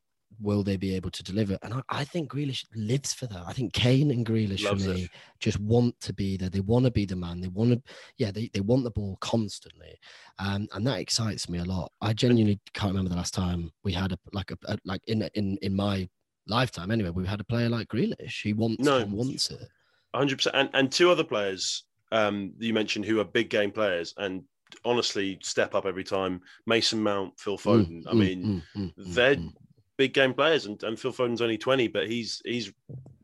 will 0.41 0.63
they 0.63 0.77
be 0.77 0.95
able 0.95 1.11
to 1.11 1.23
deliver? 1.23 1.59
And 1.63 1.75
I, 1.75 1.83
I 1.89 2.05
think 2.05 2.31
Grealish 2.31 2.65
lives 2.75 3.13
for 3.13 3.27
that. 3.27 3.45
I 3.47 3.53
think 3.53 3.73
Kane 3.73 4.11
and 4.11 4.27
Grealish 4.27 4.65
Loves 4.65 4.85
for 4.85 4.93
me 4.93 5.03
it. 5.05 5.11
just 5.41 5.59
want 5.61 5.99
to 6.01 6.13
be 6.13 6.37
there. 6.37 6.51
They 6.51 6.61
want 6.61 6.85
to 6.85 6.91
be 6.91 7.05
the 7.05 7.17
man. 7.17 7.41
They 7.41 7.49
want 7.49 7.73
to, 7.73 7.93
yeah, 8.19 8.31
they, 8.31 8.51
they 8.53 8.61
want 8.61 8.85
the 8.85 8.91
ball 8.91 9.17
constantly. 9.21 9.99
Um, 10.39 10.69
and 10.73 10.87
that 10.87 11.01
excites 11.01 11.49
me 11.49 11.59
a 11.59 11.65
lot. 11.65 11.93
I 12.01 12.13
genuinely 12.13 12.61
can't 12.75 12.93
remember 12.93 13.11
the 13.11 13.17
last 13.17 13.35
time 13.35 13.71
we 13.85 13.93
had 13.93 14.13
a 14.13 14.19
like 14.33 14.51
a, 14.51 14.59
a 14.67 14.79
like 14.85 15.03
in 15.07 15.23
in 15.35 15.57
in 15.63 15.75
my 15.75 16.09
lifetime 16.49 16.91
anyway, 16.91 17.11
we've 17.11 17.27
had 17.27 17.41
a 17.41 17.45
player 17.45 17.69
like 17.69 17.89
Grealish. 17.89 18.43
He 18.43 18.53
wants 18.53 18.83
no, 18.83 19.05
wants 19.07 19.51
it. 19.51 19.69
100%. 20.15 20.51
And, 20.55 20.71
and 20.73 20.91
two 20.91 21.11
other 21.11 21.25
players 21.25 21.85
um, 22.13 22.53
you 22.59 22.73
mentioned 22.73 23.05
who 23.05 23.21
are 23.21 23.25
big 23.25 23.51
game 23.51 23.71
players, 23.71 24.15
and 24.17 24.45
honestly 24.85 25.39
step 25.43 25.75
up 25.75 25.87
every 25.87 26.05
time. 26.05 26.41
Mason 26.67 27.03
Mount, 27.03 27.39
Phil 27.39 27.59
Foden. 27.59 28.05
Mm, 28.05 28.07
I 28.07 28.13
mm, 28.13 28.19
mean, 28.19 28.45
mm, 28.45 28.81
mm, 28.81 28.95
mm, 28.95 29.15
they're 29.15 29.37
mm. 29.37 29.53
big 29.97 30.15
game 30.15 30.35
players, 30.35 30.67
and, 30.67 30.83
and 30.83 30.99
Phil 30.99 31.13
Foden's 31.13 31.43
only 31.43 31.59
twenty, 31.59 31.89
but 31.89 32.09
he's 32.09 32.41
he's 32.45 32.73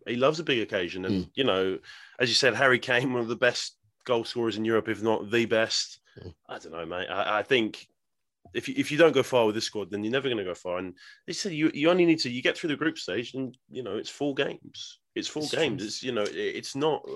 he 0.06 0.16
loves 0.16 0.40
a 0.40 0.44
big 0.44 0.60
occasion, 0.60 1.04
and 1.04 1.24
Mm. 1.24 1.30
you 1.34 1.44
know, 1.44 1.78
as 2.18 2.28
you 2.28 2.34
said, 2.34 2.54
Harry 2.54 2.78
Kane, 2.78 3.12
one 3.12 3.22
of 3.22 3.28
the 3.28 3.36
best 3.36 3.76
goal 4.04 4.24
scorers 4.24 4.56
in 4.56 4.64
Europe, 4.64 4.88
if 4.88 5.02
not 5.02 5.30
the 5.30 5.44
best. 5.46 6.00
Mm. 6.22 6.34
I 6.48 6.58
don't 6.58 6.72
know, 6.72 6.86
mate. 6.86 7.08
I, 7.08 7.38
I 7.38 7.42
think. 7.42 7.86
If 8.54 8.68
you, 8.68 8.74
if 8.76 8.90
you 8.90 8.98
don't 8.98 9.12
go 9.14 9.22
far 9.22 9.46
with 9.46 9.54
this 9.54 9.64
squad, 9.64 9.90
then 9.90 10.02
you're 10.04 10.12
never 10.12 10.28
going 10.28 10.38
to 10.38 10.44
go 10.44 10.54
far. 10.54 10.78
And 10.78 10.94
they 11.26 11.32
said 11.32 11.52
you, 11.52 11.70
you 11.72 11.88
only 11.90 12.04
need 12.04 12.18
to 12.20 12.30
you 12.30 12.42
get 12.42 12.56
through 12.56 12.68
the 12.68 12.76
group 12.76 12.98
stage, 12.98 13.34
and 13.34 13.56
you 13.70 13.82
know 13.82 13.96
it's 13.96 14.10
four 14.10 14.34
games. 14.34 15.00
It's 15.14 15.28
four 15.28 15.44
It's 15.44 15.54
games. 15.54 15.78
true. 15.78 15.86
It's 15.86 16.02
you 16.02 16.12
know 16.12 16.22
it, 16.22 16.36
it's 16.36 16.74
not 16.76 17.06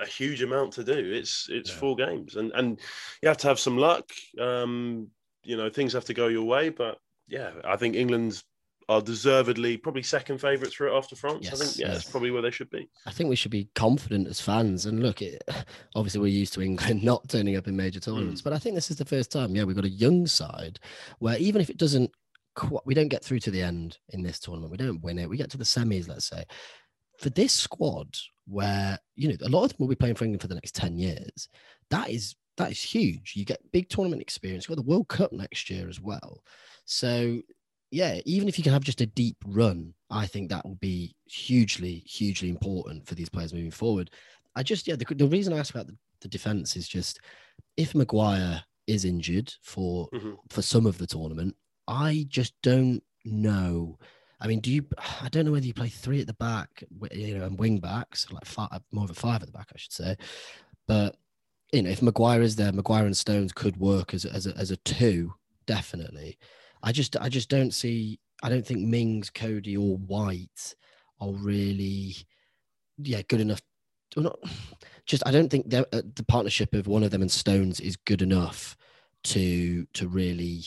a 0.00 0.06
huge 0.06 0.42
amount 0.42 0.72
to 0.74 0.84
do. 0.84 0.92
It's 0.92 1.48
it's 1.50 1.70
Yeah. 1.70 1.76
four 1.76 1.96
games, 1.96 2.36
and 2.36 2.52
and 2.52 2.80
you 3.22 3.28
have 3.28 3.38
to 3.38 3.48
have 3.48 3.58
some 3.58 3.78
luck. 3.78 4.10
Um, 4.38 5.08
you 5.42 5.56
know 5.56 5.70
things 5.70 5.92
have 5.92 6.04
to 6.06 6.14
go 6.14 6.28
your 6.28 6.44
way, 6.44 6.68
but 6.68 6.98
yeah, 7.28 7.52
I 7.64 7.76
think 7.76 7.96
England 7.96 8.42
are 8.88 9.02
deservedly 9.02 9.76
probably 9.76 10.02
second 10.02 10.38
favourites 10.38 10.74
for 10.74 10.86
it 10.86 10.96
after 10.96 11.16
France. 11.16 11.48
I 11.48 11.56
think 11.56 11.76
yeah, 11.76 11.88
yes. 11.88 12.02
it's 12.02 12.10
probably 12.10 12.30
where 12.30 12.42
they 12.42 12.52
should 12.52 12.70
be. 12.70 12.88
I 13.04 13.10
think 13.10 13.28
we 13.28 13.36
should 13.36 13.50
be 13.50 13.68
confident 13.74 14.28
as 14.28 14.40
fans. 14.40 14.86
And 14.86 15.02
look, 15.02 15.22
it, 15.22 15.42
obviously 15.96 16.20
we're 16.20 16.26
used 16.28 16.54
to 16.54 16.62
England 16.62 17.02
not 17.02 17.28
turning 17.28 17.56
up 17.56 17.66
in 17.66 17.76
major 17.76 17.98
tournaments, 17.98 18.40
mm. 18.40 18.44
but 18.44 18.52
I 18.52 18.58
think 18.58 18.74
this 18.74 18.90
is 18.90 18.96
the 18.96 19.04
first 19.04 19.32
time. 19.32 19.56
Yeah, 19.56 19.64
we've 19.64 19.76
got 19.76 19.84
a 19.84 19.90
young 19.90 20.26
side 20.26 20.78
where 21.18 21.36
even 21.38 21.60
if 21.60 21.68
it 21.68 21.78
doesn't, 21.78 22.10
qu- 22.54 22.80
we 22.84 22.94
don't 22.94 23.08
get 23.08 23.24
through 23.24 23.40
to 23.40 23.50
the 23.50 23.62
end 23.62 23.98
in 24.10 24.22
this 24.22 24.38
tournament. 24.38 24.70
We 24.70 24.76
don't 24.76 25.02
win 25.02 25.18
it. 25.18 25.28
We 25.28 25.36
get 25.36 25.50
to 25.50 25.58
the 25.58 25.64
semis, 25.64 26.08
let's 26.08 26.26
say. 26.26 26.44
For 27.18 27.30
this 27.30 27.52
squad, 27.52 28.16
where 28.48 28.98
you 29.16 29.28
know 29.28 29.36
a 29.44 29.48
lot 29.48 29.64
of 29.64 29.70
them 29.70 29.78
will 29.80 29.88
be 29.88 29.96
playing 29.96 30.14
for 30.14 30.24
England 30.24 30.42
for 30.42 30.48
the 30.48 30.54
next 30.54 30.74
ten 30.74 30.96
years, 30.96 31.48
that 31.90 32.10
is 32.10 32.36
that 32.56 32.70
is 32.70 32.80
huge. 32.80 33.32
You 33.34 33.44
get 33.44 33.72
big 33.72 33.88
tournament 33.88 34.22
experience. 34.22 34.64
You've 34.68 34.76
got 34.76 34.84
the 34.84 34.90
World 34.90 35.08
Cup 35.08 35.32
next 35.32 35.68
year 35.70 35.88
as 35.88 36.00
well. 36.00 36.42
So 36.84 37.40
yeah, 37.90 38.20
even 38.24 38.48
if 38.48 38.58
you 38.58 38.64
can 38.64 38.72
have 38.72 38.84
just 38.84 39.00
a 39.00 39.06
deep 39.06 39.36
run, 39.46 39.94
I 40.10 40.26
think 40.26 40.50
that 40.50 40.64
will 40.64 40.76
be 40.76 41.14
hugely, 41.26 42.02
hugely 42.06 42.48
important 42.48 43.06
for 43.06 43.14
these 43.14 43.28
players 43.28 43.52
moving 43.54 43.70
forward. 43.70 44.10
I 44.54 44.62
just, 44.62 44.86
yeah, 44.88 44.96
the, 44.96 45.04
the 45.14 45.26
reason 45.26 45.52
I 45.52 45.58
asked 45.58 45.70
about 45.70 45.86
the, 45.86 45.96
the 46.20 46.28
defense 46.28 46.76
is 46.76 46.88
just 46.88 47.20
if 47.76 47.94
Maguire 47.94 48.62
is 48.86 49.04
injured 49.04 49.52
for 49.62 50.08
Mhm. 50.12 50.36
for 50.48 50.62
some 50.62 50.86
of 50.86 50.98
the 50.98 51.06
tournament, 51.06 51.54
I 51.88 52.26
just 52.28 52.54
don't 52.62 53.02
know. 53.24 53.98
I 54.40 54.46
mean, 54.46 54.60
do 54.60 54.70
you? 54.72 54.86
I 55.22 55.28
don't 55.28 55.44
know 55.44 55.52
whether 55.52 55.66
you 55.66 55.74
play 55.74 55.88
three 55.88 56.20
at 56.20 56.26
the 56.26 56.34
back, 56.34 56.84
you 57.12 57.38
know, 57.38 57.44
and 57.46 57.58
wing 57.58 57.78
backs, 57.78 58.30
like 58.30 58.44
five, 58.44 58.80
more 58.92 59.04
of 59.04 59.10
a 59.10 59.14
five 59.14 59.42
at 59.42 59.46
the 59.46 59.52
back, 59.52 59.70
I 59.74 59.78
should 59.78 59.92
say. 59.92 60.16
But 60.86 61.16
you 61.72 61.82
know, 61.82 61.90
if 61.90 62.00
Maguire 62.02 62.42
is 62.42 62.56
there, 62.56 62.72
Maguire 62.72 63.06
and 63.06 63.16
Stones 63.16 63.52
could 63.52 63.76
work 63.78 64.14
as 64.14 64.24
as 64.24 64.46
a, 64.46 64.56
as 64.56 64.70
a 64.70 64.76
two, 64.78 65.34
definitely. 65.66 66.38
I 66.82 66.92
just 66.92 67.16
I 67.16 67.28
just 67.28 67.48
don't 67.48 67.72
see. 67.72 68.18
I 68.42 68.48
don't 68.48 68.66
think 68.66 68.80
Mings, 68.80 69.30
Coady, 69.30 69.76
or 69.76 69.96
White 69.96 70.74
are 71.20 71.32
really, 71.32 72.14
yeah, 72.98 73.22
good 73.28 73.40
enough. 73.40 73.60
Well, 74.14 74.24
not 74.24 74.38
just. 75.06 75.22
I 75.26 75.30
don't 75.30 75.50
think 75.50 75.72
uh, 75.72 75.84
the 75.90 76.24
partnership 76.26 76.74
of 76.74 76.86
one 76.86 77.02
of 77.02 77.10
them 77.10 77.22
and 77.22 77.30
Stones 77.30 77.80
is 77.80 77.96
good 77.96 78.22
enough 78.22 78.76
to 79.24 79.86
to 79.94 80.08
really 80.08 80.64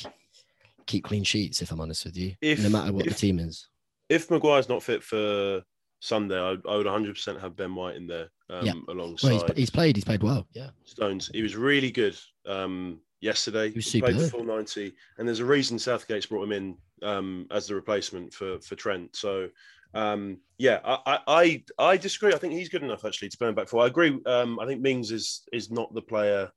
keep 0.87 1.03
clean 1.05 1.23
sheets. 1.23 1.61
If 1.61 1.71
I'm 1.71 1.81
honest 1.81 2.05
with 2.05 2.17
you, 2.17 2.35
If- 2.41 2.61
no 2.63 2.69
matter 2.69 2.91
what 2.91 3.05
the 3.05 3.13
team 3.13 3.39
is. 3.39 3.67
If 4.09 4.31
Maguire's 4.31 4.67
not 4.69 4.81
fit 4.81 5.03
for 5.03 5.61
Sunday, 5.99 6.39
I, 6.39 6.55
I 6.67 6.75
would 6.77 6.87
100% 6.87 7.39
have 7.39 7.55
Ben 7.55 7.75
White 7.75 7.95
in 7.95 8.07
there 8.07 8.29
um, 8.49 8.65
Yeah. 8.65 8.73
alongside 8.89 9.27
Well, 9.27 9.45
he's, 9.49 9.57
he's 9.57 9.69
played. 9.69 9.95
He's 9.95 10.03
played 10.03 10.23
well. 10.23 10.47
Yeah. 10.51 10.71
Stones. 10.85 11.29
He 11.31 11.43
was 11.43 11.55
really 11.55 11.91
good 11.91 12.17
um, 12.47 13.01
yesterday. 13.21 13.69
He 13.71 14.01
played 14.01 14.15
the 14.17 14.29
full 14.29 14.43
90, 14.43 14.93
and 15.17 15.27
there's 15.27 15.39
a 15.39 15.45
reason 15.45 15.77
Southgate's 15.77 16.25
brought 16.25 16.43
him 16.43 16.51
in 16.51 16.77
um, 17.03 17.47
as 17.51 17.67
the 17.67 17.75
replacement 17.75 18.33
for 18.33 18.59
for 18.61 18.75
Trent. 18.75 19.15
So. 19.15 19.49
Um, 19.95 20.37
yeah, 20.59 20.81
I, 20.85 20.99
I 21.07 21.19
I 21.27 21.63
I 21.93 21.97
disagree. 21.97 22.31
I 22.31 22.37
think 22.37 22.53
he's 22.53 22.69
good 22.69 22.83
enough 22.83 23.05
actually 23.05 23.29
to 23.29 23.47
him 23.47 23.55
back 23.55 23.67
for. 23.67 23.83
I 23.83 23.87
agree. 23.87 24.19
Um, 24.27 24.59
I 24.59 24.67
think 24.67 24.81
Mings 24.81 25.11
is 25.11 25.41
is 25.51 25.71
not 25.71 25.91
the 25.95 26.01
player, 26.03 26.51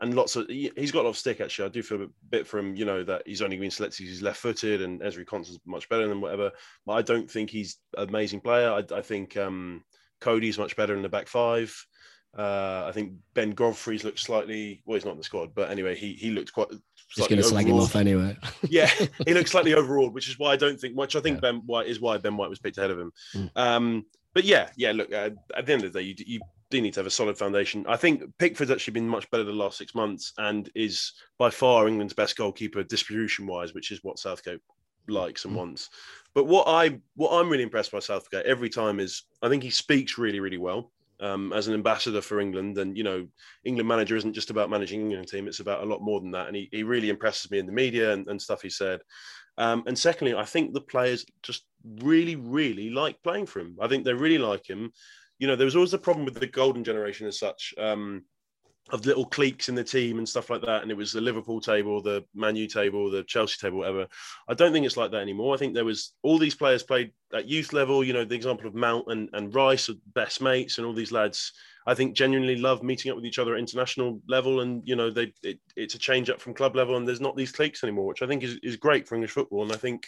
and 0.00 0.14
lots 0.14 0.34
of 0.36 0.46
he- 0.46 0.72
he's 0.78 0.90
got 0.90 1.02
a 1.02 1.04
lot 1.04 1.10
of 1.10 1.18
stick 1.18 1.42
actually. 1.42 1.66
I 1.66 1.68
do 1.68 1.82
feel 1.82 2.02
a 2.02 2.06
bit 2.30 2.46
for 2.46 2.58
him, 2.58 2.74
you 2.74 2.86
know, 2.86 3.04
that 3.04 3.24
he's 3.26 3.42
only 3.42 3.58
been 3.58 3.70
selected. 3.70 3.98
because 3.98 4.14
He's 4.14 4.22
left-footed, 4.22 4.80
and 4.80 5.02
Ezri 5.02 5.26
Konsa's 5.26 5.58
much 5.66 5.90
better 5.90 6.08
than 6.08 6.22
whatever. 6.22 6.50
But 6.86 6.92
I 6.94 7.02
don't 7.02 7.30
think 7.30 7.50
he's 7.50 7.76
an 7.98 8.08
amazing 8.08 8.40
player. 8.40 8.70
I, 8.70 8.82
I 8.94 9.02
think 9.02 9.36
um, 9.36 9.84
Coady's 10.22 10.58
much 10.58 10.74
better 10.74 10.96
in 10.96 11.02
the 11.02 11.08
back 11.10 11.28
five. 11.28 11.76
Uh, 12.36 12.84
I 12.86 12.92
think 12.92 13.12
Ben 13.34 13.50
Godfrey's 13.50 14.04
looked 14.04 14.20
slightly 14.20 14.82
well. 14.84 14.94
He's 14.96 15.04
not 15.04 15.12
in 15.12 15.18
the 15.18 15.24
squad, 15.24 15.54
but 15.54 15.70
anyway, 15.70 15.96
he 15.96 16.12
he 16.14 16.30
looked 16.30 16.52
quite. 16.52 16.68
Just 17.14 17.28
going 17.28 17.38
to 17.40 17.42
slag 17.42 17.66
him 17.66 17.74
off 17.74 17.96
anyway. 17.96 18.36
yeah, 18.68 18.88
he 19.26 19.34
looks 19.34 19.50
slightly 19.50 19.74
overawed, 19.74 20.14
which 20.14 20.28
is 20.28 20.38
why 20.38 20.52
I 20.52 20.56
don't 20.56 20.78
think 20.80 20.94
much. 20.94 21.16
I 21.16 21.20
think 21.20 21.36
Yeah. 21.36 21.52
Ben 21.52 21.62
White 21.66 21.88
is 21.88 22.00
why 22.00 22.18
Ben 22.18 22.36
White 22.36 22.48
was 22.50 22.60
picked 22.60 22.78
ahead 22.78 22.92
of 22.92 23.00
him. 23.00 23.12
Mm. 23.34 23.50
Um, 23.56 24.06
but 24.32 24.44
yeah, 24.44 24.70
yeah. 24.76 24.92
Look, 24.92 25.12
uh, 25.12 25.30
at 25.56 25.66
the 25.66 25.72
end 25.72 25.82
of 25.84 25.92
the 25.92 25.98
day, 25.98 26.04
you, 26.06 26.14
you 26.24 26.40
do 26.70 26.80
need 26.80 26.94
to 26.94 27.00
have 27.00 27.06
a 27.08 27.10
solid 27.10 27.36
foundation. 27.36 27.84
I 27.88 27.96
think 27.96 28.22
Pickford's 28.38 28.70
actually 28.70 28.92
been 28.92 29.08
much 29.08 29.28
better 29.32 29.42
the 29.42 29.50
last 29.52 29.76
six 29.76 29.92
months 29.92 30.32
and 30.38 30.70
is 30.76 31.14
by 31.36 31.50
far 31.50 31.88
England's 31.88 32.14
best 32.14 32.36
goalkeeper 32.36 32.84
distribution 32.84 33.44
wise, 33.44 33.74
which 33.74 33.90
is 33.90 34.04
what 34.04 34.20
Southgate 34.20 34.60
likes 35.08 35.44
and 35.44 35.54
Mm. 35.54 35.56
wants. 35.58 35.90
But 36.32 36.44
what 36.44 36.68
I 36.68 37.00
what 37.16 37.32
I'm 37.32 37.48
really 37.50 37.64
impressed 37.64 37.90
by 37.90 37.98
Southgate 37.98 38.46
every 38.46 38.68
time 38.70 39.00
is 39.00 39.24
I 39.42 39.48
think 39.48 39.64
he 39.64 39.70
speaks 39.70 40.16
really 40.16 40.38
really 40.38 40.58
well. 40.58 40.92
Um, 41.20 41.52
as 41.52 41.68
an 41.68 41.74
ambassador 41.74 42.22
for 42.22 42.40
England, 42.40 42.78
and 42.78 42.96
you 42.96 43.04
know, 43.04 43.26
England 43.64 43.88
manager 43.88 44.16
isn't 44.16 44.32
just 44.32 44.50
about 44.50 44.70
managing 44.70 45.00
England 45.02 45.28
team; 45.28 45.48
it's 45.48 45.60
about 45.60 45.82
a 45.82 45.86
lot 45.86 46.00
more 46.00 46.20
than 46.20 46.30
that. 46.30 46.46
And 46.46 46.56
he, 46.56 46.68
he 46.72 46.82
really 46.82 47.10
impresses 47.10 47.50
me 47.50 47.58
in 47.58 47.66
the 47.66 47.72
media 47.72 48.12
and, 48.12 48.26
and 48.28 48.40
stuff 48.40 48.62
he 48.62 48.70
said. 48.70 49.00
Um, 49.58 49.84
and 49.86 49.98
secondly, 49.98 50.34
I 50.34 50.44
think 50.44 50.72
the 50.72 50.80
players 50.80 51.26
just 51.42 51.66
really, 52.02 52.36
really 52.36 52.88
like 52.88 53.22
playing 53.22 53.46
for 53.46 53.60
him. 53.60 53.76
I 53.80 53.88
think 53.88 54.04
they 54.04 54.14
really 54.14 54.38
like 54.38 54.68
him. 54.68 54.92
You 55.38 55.46
know, 55.46 55.56
there 55.56 55.66
was 55.66 55.76
always 55.76 55.90
the 55.90 55.98
problem 55.98 56.24
with 56.24 56.34
the 56.34 56.46
golden 56.46 56.84
generation 56.84 57.26
as 57.26 57.38
such, 57.38 57.74
um, 57.78 58.24
of 58.92 59.06
little 59.06 59.24
cliques 59.24 59.68
in 59.68 59.74
the 59.74 59.84
team 59.84 60.18
and 60.18 60.28
stuff 60.28 60.50
like 60.50 60.62
that. 60.62 60.82
And 60.82 60.90
it 60.90 60.96
was 60.96 61.12
the 61.12 61.20
Liverpool 61.20 61.60
table, 61.60 62.02
the 62.02 62.24
Man 62.34 62.56
U 62.56 62.66
table, 62.66 63.10
the 63.10 63.22
Chelsea 63.24 63.56
table, 63.60 63.78
whatever. 63.78 64.06
I 64.48 64.54
don't 64.54 64.72
think 64.72 64.86
it's 64.86 64.96
like 64.96 65.10
that 65.12 65.22
anymore. 65.22 65.54
I 65.54 65.58
think 65.58 65.74
there 65.74 65.84
was 65.84 66.12
all 66.22 66.38
these 66.38 66.54
players 66.54 66.82
played 66.82 67.12
at 67.34 67.48
youth 67.48 67.72
level. 67.72 68.04
You 68.04 68.12
know, 68.12 68.24
the 68.24 68.34
example 68.34 68.66
of 68.66 68.74
Mount 68.74 69.06
and, 69.08 69.28
and 69.32 69.54
Rice 69.54 69.88
are 69.88 69.94
best 70.14 70.40
mates, 70.40 70.78
and 70.78 70.86
all 70.86 70.92
these 70.92 71.12
lads. 71.12 71.52
I 71.86 71.94
think 71.94 72.14
genuinely 72.14 72.56
love 72.56 72.82
meeting 72.82 73.10
up 73.10 73.16
with 73.16 73.24
each 73.24 73.38
other 73.38 73.54
at 73.54 73.60
international 73.60 74.20
level, 74.28 74.60
and 74.60 74.82
you 74.86 74.96
know, 74.96 75.10
they 75.10 75.32
it, 75.42 75.58
it's 75.76 75.94
a 75.94 75.98
change 75.98 76.28
up 76.28 76.40
from 76.40 76.54
club 76.54 76.76
level, 76.76 76.96
and 76.96 77.06
there's 77.06 77.20
not 77.20 77.36
these 77.36 77.52
cliques 77.52 77.82
anymore, 77.82 78.06
which 78.06 78.22
I 78.22 78.26
think 78.26 78.42
is, 78.42 78.58
is 78.62 78.76
great 78.76 79.08
for 79.08 79.14
English 79.14 79.32
football. 79.32 79.62
And 79.62 79.72
I 79.72 79.76
think 79.76 80.06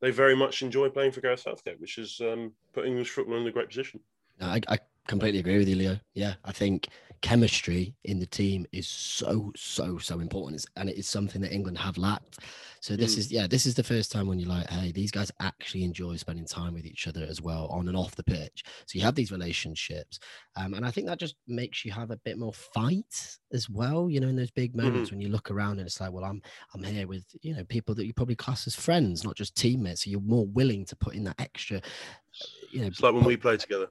they 0.00 0.10
very 0.10 0.36
much 0.36 0.62
enjoy 0.62 0.90
playing 0.90 1.12
for 1.12 1.20
Gareth 1.20 1.40
Southgate, 1.40 1.80
which 1.80 1.98
is 1.98 2.20
um, 2.20 2.52
put 2.74 2.86
English 2.86 3.10
football 3.10 3.40
in 3.40 3.46
a 3.46 3.52
great 3.52 3.68
position. 3.68 4.00
I, 4.40 4.60
I 4.68 4.78
completely 5.06 5.40
agree 5.40 5.58
with 5.58 5.68
you, 5.68 5.76
Leo. 5.76 6.00
Yeah, 6.14 6.34
I 6.44 6.52
think 6.52 6.88
chemistry 7.22 7.94
in 8.04 8.18
the 8.20 8.26
team 8.26 8.66
is 8.72 8.86
so 8.86 9.50
so 9.56 9.98
so 9.98 10.20
important, 10.20 10.60
It's- 10.62 10.72
and 10.76 10.88
it 10.90 10.96
is 10.98 11.08
something 11.08 11.40
that 11.40 11.52
England 11.52 11.78
have 11.78 11.96
lacked. 11.98 12.38
So 12.80 12.94
this 12.94 13.14
Mm. 13.14 13.18
is 13.18 13.32
yeah, 13.32 13.46
this 13.46 13.66
is 13.66 13.74
the 13.74 13.82
first 13.82 14.12
time 14.12 14.26
when 14.28 14.38
you're 14.38 14.50
like, 14.50 14.68
hey, 14.70 14.92
these 14.92 15.10
guys 15.10 15.32
actually 15.40 15.82
enjoy 15.82 16.16
spending 16.16 16.44
time 16.46 16.74
with 16.74 16.84
each 16.86 17.08
other 17.08 17.24
as 17.24 17.40
well 17.40 17.66
on 17.68 17.88
and 17.88 17.96
off 17.96 18.14
the 18.14 18.22
pitch. 18.22 18.62
So 18.86 18.98
you 18.98 19.04
have 19.04 19.14
these 19.14 19.32
relationships, 19.32 20.18
um, 20.56 20.74
and 20.74 20.84
I 20.84 20.90
think 20.90 21.06
that 21.06 21.18
just 21.18 21.36
makes 21.48 21.84
you 21.84 21.90
have 21.92 22.10
a 22.10 22.18
bit 22.18 22.38
more 22.38 22.52
fight 22.52 23.38
as 23.52 23.68
well. 23.70 24.10
You 24.10 24.20
know, 24.20 24.28
in 24.28 24.36
those 24.36 24.50
big 24.50 24.72
Mm-hmm. 24.74 24.84
moments 24.86 25.10
when 25.10 25.20
you 25.20 25.28
look 25.28 25.50
around 25.50 25.78
and 25.78 25.86
it's 25.86 26.00
like, 26.00 26.12
well, 26.12 26.24
I'm 26.24 26.42
I'm 26.74 26.82
here 26.82 27.06
with 27.08 27.24
you 27.40 27.54
know 27.56 27.64
people 27.64 27.94
that 27.96 28.06
you 28.06 28.12
probably 28.12 28.36
class 28.36 28.66
as 28.66 28.76
friends, 28.76 29.24
not 29.24 29.36
just 29.36 29.56
teammates. 29.56 30.04
So 30.04 30.10
you're 30.10 30.20
more 30.20 30.46
willing 30.46 30.84
to 30.86 30.96
put 30.96 31.14
in 31.14 31.24
that 31.24 31.40
extra. 31.40 31.80
You 32.70 32.82
know, 32.82 32.86
It's 32.88 33.00
like 33.02 33.14
when 33.14 33.24
we 33.24 33.36
play 33.38 33.56
together. 33.56 33.88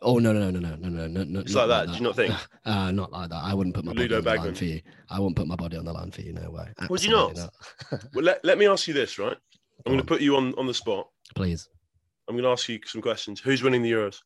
Oh 0.00 0.18
no 0.18 0.32
no 0.32 0.50
no 0.50 0.60
no 0.60 0.76
no 0.76 0.88
no 0.88 1.06
no 1.08 1.24
no! 1.24 1.40
It's 1.40 1.54
not 1.54 1.68
like 1.68 1.86
that, 1.86 1.92
do 1.92 1.98
you 1.98 2.04
not 2.04 2.16
think? 2.16 2.34
Uh, 2.64 2.90
not 2.90 3.10
like 3.10 3.30
that. 3.30 3.42
I 3.42 3.54
wouldn't 3.54 3.74
put 3.74 3.84
my 3.84 3.92
body 3.92 4.02
Ludo 4.02 4.18
on 4.18 4.24
the 4.24 4.34
line 4.42 4.54
for 4.54 4.64
you. 4.66 4.80
I 5.08 5.18
wouldn't 5.18 5.36
put 5.36 5.46
my 5.46 5.56
body 5.56 5.76
on 5.78 5.86
the 5.86 5.92
line 5.92 6.10
for 6.10 6.20
you. 6.20 6.34
No 6.34 6.50
way. 6.50 6.68
Would 6.90 7.02
you 7.02 7.10
not? 7.10 7.30
Absolutely 7.30 8.08
Well, 8.14 8.24
let, 8.24 8.44
let 8.44 8.58
me 8.58 8.66
ask 8.66 8.86
you 8.86 8.92
this, 8.92 9.18
right? 9.18 9.36
I'm 9.86 9.92
going 9.92 9.98
to 9.98 10.04
put 10.04 10.20
you 10.20 10.36
on, 10.36 10.54
on 10.58 10.66
the 10.66 10.74
spot. 10.74 11.08
Please, 11.34 11.68
I'm 12.28 12.34
going 12.34 12.44
to 12.44 12.50
ask 12.50 12.68
you 12.68 12.78
some 12.84 13.00
questions. 13.00 13.40
Who's 13.40 13.62
winning 13.62 13.82
the 13.82 13.90
Euros? 13.90 14.20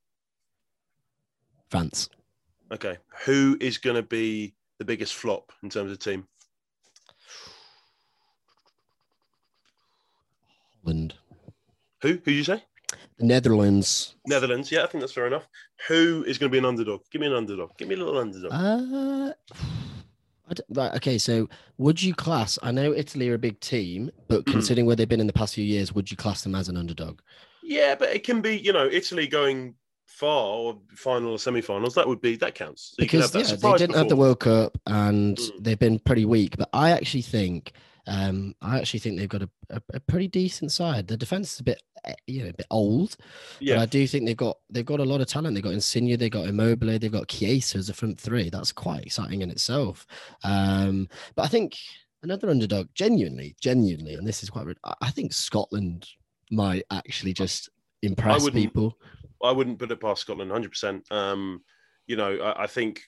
France, 1.70 2.10
Okay. 2.72 2.98
Who 3.24 3.56
is 3.60 3.78
going 3.78 3.96
to 3.96 4.02
be 4.02 4.54
the 4.78 4.84
biggest 4.84 5.14
flop 5.14 5.52
in 5.62 5.70
terms 5.70 5.92
of 5.92 5.98
team? 5.98 6.26
Holland, 10.84 11.14
Who? 12.00 12.08
Who 12.08 12.16
did 12.18 12.32
you 12.32 12.44
say? 12.44 12.64
The 13.22 13.26
Netherlands. 13.26 14.14
Netherlands. 14.26 14.70
Yeah, 14.70 14.82
I 14.82 14.86
think 14.86 15.00
that's 15.00 15.12
fair 15.12 15.26
enough. 15.26 15.46
Who 15.88 16.24
is 16.26 16.38
going 16.38 16.50
to 16.50 16.52
be 16.52 16.58
an 16.58 16.64
underdog? 16.64 17.02
Give 17.10 17.20
me 17.20 17.26
an 17.28 17.32
underdog. 17.32 17.70
Give 17.78 17.88
me 17.88 17.94
a 17.94 17.98
little 17.98 18.18
underdog. 18.18 18.52
Uh, 18.52 19.32
right. 20.70 20.94
Okay. 20.96 21.18
So, 21.18 21.48
would 21.78 22.02
you 22.02 22.14
class? 22.14 22.58
I 22.62 22.72
know 22.72 22.92
Italy 22.92 23.28
are 23.30 23.34
a 23.34 23.38
big 23.38 23.60
team, 23.60 24.10
but 24.28 24.44
Mm. 24.44 24.52
considering 24.52 24.86
where 24.86 24.96
they've 24.96 25.08
been 25.08 25.20
in 25.20 25.26
the 25.26 25.32
past 25.32 25.54
few 25.54 25.64
years, 25.64 25.94
would 25.94 26.10
you 26.10 26.16
class 26.16 26.42
them 26.42 26.54
as 26.54 26.68
an 26.68 26.76
underdog? 26.76 27.20
yeah, 27.64 27.94
but 27.94 28.08
it 28.08 28.24
can 28.24 28.40
be, 28.42 28.58
you 28.58 28.72
know, 28.72 28.86
Italy 28.90 29.26
going 29.28 29.74
far 30.06 30.46
or 30.48 30.78
final 30.96 31.30
or 31.30 31.38
semi-finals, 31.38 31.94
that 31.94 32.06
would 32.06 32.20
be 32.20 32.34
that 32.36 32.54
counts. 32.56 32.92
So 32.96 33.02
because 33.04 33.30
that 33.30 33.48
yeah, 33.48 33.54
they 33.54 33.78
didn't 33.78 33.96
have 33.96 34.08
the. 34.08 34.16
World 34.16 34.40
Cup 34.40 34.76
and 34.86 35.36
Mm. 35.38 35.50
they've 35.64 35.78
been 35.78 35.98
pretty 36.00 36.24
weak. 36.24 36.56
But 36.58 36.68
I 36.72 36.90
actually 36.90 37.22
think, 37.22 37.72
um, 38.06 38.54
I 38.60 38.78
actually 38.78 39.00
think 39.00 39.18
they've 39.18 39.28
got 39.28 39.42
a, 39.42 39.50
a, 39.70 39.82
a 39.94 40.00
pretty 40.00 40.28
decent 40.28 40.72
side. 40.72 41.06
The 41.06 41.16
defense 41.16 41.54
is 41.54 41.60
a 41.60 41.64
bit, 41.64 41.82
eh, 42.04 42.14
you 42.26 42.42
know, 42.42 42.50
a 42.50 42.54
bit 42.54 42.66
old, 42.70 43.16
but 43.18 43.66
Yeah, 43.66 43.80
I 43.80 43.86
do 43.86 44.06
think 44.06 44.26
they've 44.26 44.36
got 44.36 44.58
they've 44.70 44.84
got 44.86 45.00
a 45.00 45.04
lot 45.04 45.20
of 45.20 45.28
talent. 45.28 45.54
They've 45.54 45.62
got 45.62 45.72
Insigne, 45.72 46.16
they've 46.16 46.30
got 46.30 46.48
Immobile, 46.48 46.98
they've 46.98 47.12
got 47.12 47.28
Chiesa 47.28 47.78
as 47.78 47.88
a 47.88 47.94
front 47.94 48.20
three. 48.20 48.50
That's 48.50 48.72
quite 48.72 49.04
exciting 49.04 49.42
in 49.42 49.50
itself. 49.50 50.06
Um, 50.42 51.08
but 51.36 51.42
I 51.44 51.48
think 51.48 51.76
another 52.22 52.50
underdog, 52.50 52.88
genuinely, 52.94 53.54
genuinely, 53.60 54.14
and 54.14 54.26
this 54.26 54.42
is 54.42 54.50
quite. 54.50 54.66
I- 54.84 54.94
I 55.02 55.10
think 55.10 55.32
Scotland 55.32 56.06
might 56.50 56.84
actually 56.90 57.32
just 57.32 57.68
impress 58.02 58.42
wouldn't- 58.42 58.62
people. 58.62 58.98
I 59.44 59.50
wouldn't 59.52 59.78
put 59.78 59.90
it 59.90 60.00
past 60.00 60.20
Scotland 60.22 60.50
100%. 60.52 61.10
Um, 61.10 61.62
you 62.06 62.14
know, 62.16 62.36
I, 62.38 62.64
I 62.64 62.66
think 62.66 63.02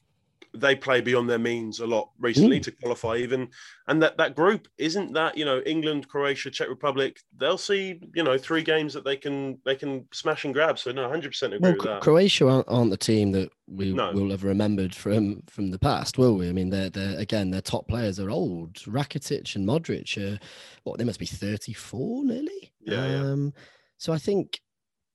they 0.52 0.74
play 0.76 1.00
beyond 1.00 1.28
their 1.30 1.38
means 1.38 1.80
a 1.80 1.86
lot 1.86 2.10
recently 2.18 2.58
Mm. 2.60 2.62
to 2.64 2.70
qualify 2.72 3.16
even 3.16 3.48
and 3.88 4.02
that 4.02 4.16
that 4.18 4.34
group 4.36 4.68
isn't 4.78 5.12
that 5.12 5.36
you 5.36 5.44
know 5.44 5.60
england 5.66 6.08
croatia 6.08 6.50
czech 6.50 6.68
republic 6.68 7.18
they'll 7.38 7.58
see 7.58 8.00
you 8.14 8.22
know 8.22 8.36
three 8.38 8.62
games 8.62 8.92
that 8.94 9.04
they 9.04 9.16
can 9.16 9.58
they 9.64 9.74
can 9.76 10.06
smash 10.12 10.44
and 10.44 10.54
grab 10.54 10.78
so 10.78 10.90
no 10.92 11.08
100% 11.08 11.42
agree 11.42 11.58
Well, 11.60 11.72
with 11.72 11.82
that 11.82 12.00
Croatia 12.02 12.48
aren't, 12.48 12.68
aren't 12.68 12.90
the 12.90 12.96
team 12.96 13.32
that 13.32 13.50
we 13.66 13.92
No. 13.92 14.12
will 14.12 14.30
have 14.30 14.44
remembered 14.44 14.94
from 14.94 15.42
from 15.46 15.70
the 15.70 15.78
past, 15.78 16.18
will 16.18 16.36
we? 16.36 16.48
I 16.50 16.52
mean, 16.52 16.68
they're, 16.68 16.90
they're 16.90 17.18
again, 17.18 17.50
their 17.50 17.62
top 17.62 17.88
players 17.88 18.20
are 18.20 18.28
old. 18.28 18.74
Rakitic 18.84 19.56
and 19.56 19.66
Modric 19.66 20.18
are 20.22 20.38
what 20.82 20.98
they 20.98 21.04
must 21.04 21.18
be 21.18 21.24
thirty 21.24 21.72
four 21.72 22.24
nearly. 22.26 22.72
Yeah, 22.82 23.06
yeah. 23.06 23.20
Um, 23.20 23.54
so 23.96 24.12
I 24.12 24.18
think, 24.18 24.60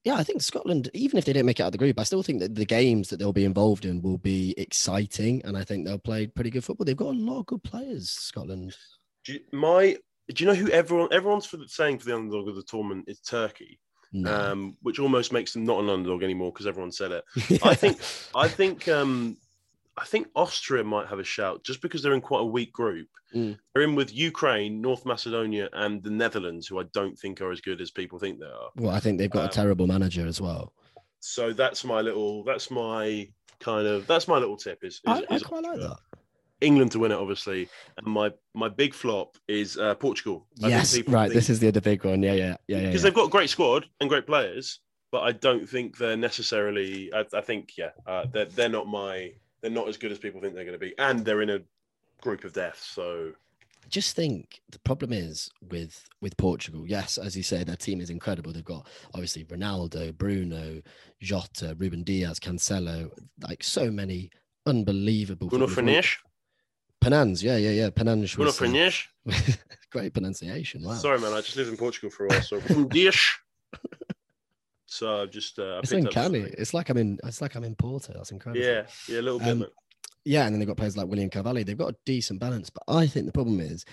yeah, 0.04 0.16
I 0.16 0.24
think 0.24 0.42
Scotland, 0.42 0.90
even 0.94 1.18
if 1.18 1.26
they 1.26 1.34
don't 1.34 1.46
make 1.46 1.60
it 1.60 1.64
out 1.64 1.68
of 1.68 1.72
the 1.74 1.78
group, 1.78 2.00
I 2.00 2.04
still 2.04 2.24
think 2.24 2.40
that 2.40 2.56
the 2.56 2.66
games 2.66 3.10
that 3.10 3.18
they'll 3.18 3.34
be 3.34 3.46
involved 3.46 3.86
in 3.86 4.02
will 4.02 4.18
be 4.18 4.54
exciting, 4.58 5.42
and 5.46 5.58
I 5.58 5.64
think 5.64 5.86
they'll 5.86 5.98
play 6.00 6.28
pretty 6.28 6.50
good 6.50 6.64
football. 6.64 6.86
They've 6.86 6.96
got 6.96 7.14
a 7.16 7.18
lot 7.18 7.40
of 7.42 7.46
good 7.48 7.64
players, 7.64 8.10
Scotland. 8.10 8.76
do 9.26 9.34
you, 9.34 9.40
my 9.52 9.98
do 10.34 10.44
you 10.44 10.48
know 10.50 10.56
who 10.56 10.70
everyone 10.70 11.10
everyone's 11.12 11.46
for 11.46 11.58
the, 11.58 11.68
saying 11.68 12.00
for 12.00 12.06
the 12.06 12.16
underdog 12.16 12.48
of 12.48 12.56
the 12.56 12.64
tournament 12.64 13.06
is 13.08 13.20
turkey 13.20 13.80
No. 14.14 14.34
um, 14.52 14.78
which 14.84 15.00
almost 15.00 15.34
makes 15.34 15.54
them 15.54 15.66
not 15.66 15.84
an 15.84 15.90
underdog 15.90 16.22
anymore 16.24 16.52
because 16.54 16.68
everyone 16.68 16.92
said 16.92 17.12
it 17.12 17.24
I 17.64 17.74
think- 17.76 18.00
I 18.36 18.48
think 18.48 18.88
um, 18.88 19.38
I 20.00 20.06
think 20.06 20.28
Austria 20.36 20.84
might 20.84 21.08
have 21.08 21.20
a 21.20 21.24
shout 21.24 21.64
just 21.64 21.82
because 21.82 22.02
they're 22.02 22.14
in 22.14 22.22
quite 22.22 22.42
a 22.42 22.46
weak 22.46 22.72
group. 22.72 23.08
Mm. 23.36 23.58
They're 23.74 23.84
in 23.84 23.96
with 23.96 24.14
Ukraine, 24.16 24.82
North 24.82 25.06
Macedonia, 25.06 25.70
and 25.74 26.02
the 26.02 26.10
Netherlands, 26.10 26.68
who 26.68 26.80
I 26.80 26.84
don't 26.94 27.18
think 27.20 27.42
are 27.42 27.52
as 27.52 27.62
good 27.62 27.82
as 27.82 27.92
people 27.92 28.18
think 28.18 28.40
they 28.40 28.46
are. 28.46 28.70
well, 28.78 28.96
I 28.96 29.00
think 29.00 29.18
they've 29.18 29.30
got 29.30 29.44
Um, 29.44 29.50
a 29.50 29.52
terrible 29.52 29.88
manager 29.88 30.26
as 30.26 30.40
well. 30.40 30.74
So 31.20 31.52
that's 31.54 31.84
my 31.84 32.00
little. 32.02 32.44
That's 32.46 32.72
my 32.72 33.28
kind 33.60 33.86
of. 33.88 34.08
That's 34.08 34.28
my 34.28 34.38
little 34.38 34.58
tip. 34.58 34.84
Is, 34.84 34.96
is, 34.96 35.02
I, 35.06 35.24
I 35.30 35.36
is 35.36 35.44
quite 35.44 35.64
like 35.64 35.80
that. 35.80 35.98
England 36.62 36.92
to 36.94 37.00
win 37.00 37.12
it, 37.12 37.16
obviously, 37.16 37.70
and 37.98 38.08
my 38.08 38.32
my 38.54 38.70
big 38.70 38.94
flop 38.94 39.38
is 39.48 39.78
uh, 39.78 39.96
Portugal. 39.96 40.48
I 40.64 40.70
Yes, 40.70 40.98
right. 41.08 41.24
think- 41.30 41.34
This 41.34 41.50
is 41.50 41.60
the 41.60 41.68
other 41.68 41.82
big 41.82 42.04
one. 42.06 42.24
Yeah, 42.24 42.34
yeah, 42.34 42.56
yeah, 42.68 42.78
yeah. 42.78 42.86
because 42.88 43.02
yeah. 43.02 43.04
they've 43.10 43.14
got 43.14 43.28
a 43.28 43.30
great 43.30 43.50
squad 43.50 43.86
and 44.00 44.10
great 44.10 44.26
players, 44.26 44.80
but 45.12 45.22
I 45.22 45.32
don't 45.34 45.68
think 45.70 45.98
they're 45.98 46.18
necessarily. 46.18 47.14
I, 47.14 47.26
I 47.34 47.42
think 47.42 47.78
yeah, 47.78 47.92
uh, 48.08 48.26
they're 48.32 48.46
they're 48.46 48.70
not 48.70 48.88
my. 48.88 49.34
They're 49.62 49.72
not 49.72 49.88
as 49.88 49.98
good 49.98 50.12
as 50.12 50.20
people 50.20 50.42
think 50.42 50.56
they're 50.56 50.66
going 50.66 50.80
to 50.80 50.80
be, 50.80 50.94
and 50.98 51.26
they're 51.26 51.42
in 51.42 51.50
a 51.50 51.60
group 52.22 52.44
of 52.44 52.54
death. 52.54 52.82
So 52.82 53.34
just 53.90 54.16
think 54.16 54.62
the 54.72 54.80
problem 54.80 55.12
is 55.12 55.50
with 55.70 56.08
with 56.22 56.38
Portugal. 56.38 56.86
Yes, 56.88 57.18
as 57.18 57.36
you 57.36 57.44
say, 57.44 57.64
their 57.64 57.76
team 57.76 58.02
is 58.02 58.10
incredible. 58.10 58.54
They've 58.54 58.64
got 58.64 58.88
obviously 59.14 59.46
Ronaldo, 59.46 60.18
Bruno, 60.18 60.82
Jota, 61.22 61.76
Ruben 61.78 62.04
Dias, 62.04 62.40
Cancelo, 62.40 63.10
like 63.42 63.64
so 63.64 63.90
many 63.92 64.30
unbelievable. 64.66 65.50
Bruno 65.50 65.68
footballers. 65.68 66.06
Fernandes, 66.06 66.18
Penans, 67.02 67.44
yeah, 67.44 67.58
yeah, 67.58 67.72
yeah. 67.72 67.90
Penans 67.90 68.36
Bruno 68.36 68.52
uh, 68.52 68.54
Fernandes. 68.54 69.06
great 69.92 70.14
pronunciation. 70.14 70.84
Wow. 70.84 70.94
Sorry, 70.94 71.20
man, 71.20 71.34
I 71.34 71.42
just 71.42 71.56
lived 71.56 71.70
in 71.70 71.78
Portugal 71.78 72.10
for 72.10 72.26
a 72.26 72.28
while, 72.30 72.42
so 72.42 72.60
Fernandes. 72.60 73.20
So 74.92 75.22
I've 75.22 75.30
just 75.30 75.60
uh, 75.60 75.80
It's 75.84 75.92
uncanny. 75.92 76.40
It's 76.58 76.74
like 76.74 76.90
I'm 76.90 76.98
in. 76.98 77.20
It's 77.24 77.42
like 77.42 77.56
I'm 77.56 77.64
in 77.64 77.76
Porto. 77.76 78.12
That's 78.14 78.32
incredible. 78.32 78.66
Yeah, 78.66 78.88
yeah, 79.08 79.20
a 79.20 79.22
little 79.22 79.40
bit. 79.40 79.48
Um, 79.50 79.66
yeah, 80.26 80.46
and 80.46 80.54
then 80.54 80.60
they've 80.60 80.68
got 80.68 80.78
players 80.78 80.98
like 80.98 81.08
William 81.08 81.30
Carvalho. 81.30 81.64
They've 81.64 81.78
got 81.78 81.94
a 81.94 81.98
decent 82.06 82.40
balance, 82.40 82.70
but 82.70 82.84
I 82.88 83.06
think 83.08 83.28
the 83.28 83.32
problem 83.32 83.60
is 83.60 83.86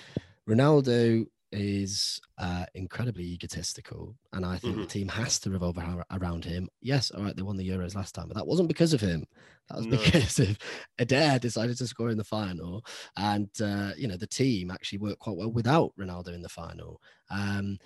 Ronaldo 0.49 1.27
is 1.53 2.21
uh, 2.39 2.65
incredibly 2.75 3.25
egotistical, 3.25 4.17
and 4.33 4.45
I 4.45 4.57
think 4.59 4.77
the 4.77 4.83
Mhm. 4.83 4.89
team 4.89 5.09
has 5.09 5.39
to 5.41 5.51
revolve 5.51 5.79
around 6.11 6.45
him. 6.45 6.69
Yes, 6.81 7.11
all 7.11 7.23
right, 7.23 7.37
they 7.37 7.43
won 7.43 7.57
the 7.57 7.69
Euros 7.69 7.95
last 7.95 8.15
time, 8.15 8.29
but 8.29 8.37
that 8.37 8.47
wasn't 8.47 8.69
because 8.69 8.93
of 8.93 9.01
him. 9.01 9.25
That 9.69 9.77
was 9.79 9.87
No. 9.87 9.97
because 9.99 10.39
of 10.41 10.59
Eder 10.99 11.39
decided 11.39 11.77
to 11.79 11.87
score 11.87 12.11
in 12.11 12.19
the 12.19 12.25
final, 12.25 12.85
and 13.17 13.49
uh, 13.61 13.93
you 13.97 14.09
know 14.09 14.17
the 14.17 14.27
team 14.27 14.71
actually 14.71 14.99
worked 14.99 15.21
quite 15.21 15.37
well 15.37 15.53
without 15.53 15.93
Ronaldo 15.99 16.35
in 16.35 16.43
the 16.43 16.49
final. 16.49 17.01
Um, 17.31 17.79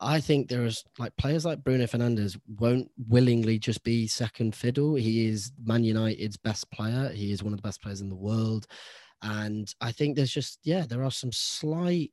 I 0.00 0.20
think 0.20 0.48
there 0.48 0.64
is 0.64 0.84
like 0.98 1.16
players 1.16 1.44
like 1.44 1.64
Bruno 1.64 1.84
Fernandes 1.84 2.38
won't 2.58 2.90
willingly 3.08 3.58
just 3.58 3.82
be 3.82 4.06
second 4.06 4.54
fiddle. 4.54 4.94
He 4.94 5.26
is 5.28 5.52
Man 5.64 5.84
United's 5.84 6.36
best 6.36 6.70
player. 6.70 7.08
He 7.10 7.32
is 7.32 7.42
one 7.42 7.54
of 7.54 7.58
the 7.58 7.66
best 7.66 7.82
players 7.82 8.02
in 8.02 8.10
the 8.10 8.14
world. 8.14 8.66
And 9.22 9.72
I 9.80 9.92
think 9.92 10.14
there's 10.14 10.32
just, 10.32 10.58
yeah, 10.62 10.84
there 10.86 11.02
are 11.02 11.10
some 11.10 11.32
slight, 11.32 12.12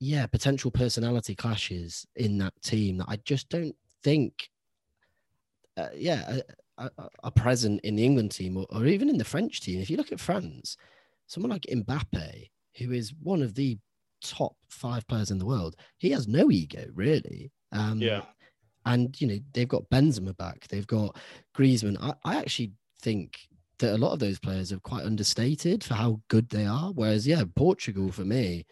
yeah, 0.00 0.26
potential 0.26 0.72
personality 0.72 1.36
clashes 1.36 2.06
in 2.16 2.38
that 2.38 2.54
team 2.62 2.98
that 2.98 3.08
I 3.08 3.16
just 3.24 3.48
don't 3.48 3.76
think, 4.02 4.50
uh, 5.76 5.90
yeah, 5.94 6.40
are- 6.76 7.10
are 7.22 7.30
present 7.30 7.80
in 7.82 7.94
the 7.94 8.04
England 8.04 8.32
team 8.32 8.56
or, 8.56 8.66
or 8.70 8.86
even 8.86 9.08
in 9.08 9.18
the 9.18 9.24
French 9.24 9.60
team. 9.60 9.80
If 9.80 9.90
you 9.90 9.96
look 9.96 10.10
at 10.10 10.18
France, 10.18 10.76
someone 11.28 11.50
like 11.50 11.66
Mbappe, 11.70 12.50
who 12.78 12.92
is 12.92 13.14
one 13.22 13.42
of 13.42 13.54
the 13.54 13.78
top 14.22 14.54
five 14.68 15.06
players 15.06 15.30
in 15.30 15.38
the 15.38 15.46
world, 15.46 15.76
he 15.98 16.10
has 16.10 16.28
no 16.28 16.50
ego 16.50 16.86
really. 16.94 17.52
Um, 17.72 18.00
Yeah. 18.00 18.22
And 18.86 19.20
you 19.20 19.26
know 19.26 19.38
they've 19.52 19.68
got 19.68 19.88
Benzema 19.90 20.36
back, 20.36 20.66
they've 20.68 20.86
got 20.86 21.16
Griezmann. 21.54 21.98
I, 22.00 22.14
I 22.24 22.36
actually 22.38 22.72
think 23.02 23.38
that 23.80 23.94
a 23.94 23.98
lot 23.98 24.12
of 24.12 24.18
those 24.18 24.38
players 24.38 24.72
are 24.72 24.80
quite 24.80 25.04
understated 25.04 25.82
for 25.82 25.94
how 25.94 26.20
good 26.28 26.48
they 26.48 26.66
are. 26.66 26.92
Whereas, 26.92 27.26
yeah, 27.26 27.42
Portugal 27.56 28.12
for 28.12 28.24
me, 28.24 28.66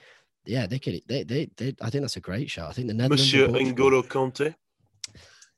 yeah, 0.44 0.66
they 0.66 0.78
could. 0.78 1.02
They, 1.06 1.24
they, 1.24 1.50
they 1.56 1.74
I 1.82 1.90
think 1.90 2.02
that's 2.02 2.16
a 2.16 2.20
great 2.20 2.50
shot. 2.50 2.70
I 2.70 2.72
think 2.72 2.88
the 2.88 2.94
Netherlands. 2.94 3.32
Monsieur 3.32 3.48
N'Golo 3.48 4.02
Kanté, 4.02 4.54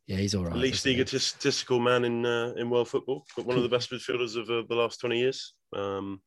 Yeah, 0.07 0.17
he's 0.17 0.35
all 0.35 0.45
right. 0.45 0.57
least 0.57 0.87
egotistical 0.87 1.79
man 1.79 2.05
in 2.05 2.27
uh, 2.27 2.55
in 2.57 2.71
world 2.71 2.89
football, 2.89 3.25
but 3.37 3.47
one 3.47 3.57
of 3.57 3.63
the 3.63 3.69
best 3.77 3.91
midfielders 3.91 4.37
of 4.37 4.51
uh, 4.51 4.67
the 4.69 4.75
last 4.75 5.01
twenty 5.01 5.19
years. 5.21 5.55
Um, 5.75 6.21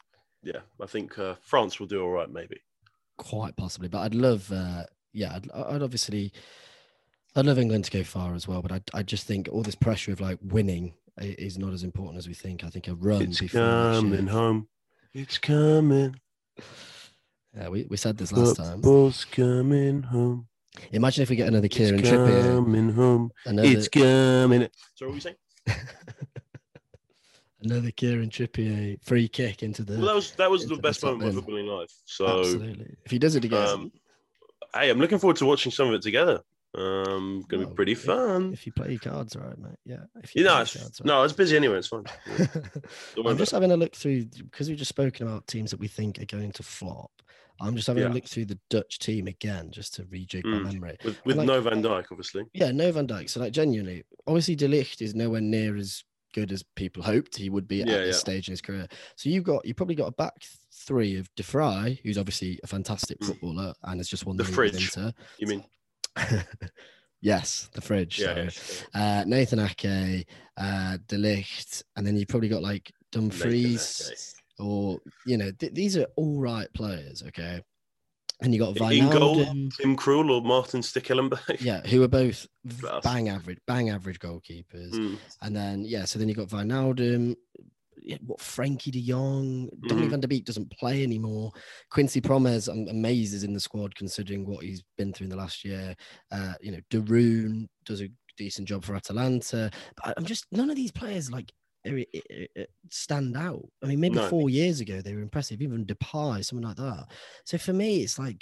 yeah, 0.43 0.59
I 0.81 0.85
think 0.85 1.17
uh, 1.19 1.35
France 1.41 1.79
will 1.79 1.87
do 1.87 2.01
all 2.01 2.11
right, 2.11 2.29
maybe. 2.29 2.61
Quite 3.17 3.55
possibly. 3.55 3.87
But 3.89 3.99
I'd 3.99 4.15
love, 4.15 4.51
uh, 4.51 4.83
yeah, 5.13 5.35
I'd, 5.35 5.51
I'd 5.51 5.81
obviously, 5.83 6.31
I'd 7.35 7.45
love 7.45 7.59
England 7.59 7.85
to 7.85 7.91
go 7.91 8.03
far 8.03 8.33
as 8.35 8.47
well. 8.47 8.61
But 8.61 8.71
I, 8.71 8.81
I 8.93 9.03
just 9.03 9.25
think 9.27 9.49
all 9.51 9.63
this 9.63 9.75
pressure 9.75 10.11
of 10.11 10.19
like 10.21 10.39
winning 10.41 10.93
is 11.19 11.57
not 11.57 11.73
as 11.73 11.83
important 11.83 12.17
as 12.17 12.27
we 12.27 12.33
think. 12.33 12.63
I 12.63 12.69
think 12.69 12.87
a 12.87 12.95
run 12.95 13.21
It's 13.23 13.39
before 13.39 13.61
coming 13.61 14.27
home. 14.27 14.67
It's 15.13 15.37
coming. 15.37 16.19
Yeah, 17.55 17.69
we, 17.69 17.85
we 17.89 17.97
said 17.97 18.17
this 18.17 18.31
last 18.31 18.55
time. 18.55 18.81
Football's 18.81 19.25
coming 19.25 20.01
home. 20.03 20.47
Imagine 20.91 21.21
if 21.21 21.29
we 21.29 21.35
get 21.35 21.47
another 21.49 21.67
It's 21.67 21.77
Kieran 21.77 22.01
Trippier, 22.01 22.55
coming 22.55 22.89
home. 22.89 23.31
another 23.45 23.67
It's 23.67 23.87
coming. 23.87 24.67
So 24.95 25.05
what 25.05 25.09
were 25.11 25.15
you 25.15 25.21
saying? 25.21 25.35
another 27.65 27.91
Kieran 27.91 28.29
Trippier 28.29 28.97
free 29.03 29.27
kick 29.27 29.63
into 29.63 29.83
the. 29.83 29.93
Well, 29.97 30.05
that 30.07 30.15
was 30.15 30.31
that 30.33 30.49
was 30.51 30.65
the 30.67 30.75
the 30.75 30.81
best 30.81 31.01
top 31.01 31.17
moment 31.17 31.37
of 31.37 31.45
footballing 31.45 31.67
life. 31.79 31.91
So, 32.05 32.39
Absolutely. 32.39 32.95
If 33.05 33.11
he 33.11 33.19
does 33.19 33.35
it 33.35 33.45
again, 33.45 33.67
um, 33.67 33.91
hey, 34.73 34.89
I'm 34.89 34.99
looking 34.99 35.19
forward 35.19 35.37
to 35.37 35.45
watching 35.45 35.71
some 35.71 35.87
of 35.89 35.93
it 35.95 36.01
together. 36.01 36.41
Um, 36.75 37.45
gonna 37.47 37.63
Well, 37.63 37.69
be 37.69 37.75
pretty 37.75 37.91
if- 37.91 38.03
fun. 38.03 38.51
if 38.51 38.65
you 38.65 38.71
play 38.73 38.91
your 38.91 38.99
cards 38.99 39.35
right, 39.35 39.57
mate. 39.59 39.75
Yeah. 39.85 40.05
If 40.23 40.35
You 40.35 40.43
play 40.43 40.51
know, 40.53 40.61
it's, 40.61 40.75
cards 40.75 40.99
right. 41.01 41.05
no, 41.05 41.23
it's 41.23 41.33
busy 41.33 41.55
anyway. 41.55 41.77
It's 41.77 41.87
fine. 41.87 42.05
Yeah. 42.37 43.29
I'm 43.29 43.37
just 43.37 43.51
having 43.51 43.71
a 43.71 43.77
look 43.77 43.95
through 43.95 44.25
because 44.25 44.69
we've 44.69 44.77
just 44.77 44.89
spoken 44.89 45.27
about 45.27 45.45
teams 45.45 45.69
that 45.71 45.79
we 45.79 45.87
think 45.87 46.19
are 46.19 46.25
going 46.25 46.51
to 46.53 46.63
flop. 46.63 47.11
I'm 47.61 47.75
just 47.75 47.85
having 47.85 48.01
Yeah. 48.01 48.09
a 48.09 48.13
look 48.13 48.25
through 48.25 48.45
the 48.45 48.57
Dutch 48.71 48.97
team 48.97 49.27
again 49.27 49.69
just 49.69 49.93
to 49.95 50.03
rejig 50.05 50.43
Mm. 50.43 50.63
my 50.63 50.71
memory. 50.71 50.97
with, 51.05 51.23
with 51.25 51.37
like- 51.37 51.45
no 51.45 51.61
Van 51.61 51.83
Dijk, 51.83 52.05
obviously. 52.09 52.45
Yeah, 52.53 52.71
no 52.71 52.91
Van 52.91 53.05
Dijk. 53.07 53.29
So 53.29 53.39
like 53.39 53.53
genuinely, 53.53 54.03
obviously 54.25 54.55
De 54.55 54.67
Ligt 54.67 54.99
is 55.03 55.13
nowhere 55.13 55.41
near 55.41 55.77
as 55.77 56.03
good 56.33 56.51
as 56.51 56.63
people 56.75 57.01
hoped 57.03 57.35
he 57.37 57.49
would 57.49 57.67
be 57.67 57.81
at 57.81 57.87
Yeah, 57.87 57.97
this 57.99 58.15
yeah. 58.17 58.19
stage 58.19 58.47
in 58.47 58.51
his 58.51 58.61
career. 58.61 58.87
So 59.15 59.29
you've 59.29 59.43
got 59.45 59.65
you 59.65 59.73
probably 59.73 59.95
got 59.95 60.07
a 60.07 60.11
back 60.11 60.33
three 60.73 61.17
of 61.17 61.33
De 61.35 61.43
Vrij, 61.43 61.99
who's 62.03 62.17
obviously 62.17 62.59
a 62.63 62.67
fantastic 62.67 63.19
Mm. 63.19 63.27
footballer 63.27 63.73
and 63.83 63.99
has 63.99 64.09
just 64.09 64.25
won 64.25 64.35
The 64.37 64.43
the, 64.43 64.51
fridge. 64.51 64.95
Inter. 64.95 65.13
You 65.37 65.47
mean? 65.47 65.63
yes, 67.21 67.69
the 67.73 67.81
fridge. 67.81 68.19
Yeah. 68.19 68.49
sorry. 68.49 68.85
yeah. 68.93 69.19
Uh, 69.21 69.23
Nathan 69.25 69.59
Ake, 69.59 70.25
uh, 70.57 70.97
De 71.07 71.17
Ligt, 71.17 71.83
and 71.95 72.05
then 72.05 72.17
you've 72.17 72.27
probably 72.27 72.49
got 72.49 72.61
like 72.61 72.91
Dumfries 73.11 74.35
or 74.59 74.99
you 75.25 75.37
know 75.37 75.51
th- 75.51 75.73
these 75.73 75.97
are 75.97 76.07
all 76.15 76.39
right 76.39 76.71
players. 76.73 77.23
Okay, 77.27 77.61
And 78.43 78.53
you 78.53 78.59
got 78.59 78.77
In 78.91 79.09
goal. 79.09 79.37
Tim 79.37 79.95
Krul 79.97 80.29
or 80.29 80.41
Martin 80.41 80.81
Stekelenburg. 80.81 81.59
Yeah, 81.61 81.81
who 81.87 82.03
are 82.03 82.07
both 82.09 82.45
bang 83.01 83.29
average, 83.29 83.59
bang 83.65 83.89
average 83.89 84.19
goalkeepers. 84.19 84.91
Mm. 84.91 85.17
And 85.41 85.55
then 85.55 85.85
yeah, 85.85 86.05
so 86.05 86.19
then 86.19 86.27
you 86.29 86.35
got 86.35 86.49
Wijnaldum, 86.49 87.35
yeah, 88.01 88.17
what 88.25 88.39
Frenkie 88.39 88.91
De 88.91 89.01
Jong, 89.01 89.69
Donny 89.87 90.03
Mhm. 90.07 90.09
van 90.09 90.19
der 90.19 90.27
Beek 90.27 90.43
doesn't 90.45 90.69
play 90.77 91.03
anymore. 91.03 91.51
Quincy 91.89 92.19
Promes, 92.19 92.67
I'm 92.67 92.87
amazed 92.89 93.33
is 93.33 93.45
in 93.45 93.53
the 93.53 93.59
squad 93.61 93.95
considering 93.95 94.45
what 94.45 94.63
he's 94.63 94.83
been 94.97 95.13
through 95.13 95.25
in 95.25 95.29
the 95.29 95.37
last 95.37 95.63
year. 95.63 95.95
Uh, 96.29 96.53
you 96.59 96.71
know, 96.73 96.79
de 96.89 96.99
Roon 96.99 97.69
does 97.85 98.01
a 98.01 98.09
decent 98.37 98.67
job 98.67 98.83
for 98.83 98.95
Atalanta. 98.95 99.71
But 100.03 100.15
I'm 100.17 100.25
just 100.25 100.45
none 100.51 100.69
of 100.69 100.75
these 100.75 100.91
players 100.91 101.31
like 101.31 101.49
stand 102.89 103.35
out. 103.37 103.63
I 103.83 103.87
mean, 103.87 103.99
maybe 103.99 104.15
No. 104.15 104.27
four 104.29 104.49
years 104.49 104.79
ago 104.79 105.01
they 105.01 105.13
were 105.13 105.21
impressive, 105.21 105.61
even 105.61 105.85
Depay, 105.85 106.43
something 106.45 106.67
like 106.67 106.77
that. 106.77 107.11
So 107.45 107.57
for 107.57 107.73
me, 107.73 108.01
it's 108.01 108.17
like 108.19 108.41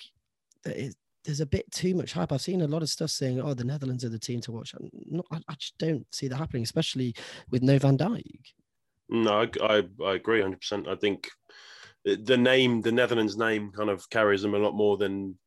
it, 0.65 0.95
there's 1.23 1.39
a 1.39 1.45
bit 1.45 1.69
too 1.71 1.93
much 1.95 2.13
hype. 2.13 2.31
I've 2.31 2.41
seen 2.41 2.61
a 2.61 2.67
lot 2.67 2.81
of 2.81 2.89
stuff 2.89 3.11
saying, 3.11 3.39
"Oh, 3.39 3.53
the 3.53 3.63
Netherlands 3.63 4.03
are 4.03 4.09
the 4.09 4.19
team 4.19 4.41
to 4.41 4.51
watch." 4.51 4.73
Not, 5.07 5.25
I, 5.31 5.37
I 5.47 5.53
just 5.55 5.77
don't 5.77 6.05
see 6.11 6.27
that 6.27 6.37
happening, 6.37 6.63
especially 6.63 7.13
with 7.51 7.61
no 7.61 7.77
Van 7.77 7.97
Dijk. 7.97 8.23
No, 9.09 9.41
I, 9.41 9.49
I, 9.61 9.83
I 10.03 10.13
agree 10.15 10.41
100%. 10.41 10.87
I 10.87 10.95
think 10.95 11.29
the 12.05 12.37
name, 12.37 12.81
the 12.81 12.91
Netherlands 12.91 13.37
name, 13.37 13.71
kind 13.71 13.89
of 13.89 14.09
carries 14.09 14.41
them 14.41 14.55
a 14.55 14.59
lot 14.59 14.73
more 14.73 14.97
than, 14.97 15.37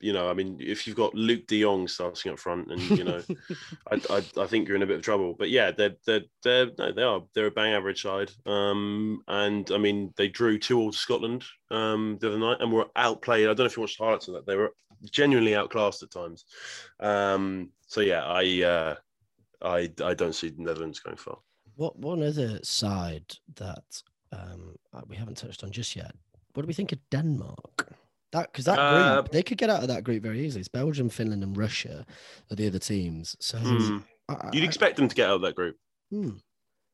you 0.00 0.12
know, 0.12 0.28
I 0.28 0.34
mean, 0.34 0.56
if 0.60 0.86
you've 0.86 0.96
got 0.96 1.14
Luuk 1.14 1.46
de 1.46 1.62
Jong 1.62 1.88
starting 1.88 2.32
up 2.32 2.38
front 2.38 2.70
and, 2.70 2.80
you 2.90 3.04
know, 3.04 3.20
I, 3.90 4.00
I, 4.10 4.42
I 4.42 4.46
think 4.46 4.66
you're 4.66 4.76
in 4.76 4.82
a 4.82 4.86
bit 4.86 4.96
of 4.96 5.02
trouble. 5.02 5.34
But 5.38 5.50
yeah, 5.50 5.70
they're, 5.70 5.96
they're, 6.06 6.22
they're, 6.42 6.70
no, 6.78 6.92
they 6.92 7.02
are. 7.02 7.22
They're 7.34 7.46
a 7.46 7.50
bang 7.50 7.72
average 7.72 8.02
side. 8.02 8.30
Um, 8.46 9.22
and 9.28 9.70
I 9.72 9.78
mean, 9.78 10.12
they 10.16 10.28
drew 10.28 10.58
two 10.58 10.78
all 10.78 10.92
to 10.92 10.98
Scotland 10.98 11.44
um, 11.70 12.18
the 12.20 12.28
other 12.28 12.38
night 12.38 12.58
and 12.60 12.72
were 12.72 12.88
outplayed. 12.96 13.44
I 13.44 13.48
don't 13.48 13.60
know 13.60 13.64
if 13.66 13.76
you 13.76 13.82
watched 13.82 13.98
highlights 13.98 14.28
of 14.28 14.34
that. 14.34 14.46
They 14.46 14.56
were 14.56 14.72
genuinely 15.10 15.54
outclassed 15.54 16.02
at 16.02 16.10
times. 16.10 16.44
Um, 17.00 17.70
so 17.86 18.00
yeah, 18.00 18.24
I, 18.24 18.62
uh, 18.62 18.94
I, 19.62 19.90
I 20.04 20.14
don't 20.14 20.34
see 20.34 20.50
the 20.50 20.62
Netherlands 20.62 21.00
going 21.00 21.16
far. 21.16 21.38
What 21.76 21.98
one 21.98 22.22
other 22.22 22.58
side 22.62 23.34
that 23.56 24.02
um, 24.32 24.76
we 25.06 25.16
haven't 25.16 25.36
touched 25.36 25.64
on 25.64 25.70
just 25.70 25.94
yet? 25.94 26.12
What 26.54 26.62
do 26.62 26.66
we 26.66 26.74
think 26.74 26.92
of 26.92 26.98
Denmark? 27.10 27.92
That 28.32 28.52
because 28.52 28.66
that 28.66 28.78
Uh, 28.78 29.14
group 29.22 29.30
they 29.32 29.42
could 29.42 29.58
get 29.58 29.70
out 29.70 29.82
of 29.82 29.88
that 29.88 30.04
group 30.04 30.22
very 30.22 30.44
easily. 30.44 30.60
It's 30.60 30.68
Belgium, 30.68 31.08
Finland, 31.08 31.42
and 31.42 31.56
Russia 31.56 32.04
are 32.50 32.56
the 32.56 32.66
other 32.66 32.78
teams. 32.78 33.36
So 33.40 33.58
Hmm. 33.58 33.98
I- 34.28 34.50
You'd 34.52 34.64
I- 34.64 34.66
expect 34.66 34.96
them 34.96 35.08
to 35.08 35.14
get 35.14 35.28
out 35.28 35.36
of 35.36 35.42
that 35.42 35.54
group. 35.54 35.76
hmm. 36.10 36.30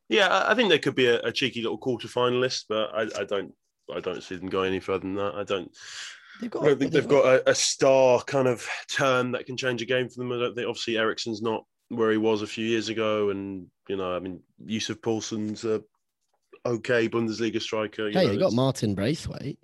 Yeah, 0.09 0.45
I- 0.49 0.55
think 0.55 0.69
they 0.69 0.79
could 0.79 0.95
be 0.95 1.07
a, 1.07 1.21
a 1.23 1.33
cheeky 1.33 1.63
little 1.63 1.79
quarter 1.79 2.07
finalist, 2.09 2.67
but 2.69 2.91
I, 2.95 3.03
I 3.21 3.25
don't 3.25 3.53
I 3.95 4.01
don't 4.01 4.23
see 4.23 4.37
them 4.37 4.49
going 4.49 4.69
any 4.71 4.81
further 4.81 5.01
than 5.01 5.15
that. 5.17 5.35
I 5.35 5.45
don't 5.45 5.71
They've 6.41 6.51
got. 6.51 6.63
I 6.65 6.67
don't 6.69 6.79
think 6.79 6.93
they've 6.93 7.07
got 7.09 7.27
a, 7.27 7.51
a 7.51 7.55
star 7.55 8.21
kind 8.25 8.49
of 8.49 8.67
turn 8.91 9.33
that 9.33 9.47
can 9.47 9.57
change 9.57 9.83
a 9.83 9.87
game 9.87 10.09
for 10.09 10.17
them. 10.19 10.33
I 10.33 10.39
don't 10.39 10.55
think 10.55 10.67
obviously 10.69 10.99
Eriksen's 10.99 11.43
not 11.43 11.65
where 11.91 12.11
he 12.11 12.17
was 12.17 12.43
a 12.43 12.47
few 12.47 12.67
years 12.67 12.89
ago, 12.89 13.31
and 13.31 13.67
you 13.89 13.97
know, 13.97 14.15
I 14.15 14.19
mean, 14.21 14.41
Yussuf 14.65 15.01
Poulsen's 15.01 15.65
a 15.65 15.83
okay 16.67 17.09
Bundesliga 17.09 17.61
striker. 17.61 18.09
You 18.09 18.19
Hey, 18.19 18.27
know, 18.27 18.33
they 18.33 18.39
got 18.39 18.53
Martin 18.53 18.95
Braithwaite. 18.95 19.59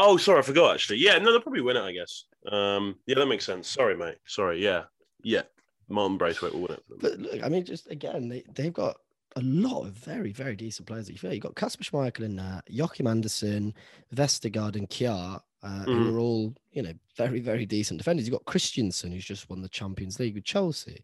Oh, 0.00 0.16
sorry, 0.16 0.38
I 0.38 0.42
forgot 0.42 0.74
actually. 0.74 0.98
Yeah, 0.98 1.18
no, 1.18 1.32
they'll 1.32 1.40
probably 1.40 1.60
win 1.60 1.76
it, 1.76 1.82
I 1.82 1.92
guess. 1.92 2.24
Um, 2.50 2.96
yeah, 3.06 3.16
that 3.16 3.26
makes 3.26 3.44
sense. 3.44 3.68
Sorry, 3.68 3.96
mate. 3.96 4.18
Sorry. 4.26 4.62
Yeah, 4.62 4.84
yeah. 5.22 5.42
Martin 5.88 6.18
Braithwaite 6.18 6.52
will 6.52 6.60
win 6.62 6.72
it. 6.72 6.84
But 7.00 7.18
look, 7.18 7.42
I 7.42 7.48
mean, 7.48 7.64
just 7.64 7.90
again, 7.90 8.28
they, 8.28 8.44
they've 8.54 8.72
got 8.72 8.96
a 9.36 9.40
lot 9.42 9.86
of 9.86 9.92
very, 9.92 10.32
very 10.32 10.54
decent 10.56 10.86
players 10.86 11.06
that 11.06 11.12
you 11.12 11.18
feel. 11.18 11.32
You've 11.32 11.42
got 11.42 11.54
Kasper 11.56 11.84
Schmeichel 11.84 12.20
in 12.24 12.36
there, 12.36 12.62
Joachim 12.68 13.06
Andersen, 13.06 13.74
Vestergaard, 14.14 14.76
and 14.76 14.88
Kjaer, 14.88 15.40
uh, 15.62 15.84
who 15.84 15.90
Mhm. 15.90 16.12
are 16.12 16.18
all, 16.18 16.54
you 16.72 16.82
know, 16.82 16.92
very, 17.16 17.40
very 17.40 17.66
decent 17.66 17.98
defenders. 17.98 18.26
You've 18.26 18.38
got 18.38 18.44
Christensen, 18.44 19.10
who's 19.12 19.24
just 19.24 19.48
won 19.50 19.62
the 19.62 19.68
Champions 19.68 20.20
League 20.20 20.34
with 20.34 20.44
Chelsea. 20.44 21.02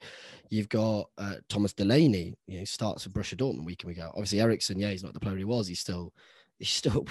You've 0.50 0.68
got 0.68 1.10
uh, 1.18 1.36
Thomas 1.48 1.72
Delaney, 1.72 2.34
you 2.46 2.58
know, 2.58 2.64
starts 2.64 3.02
for 3.04 3.10
Borussia 3.10 3.36
Dortmund 3.36 3.64
week 3.64 3.82
in, 3.82 3.88
week 3.88 3.98
out. 3.98 4.12
Obviously, 4.14 4.40
Eriksen, 4.40 4.78
yeah, 4.78 4.90
he's 4.90 5.02
not 5.04 5.12
the 5.14 5.20
player 5.20 5.36
he 5.36 5.44
was. 5.44 5.66
He's 5.66 5.80
still, 5.80 6.12
he's 6.58 6.70
still, 6.70 7.06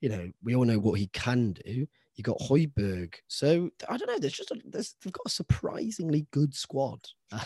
you 0.00 0.08
know, 0.08 0.30
we 0.42 0.54
all 0.54 0.64
know 0.64 0.78
what 0.78 0.98
he 0.98 1.06
can 1.08 1.52
do. 1.52 1.86
You 2.16 2.24
got 2.24 2.38
Højbjerg. 2.40 3.14
So 3.28 3.70
I 3.88 3.96
don't 3.96 4.08
know. 4.08 4.18
There's 4.18 4.32
just 4.34 4.50
a, 4.50 4.60
there's, 4.64 4.94
they've 5.02 5.12
got 5.12 5.26
a 5.26 5.30
surprisingly 5.30 6.26
good 6.30 6.54
squad. 6.54 7.00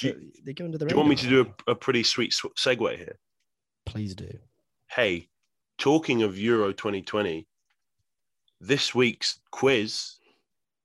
You- 0.00 0.30
they 0.44 0.52
go 0.52 0.66
under 0.66 0.78
the. 0.78 0.86
Do 0.86 0.92
you 0.92 0.96
want 0.98 1.08
me 1.08 1.16
to 1.16 1.28
do 1.28 1.52
a, 1.66 1.72
a 1.72 1.74
pretty 1.74 2.04
sweet 2.04 2.32
sw- 2.32 2.46
segue 2.56 2.96
here? 2.96 3.18
Please 3.86 4.14
do. 4.14 4.30
hey, 4.92 5.28
talking 5.78 6.22
of 6.22 6.38
Euro 6.38 6.72
2020, 6.72 7.44
this 8.60 8.94
week's 8.94 9.40
quiz 9.50 10.12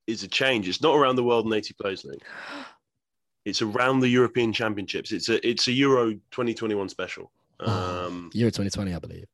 is 0.07 0.23
a 0.23 0.27
change. 0.27 0.67
It's 0.67 0.81
not 0.81 0.95
around 0.95 1.17
the 1.17 1.23
World 1.23 1.45
and 1.45 1.53
80 1.53 1.75
Players 1.79 2.03
League. 2.03 2.23
It's 3.45 3.61
around 3.61 3.99
the 4.01 4.09
European 4.09 4.51
Championships. 4.51 5.11
It's 5.11 5.29
a 5.29 5.47
it's 5.47 5.67
a 5.67 5.71
Euro 5.71 6.11
2021 6.31 6.89
special. 6.89 7.31
Um, 7.59 8.31
Euro 8.33 8.49
2020, 8.49 8.93
I 8.95 8.99
believe. 8.99 9.27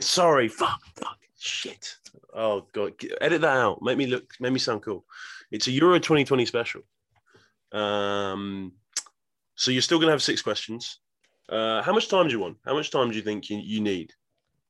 Sorry, 0.00 0.48
fuck, 0.48 0.80
fuck, 0.96 1.18
shit. 1.38 1.96
Oh 2.34 2.66
god, 2.72 2.92
edit 3.20 3.40
that 3.42 3.56
out. 3.56 3.80
Make 3.82 3.96
me 3.98 4.06
look, 4.06 4.34
make 4.40 4.52
me 4.52 4.58
sound 4.58 4.82
cool. 4.82 5.04
It's 5.50 5.66
a 5.68 5.70
Euro 5.72 5.98
2020 5.98 6.46
special. 6.46 6.82
Um, 7.72 8.72
so 9.54 9.70
you're 9.70 9.82
still 9.82 9.98
gonna 9.98 10.12
have 10.12 10.22
six 10.22 10.42
questions. 10.42 10.98
Uh, 11.48 11.82
how 11.82 11.92
much 11.92 12.08
time 12.08 12.26
do 12.26 12.32
you 12.32 12.40
want? 12.40 12.56
How 12.64 12.74
much 12.74 12.90
time 12.90 13.10
do 13.10 13.16
you 13.16 13.22
think 13.22 13.50
you, 13.50 13.58
you 13.58 13.80
need? 13.80 14.12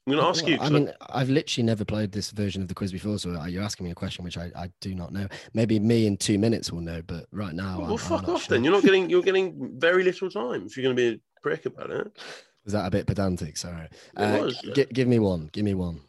I'm 0.06 0.14
gonna 0.14 0.28
ask 0.28 0.46
you. 0.46 0.58
I 0.60 0.68
mean, 0.68 0.92
I've 1.00 1.30
literally 1.30 1.64
never 1.64 1.84
played 1.84 2.12
this 2.12 2.30
version 2.30 2.60
of 2.60 2.68
the 2.68 2.74
quiz 2.74 2.92
before, 2.92 3.18
so 3.18 3.30
uh, 3.30 3.46
you're 3.46 3.62
asking 3.62 3.84
me 3.84 3.90
a 3.90 3.94
question 3.94 4.24
which 4.24 4.36
I, 4.36 4.50
I 4.54 4.70
do 4.82 4.94
not 4.94 5.12
know. 5.12 5.26
Maybe 5.54 5.78
me 5.78 6.06
in 6.06 6.18
two 6.18 6.38
minutes 6.38 6.70
will 6.70 6.82
know, 6.82 7.00
but 7.06 7.26
right 7.32 7.54
now, 7.54 7.78
Well, 7.78 7.86
I'm, 7.86 7.92
I'm 7.92 7.98
fuck 7.98 8.22
not 8.26 8.34
off 8.34 8.42
sure. 8.44 8.56
then. 8.56 8.64
You're 8.64 8.74
not 8.74 8.82
getting 8.82 9.08
you're 9.08 9.22
getting 9.22 9.78
very 9.78 10.04
little 10.04 10.28
time 10.28 10.66
if 10.66 10.76
you're 10.76 10.84
going 10.84 10.96
to 10.96 11.00
be 11.12 11.16
a 11.16 11.40
prick 11.40 11.64
about 11.64 11.90
it. 11.90 12.18
Was 12.64 12.72
that 12.72 12.86
a 12.86 12.90
bit 12.90 13.06
pedantic? 13.06 13.56
Sorry. 13.56 13.88
Uh, 14.16 14.38
was, 14.42 14.60
yeah. 14.64 14.72
gi- 14.74 14.86
give 14.92 15.08
me 15.08 15.18
one. 15.18 15.50
Give 15.52 15.64
me 15.64 15.74
one. 15.74 16.00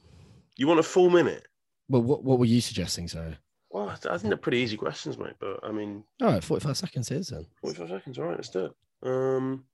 You 0.58 0.68
want 0.68 0.80
a 0.80 0.84
full 0.84 1.10
minute? 1.10 1.48
Well, 1.90 2.02
what, 2.02 2.24
what 2.24 2.40
were 2.40 2.46
you 2.46 2.62
suggesting? 2.62 3.08
Sorry. 3.08 3.36
Well, 3.72 3.90
I 3.90 3.96
think 3.96 4.24
they're 4.24 4.38
pretty 4.38 4.60
easy 4.60 4.78
questions, 4.78 5.18
mate. 5.18 5.34
But 5.40 5.60
I 5.64 5.72
mean, 5.72 6.04
All 6.22 6.30
right, 6.30 6.44
45 6.44 6.78
seconds 6.78 7.12
is 7.12 7.28
then. 7.28 7.46
45 7.62 7.90
seconds. 7.90 8.18
All 8.20 8.26
right, 8.26 8.38
let's 8.38 8.50
do 8.50 8.66
it. 8.66 8.74
Um, 9.04 9.66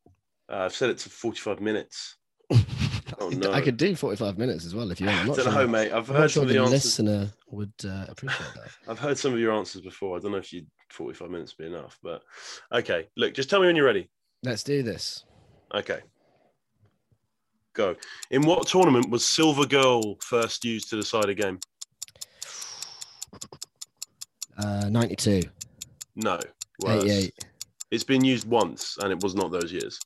uh, 0.51 0.57
I've 0.65 0.73
set 0.73 0.89
it 0.89 0.97
to 0.99 1.09
45 1.09 1.61
minutes. 1.61 2.17
Oh, 3.19 3.27
no. 3.29 3.51
I 3.51 3.59
could 3.59 3.75
do 3.75 3.93
45 3.93 4.37
minutes 4.37 4.65
as 4.65 4.73
well 4.73 4.89
if 4.89 5.01
you 5.01 5.05
want. 5.05 5.17
I 5.17 5.21
I'm 5.21 5.27
not 5.27 5.35
don't 5.35 5.45
sure, 5.45 5.53
know, 5.53 5.67
mate. 5.67 5.91
I've 5.91 6.09
I'm 6.09 6.15
heard 6.15 6.21
not 6.21 6.31
some 6.31 6.43
of 6.43 6.47
the 6.47 6.53
the 6.55 6.61
answers. 6.61 6.85
listener 6.85 7.29
would 7.49 7.73
uh, 7.85 8.05
appreciate 8.07 8.53
that. 8.55 8.69
I've 8.87 8.99
heard 8.99 9.17
some 9.17 9.33
of 9.33 9.39
your 9.39 9.51
answers 9.51 9.81
before. 9.81 10.15
I 10.17 10.21
don't 10.21 10.31
know 10.31 10.37
if 10.37 10.53
you 10.53 10.65
45 10.91 11.29
minutes 11.29 11.53
would 11.57 11.65
be 11.65 11.75
enough, 11.75 11.99
but 12.01 12.23
okay. 12.71 13.09
Look, 13.17 13.33
just 13.33 13.49
tell 13.49 13.59
me 13.59 13.67
when 13.67 13.75
you're 13.75 13.85
ready. 13.85 14.09
Let's 14.43 14.63
do 14.63 14.81
this. 14.81 15.25
Okay. 15.75 15.99
Go. 17.73 17.95
In 18.29 18.41
what 18.43 18.67
tournament 18.67 19.09
was 19.09 19.25
Silver 19.25 19.65
Goal 19.65 20.17
first 20.21 20.65
used 20.65 20.89
to 20.89 20.97
decide 20.97 21.29
a 21.29 21.33
game? 21.33 21.59
Uh, 24.57 24.89
92, 24.89 25.43
No. 26.15 26.39
Worse. 26.83 27.03
88. 27.03 27.33
It's 27.91 28.03
been 28.03 28.23
used 28.23 28.47
once, 28.47 28.97
and 29.01 29.11
it 29.11 29.21
was 29.21 29.35
not 29.35 29.51
those 29.51 29.71
years. 29.71 29.99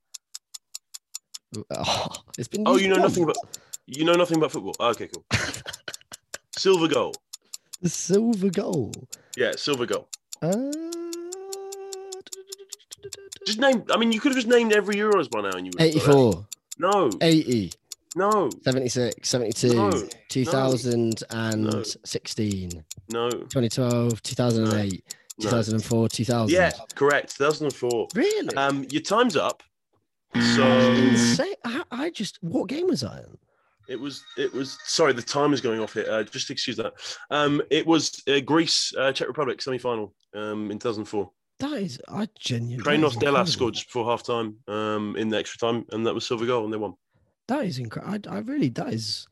Oh, 1.72 2.08
it's 2.38 2.48
been. 2.48 2.64
Oh, 2.66 2.78
you 2.78 2.88
know 2.90 2.96
nothing 2.98 3.26
once. 3.26 3.38
about 3.38 3.58
you 3.88 4.04
know 4.04 4.14
nothing 4.16 4.38
about 4.38 4.52
football. 4.52 4.76
Oh, 4.80 4.90
okay, 4.90 5.08
cool. 5.08 5.26
silver 6.58 6.88
goal. 6.88 7.14
the 7.82 7.90
silver 7.90 8.50
goal. 8.50 8.92
Yeah, 9.38 9.52
silver 9.56 9.86
goal. 9.86 10.08
Uh, 10.42 10.72
Just 13.46 13.60
name. 13.60 13.84
I 13.92 13.98
mean, 13.98 14.12
you 14.12 14.20
could 14.20 14.32
have 14.32 14.38
just 14.38 14.48
named 14.48 14.74
every 14.74 14.96
Euros 14.96 15.30
by 15.30 15.42
now, 15.42 15.56
and 15.56 15.66
you 15.68 15.72
would. 15.78 16.46
Have 16.82 16.92
got 16.92 17.14
it. 17.16 17.24
84, 17.24 17.80
No, 18.16 18.50
80, 18.50 18.50
no, 18.50 18.50
76, 18.64 19.30
72, 19.30 19.76
No, 19.76 19.92
2016, 20.30 22.84
no, 23.10 23.30
2012, 23.30 24.22
2008, 24.22 25.04
no. 25.40 25.44
2004, 25.44 26.10
2000. 26.10 26.54
Yeah, 26.54 26.72
correct. 26.96 27.38
2004. 27.38 28.08
Really? 28.16 28.56
Um, 28.56 28.86
your 28.90 29.02
time's 29.02 29.36
up. 29.36 29.62
So 30.56 30.66
Insane. 30.66 31.54
I, 31.64 31.84
I 31.92 32.10
just, 32.10 32.40
what 32.42 32.68
game 32.68 32.88
was 32.88 33.04
I 33.04 33.20
in? 33.20 33.38
it 33.88 34.00
was. 34.00 34.24
It 34.38 34.52
was. 34.54 34.78
Sorry, 34.86 35.14
the 35.14 35.22
time 35.22 35.54
is 35.54 35.62
going 35.62 35.80
off 35.80 35.94
here. 35.94 36.08
Uh, 36.10 36.24
just 36.24 36.50
excuse 36.50 36.76
that. 36.78 36.94
Um, 37.30 37.62
it 37.70 37.86
was 37.86 38.24
uh, 38.28 38.40
Greece, 38.40 38.92
uh, 38.98 39.12
Czech 39.12 39.28
Republic 39.28 39.62
semi-final. 39.62 40.12
Um, 40.34 40.72
in 40.72 40.80
2004. 40.80 41.30
That 41.60 41.74
is, 41.74 42.02
I 42.08 42.28
genuinely. 42.38 42.84
Traianos 42.84 43.16
Dellas 43.16 43.48
scored 43.50 43.76
just 43.76 43.88
before 43.88 44.06
half 44.06 44.24
time. 44.24 44.58
Um, 44.68 45.16
in 45.18 45.30
the 45.30 45.38
extra 45.38 45.58
time, 45.60 45.86
and 45.92 46.06
that 46.06 46.14
was 46.14 46.28
silver 46.28 46.46
goal, 46.46 46.66
and 46.66 46.74
they 46.74 46.78
won. 46.78 46.96
That 47.48 47.66
is 47.66 47.80
incredible. 47.80 48.30
I, 48.30 48.38
I 48.38 48.40
really, 48.40 48.70
that 48.70 48.94
is, 48.94 49.28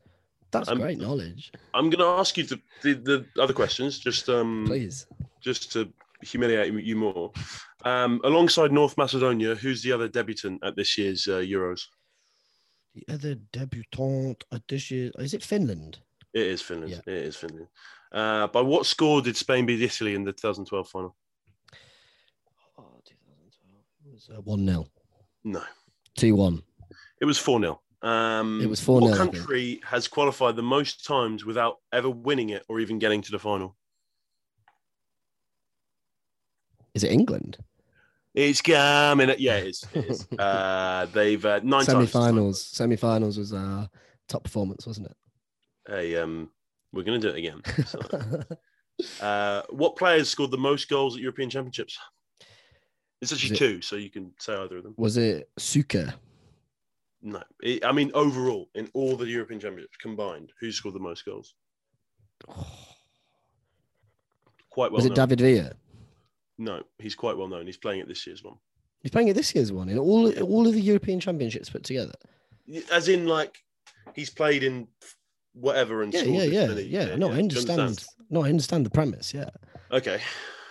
that's 0.50 0.68
Um, 0.68 0.78
great 0.78 0.98
knowledge. 0.98 1.52
I'm 1.74 1.90
going 1.90 1.98
to 1.98 2.20
ask 2.20 2.36
you 2.38 2.44
the, 2.44 2.60
the, 2.82 2.94
the 2.94 3.42
other 3.42 3.52
questions, 3.52 3.98
just 3.98 4.28
um, 4.28 4.64
Please. 4.66 5.06
just 5.42 5.72
to 5.72 5.92
humiliate 6.22 6.72
you 6.72 6.96
more. 6.96 7.32
Um, 7.84 8.20
alongside 8.24 8.72
North 8.72 8.96
Macedonia, 8.96 9.54
who's 9.54 9.82
the 9.82 9.92
other 9.92 10.08
debutant 10.08 10.64
at 10.64 10.76
this 10.76 10.96
year's 10.96 11.26
uh, 11.28 11.40
Euros? 11.40 11.82
The 12.94 13.04
other 13.12 13.34
debutant 13.52 14.44
at 14.52 14.62
this 14.68 14.90
year, 14.90 15.10
is 15.18 15.34
it 15.34 15.42
Finland? 15.42 15.98
It 16.32 16.46
is 16.46 16.62
Finland. 16.62 16.92
Yeah. 16.92 17.00
It 17.12 17.24
is 17.24 17.36
Finland. 17.36 17.66
Uh, 18.12 18.46
by 18.46 18.60
what 18.62 18.86
score 18.86 19.20
did 19.20 19.36
Spain 19.36 19.66
beat 19.66 19.82
Italy 19.82 20.14
in 20.14 20.24
the 20.24 20.32
2012 20.32 20.88
final? 20.88 21.16
2012. 24.14 24.14
It 24.14 24.20
was 24.20 24.30
uh, 24.30 24.42
1 24.42 24.66
0. 24.66 24.86
No, 25.44 25.62
2 26.16 26.34
1. 26.34 26.62
it 27.20 27.24
was 27.24 27.38
4 27.38 27.60
0. 27.60 27.80
Um, 28.02 28.60
It 28.62 28.68
was 28.68 28.80
4-0, 28.82 29.00
What 29.00 29.16
country 29.16 29.80
has 29.84 30.06
qualified 30.08 30.56
the 30.56 30.62
most 30.62 31.06
times 31.06 31.46
without 31.46 31.78
ever 31.90 32.10
winning 32.10 32.50
it 32.50 32.62
or 32.68 32.80
even 32.80 32.98
getting 32.98 33.22
to 33.22 33.30
the 33.30 33.38
final? 33.38 33.76
Is 36.92 37.02
it 37.02 37.10
England? 37.10 37.56
It's 38.34 38.60
coming. 38.60 39.30
Yeah, 39.38 39.56
it 39.56 39.68
is. 39.68 39.84
It 39.94 40.04
is. 40.04 40.28
uh, 40.38 41.06
they've 41.14 41.44
uh, 41.44 41.60
nine 41.62 41.84
Semi 41.84 42.00
times. 42.00 42.10
finals. 42.10 42.66
Semi 42.66 42.96
finals 42.96 43.38
was 43.38 43.52
our 43.52 43.88
top 44.28 44.44
performance, 44.44 44.86
wasn't 44.86 45.06
it? 45.06 45.16
Hey, 45.88 46.16
um, 46.16 46.50
we're 46.92 47.04
going 47.04 47.20
to 47.20 47.26
do 47.30 47.34
it 47.34 47.38
again. 47.38 47.62
So, 49.00 49.26
uh, 49.26 49.62
what 49.70 49.96
players 49.96 50.28
scored 50.28 50.52
the 50.52 50.56
most 50.56 50.88
goals 50.88 51.16
at 51.16 51.20
European 51.20 51.50
Championships? 51.50 51.98
It's 53.24 53.32
actually 53.32 53.52
Is 53.54 53.58
two, 53.58 53.80
so 53.82 53.96
you 53.96 54.10
can 54.10 54.32
say 54.38 54.54
either 54.54 54.76
of 54.78 54.82
them. 54.84 54.94
was 54.96 55.16
it 55.16 55.48
Suka? 55.58 56.14
No, 57.22 57.42
It- 57.62 57.84
I 57.84 57.92
mean 57.92 58.10
overall 58.14 58.68
in 58.74 58.90
all 58.94 59.16
the 59.16 59.26
European 59.26 59.58
Championships 59.60 59.96
combined, 59.96 60.52
who 60.60 60.70
scored 60.70 60.94
the 60.94 61.00
most 61.00 61.24
goals? 61.24 61.54
Quite 64.70 64.90
well. 64.90 64.98
was 64.98 65.06
it 65.06 65.10
known. 65.16 65.28
David 65.28 65.40
Villa? 65.40 65.72
No, 66.58 66.82
he's 66.98 67.14
quite 67.14 67.36
well 67.36 67.48
known. 67.48 67.66
He's 67.66 67.76
playing 67.76 68.00
at 68.00 68.08
this 68.08 68.26
year's 68.26 68.42
one. 68.42 68.56
He's 69.02 69.10
playing 69.10 69.28
at 69.30 69.36
this 69.36 69.54
year's 69.54 69.72
one 69.72 69.88
in 69.88 69.98
all 69.98 70.30
all 70.42 70.66
of 70.66 70.74
the 70.74 70.80
European 70.80 71.20
Championships 71.20 71.70
put 71.70 71.84
together. 71.84 72.14
As 72.90 73.08
in, 73.08 73.26
like 73.26 73.58
he's 74.14 74.30
played 74.30 74.62
in 74.64 74.88
whatever 75.52 76.02
and 76.02 76.12
Yeah, 76.12 76.22
yeah, 76.22 76.42
yeah, 76.42 76.66
many. 76.68 76.82
yeah. 76.82 77.14
No, 77.16 77.26
I 77.28 77.30
Do 77.30 77.36
you 77.36 77.42
understand. 77.42 78.04
No, 78.30 78.44
I 78.44 78.48
understand 78.48 78.86
the 78.86 78.90
premise. 78.90 79.32
Yeah. 79.34 79.50
Okay. 79.90 80.20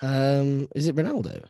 Um, 0.01 0.67
is 0.75 0.87
it 0.87 0.95
Ronaldo? 0.95 1.45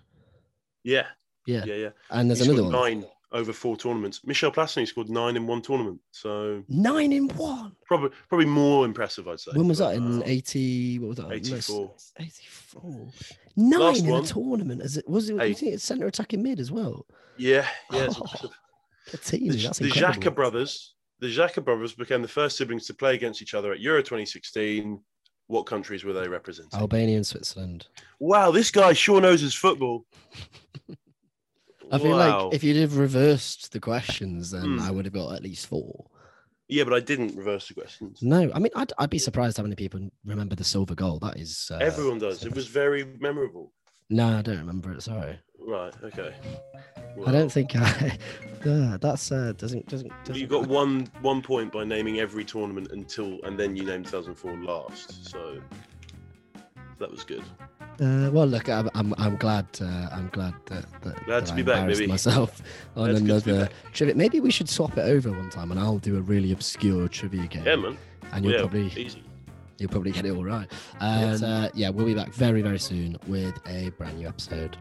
Yeah, 0.84 1.07
Yeah. 1.45 1.63
yeah, 1.65 1.75
yeah. 1.75 1.89
And 2.09 2.29
there's 2.29 2.39
He 2.39 2.45
another 2.49 2.63
one. 2.63 2.71
nine 2.71 3.05
over 3.31 3.51
four 3.51 3.75
tournaments. 3.75 4.21
Michel 4.25 4.51
Platini 4.51 4.88
scored 4.88 5.09
nine 5.09 5.36
in 5.36 5.47
one 5.47 5.61
tournament, 5.61 5.99
so 6.11 6.63
Nine 6.69 7.11
in 7.13 7.27
one. 7.29 7.75
probably 7.86 8.11
probably 8.29 8.45
more 8.45 8.86
impressive, 8.86 9.27
I'd 9.27 9.39
say. 9.39 9.51
When 9.53 9.67
was 9.67 9.79
But, 9.79 9.89
that? 9.91 9.95
In 9.97 10.21
uh, 10.21 10.25
eighty? 10.25 10.99
What 10.99 11.07
was 11.09 11.17
that? 11.17 11.31
84. 11.31 11.93
Eighty-four. 12.19 13.07
Nine 13.55 13.79
Last 13.79 14.03
in 14.03 14.09
one. 14.09 14.23
a 14.23 14.27
tournament. 14.27 14.81
As 14.81 14.97
it 14.97 15.07
was. 15.09 15.29
It, 15.29 15.39
Hey. 15.39 15.47
you 15.49 15.55
think 15.55 15.73
it's 15.73 15.84
centre 15.84 16.05
attacking 16.07 16.43
mid 16.43 16.59
as 16.59 16.71
well? 16.71 17.05
Yeah, 17.38 17.67
yeah. 17.91 18.09
Oh. 18.17 18.49
Platini, 19.11 19.51
the, 19.51 19.57
that's 19.63 19.79
the. 19.79 19.89
Xhaka 19.89 20.34
brothers, 20.34 20.93
the 21.19 21.27
Xhaka 21.27 21.63
brothers 21.63 21.93
became 21.93 22.21
the 22.21 22.27
first 22.27 22.55
siblings 22.57 22.86
to 22.88 22.93
play 22.93 23.15
against 23.15 23.41
each 23.41 23.53
other 23.53 23.71
at 23.73 23.79
Euro 23.81 24.01
2016. 24.01 24.99
What 25.54 25.68
countries 25.68 26.04
were 26.04 26.14
they 26.14 26.28
representing? 26.28 26.80
Albania 26.80 27.16
and 27.18 27.28
Switzerland. 27.28 27.86
Wow, 28.20 28.49
this 28.49 28.72
guy 28.72 28.93
sure 28.93 29.22
knows 29.22 29.39
his 29.41 29.54
football. 29.54 30.04
I 31.91 31.99
feel 31.99 32.18
Wow. 32.18 32.45
like 32.45 32.56
if 32.56 32.64
you'd 32.64 32.78
have 32.78 32.97
reversed 32.97 33.72
the 33.72 33.80
questions, 33.80 34.49
then 34.49 34.64
Hmm. 34.64 34.80
I 34.80 34.89
would 34.89 35.06
have 35.06 35.14
got 35.14 35.36
at 35.36 35.43
least 35.43 35.68
four. 35.68 36.08
yeah, 36.68 36.84
but 36.84 36.93
I 36.93 37.01
didn't 37.01 37.36
reverse 37.36 37.68
the 37.68 37.76
questions. 37.76 38.24
No, 38.24 38.49
I 38.56 38.58
mean, 38.58 38.72
I'd, 38.76 38.91
I'd 38.97 39.12
be 39.12 39.20
surprised 39.20 39.58
how 39.58 39.64
many 39.64 39.76
people 39.76 40.10
remember 40.26 40.56
the 40.56 40.64
silver 40.64 40.95
goal. 40.95 41.20
That 41.20 41.38
is. 41.38 41.70
Uh, 41.72 41.78
Everyone 41.78 42.18
does. 42.18 42.43
It 42.43 42.56
was 42.56 42.66
very 42.68 43.04
memorable. 43.20 43.72
No, 44.10 44.38
I 44.38 44.41
don't 44.41 44.58
remember 44.58 44.91
it. 44.91 45.01
Sorry, 45.04 45.39
Right. 45.60 45.93
Okay. 46.04 46.34
I 47.26 47.32
don't 47.32 47.51
think 47.51 47.76
I. 47.76 48.18
Yeah, 48.66 48.95
that's 49.01 49.30
uh, 49.30 49.51
doesn't 49.58 49.89
doesn't. 49.89 50.10
doesn't 50.24 50.36
You 50.41 50.47
got 50.47 50.68
one 50.68 51.12
one 51.22 51.41
point 51.41 51.74
by 51.74 51.84
naming 51.84 52.20
every 52.22 52.45
tournament 52.45 52.91
until, 52.91 53.39
and 53.43 53.60
then 53.60 53.76
you 53.76 53.84
named 53.84 54.06
2004 54.06 54.56
last. 54.64 55.30
So 55.30 55.60
that 56.97 57.12
was 57.12 57.26
good. 57.26 57.43
Uh, 57.99 58.30
well, 58.32 58.45
look, 58.47 58.70
I'm 58.70 58.89
I'm, 58.95 59.14
I'm 59.18 59.36
glad. 59.36 59.68
Uh, 59.82 60.08
I'm 60.14 60.30
glad 60.30 60.54
that, 60.68 60.86
that 61.01 61.26
Glad 61.26 61.41
that 61.41 61.45
to 61.47 61.54
I 61.54 61.56
be 61.58 61.62
back, 61.64 61.80
embarrassed 61.80 62.08
myself 62.08 62.62
on 62.95 63.10
That's 63.10 63.20
good 63.20 63.39
to 63.39 63.45
be 63.45 63.51
another 63.51 63.70
trivia. 63.91 64.16
Maybe 64.16 64.39
we 64.39 64.49
should 64.49 64.70
swap 64.70 64.97
it 64.97 65.01
over 65.01 65.30
one 65.32 65.49
time, 65.49 65.72
and 65.72 65.80
I'll 65.80 65.97
do 65.97 66.16
a 66.18 66.22
really 66.22 66.54
obscure 66.54 67.10
trivia 67.10 67.47
game. 67.47 67.66
Yeah, 67.66 67.76
man. 67.76 67.97
and 68.32 68.45
you'll 68.45 68.54
yeah, 68.54 68.60
probably 68.62 68.93
easy. 68.95 69.22
You'll 69.78 69.89
probably 69.89 70.11
get 70.11 70.26
it 70.26 70.32
all 70.32 70.43
right. 70.43 70.71
And 70.99 71.43
uh, 71.43 71.69
yeah, 71.74 71.89
we'll 71.89 72.05
be 72.05 72.13
back 72.13 72.34
very 72.34 72.61
very 72.61 72.80
soon 72.80 73.17
with 73.28 73.59
a 73.67 73.89
brand 73.91 74.17
new 74.17 74.28
episode. 74.28 74.78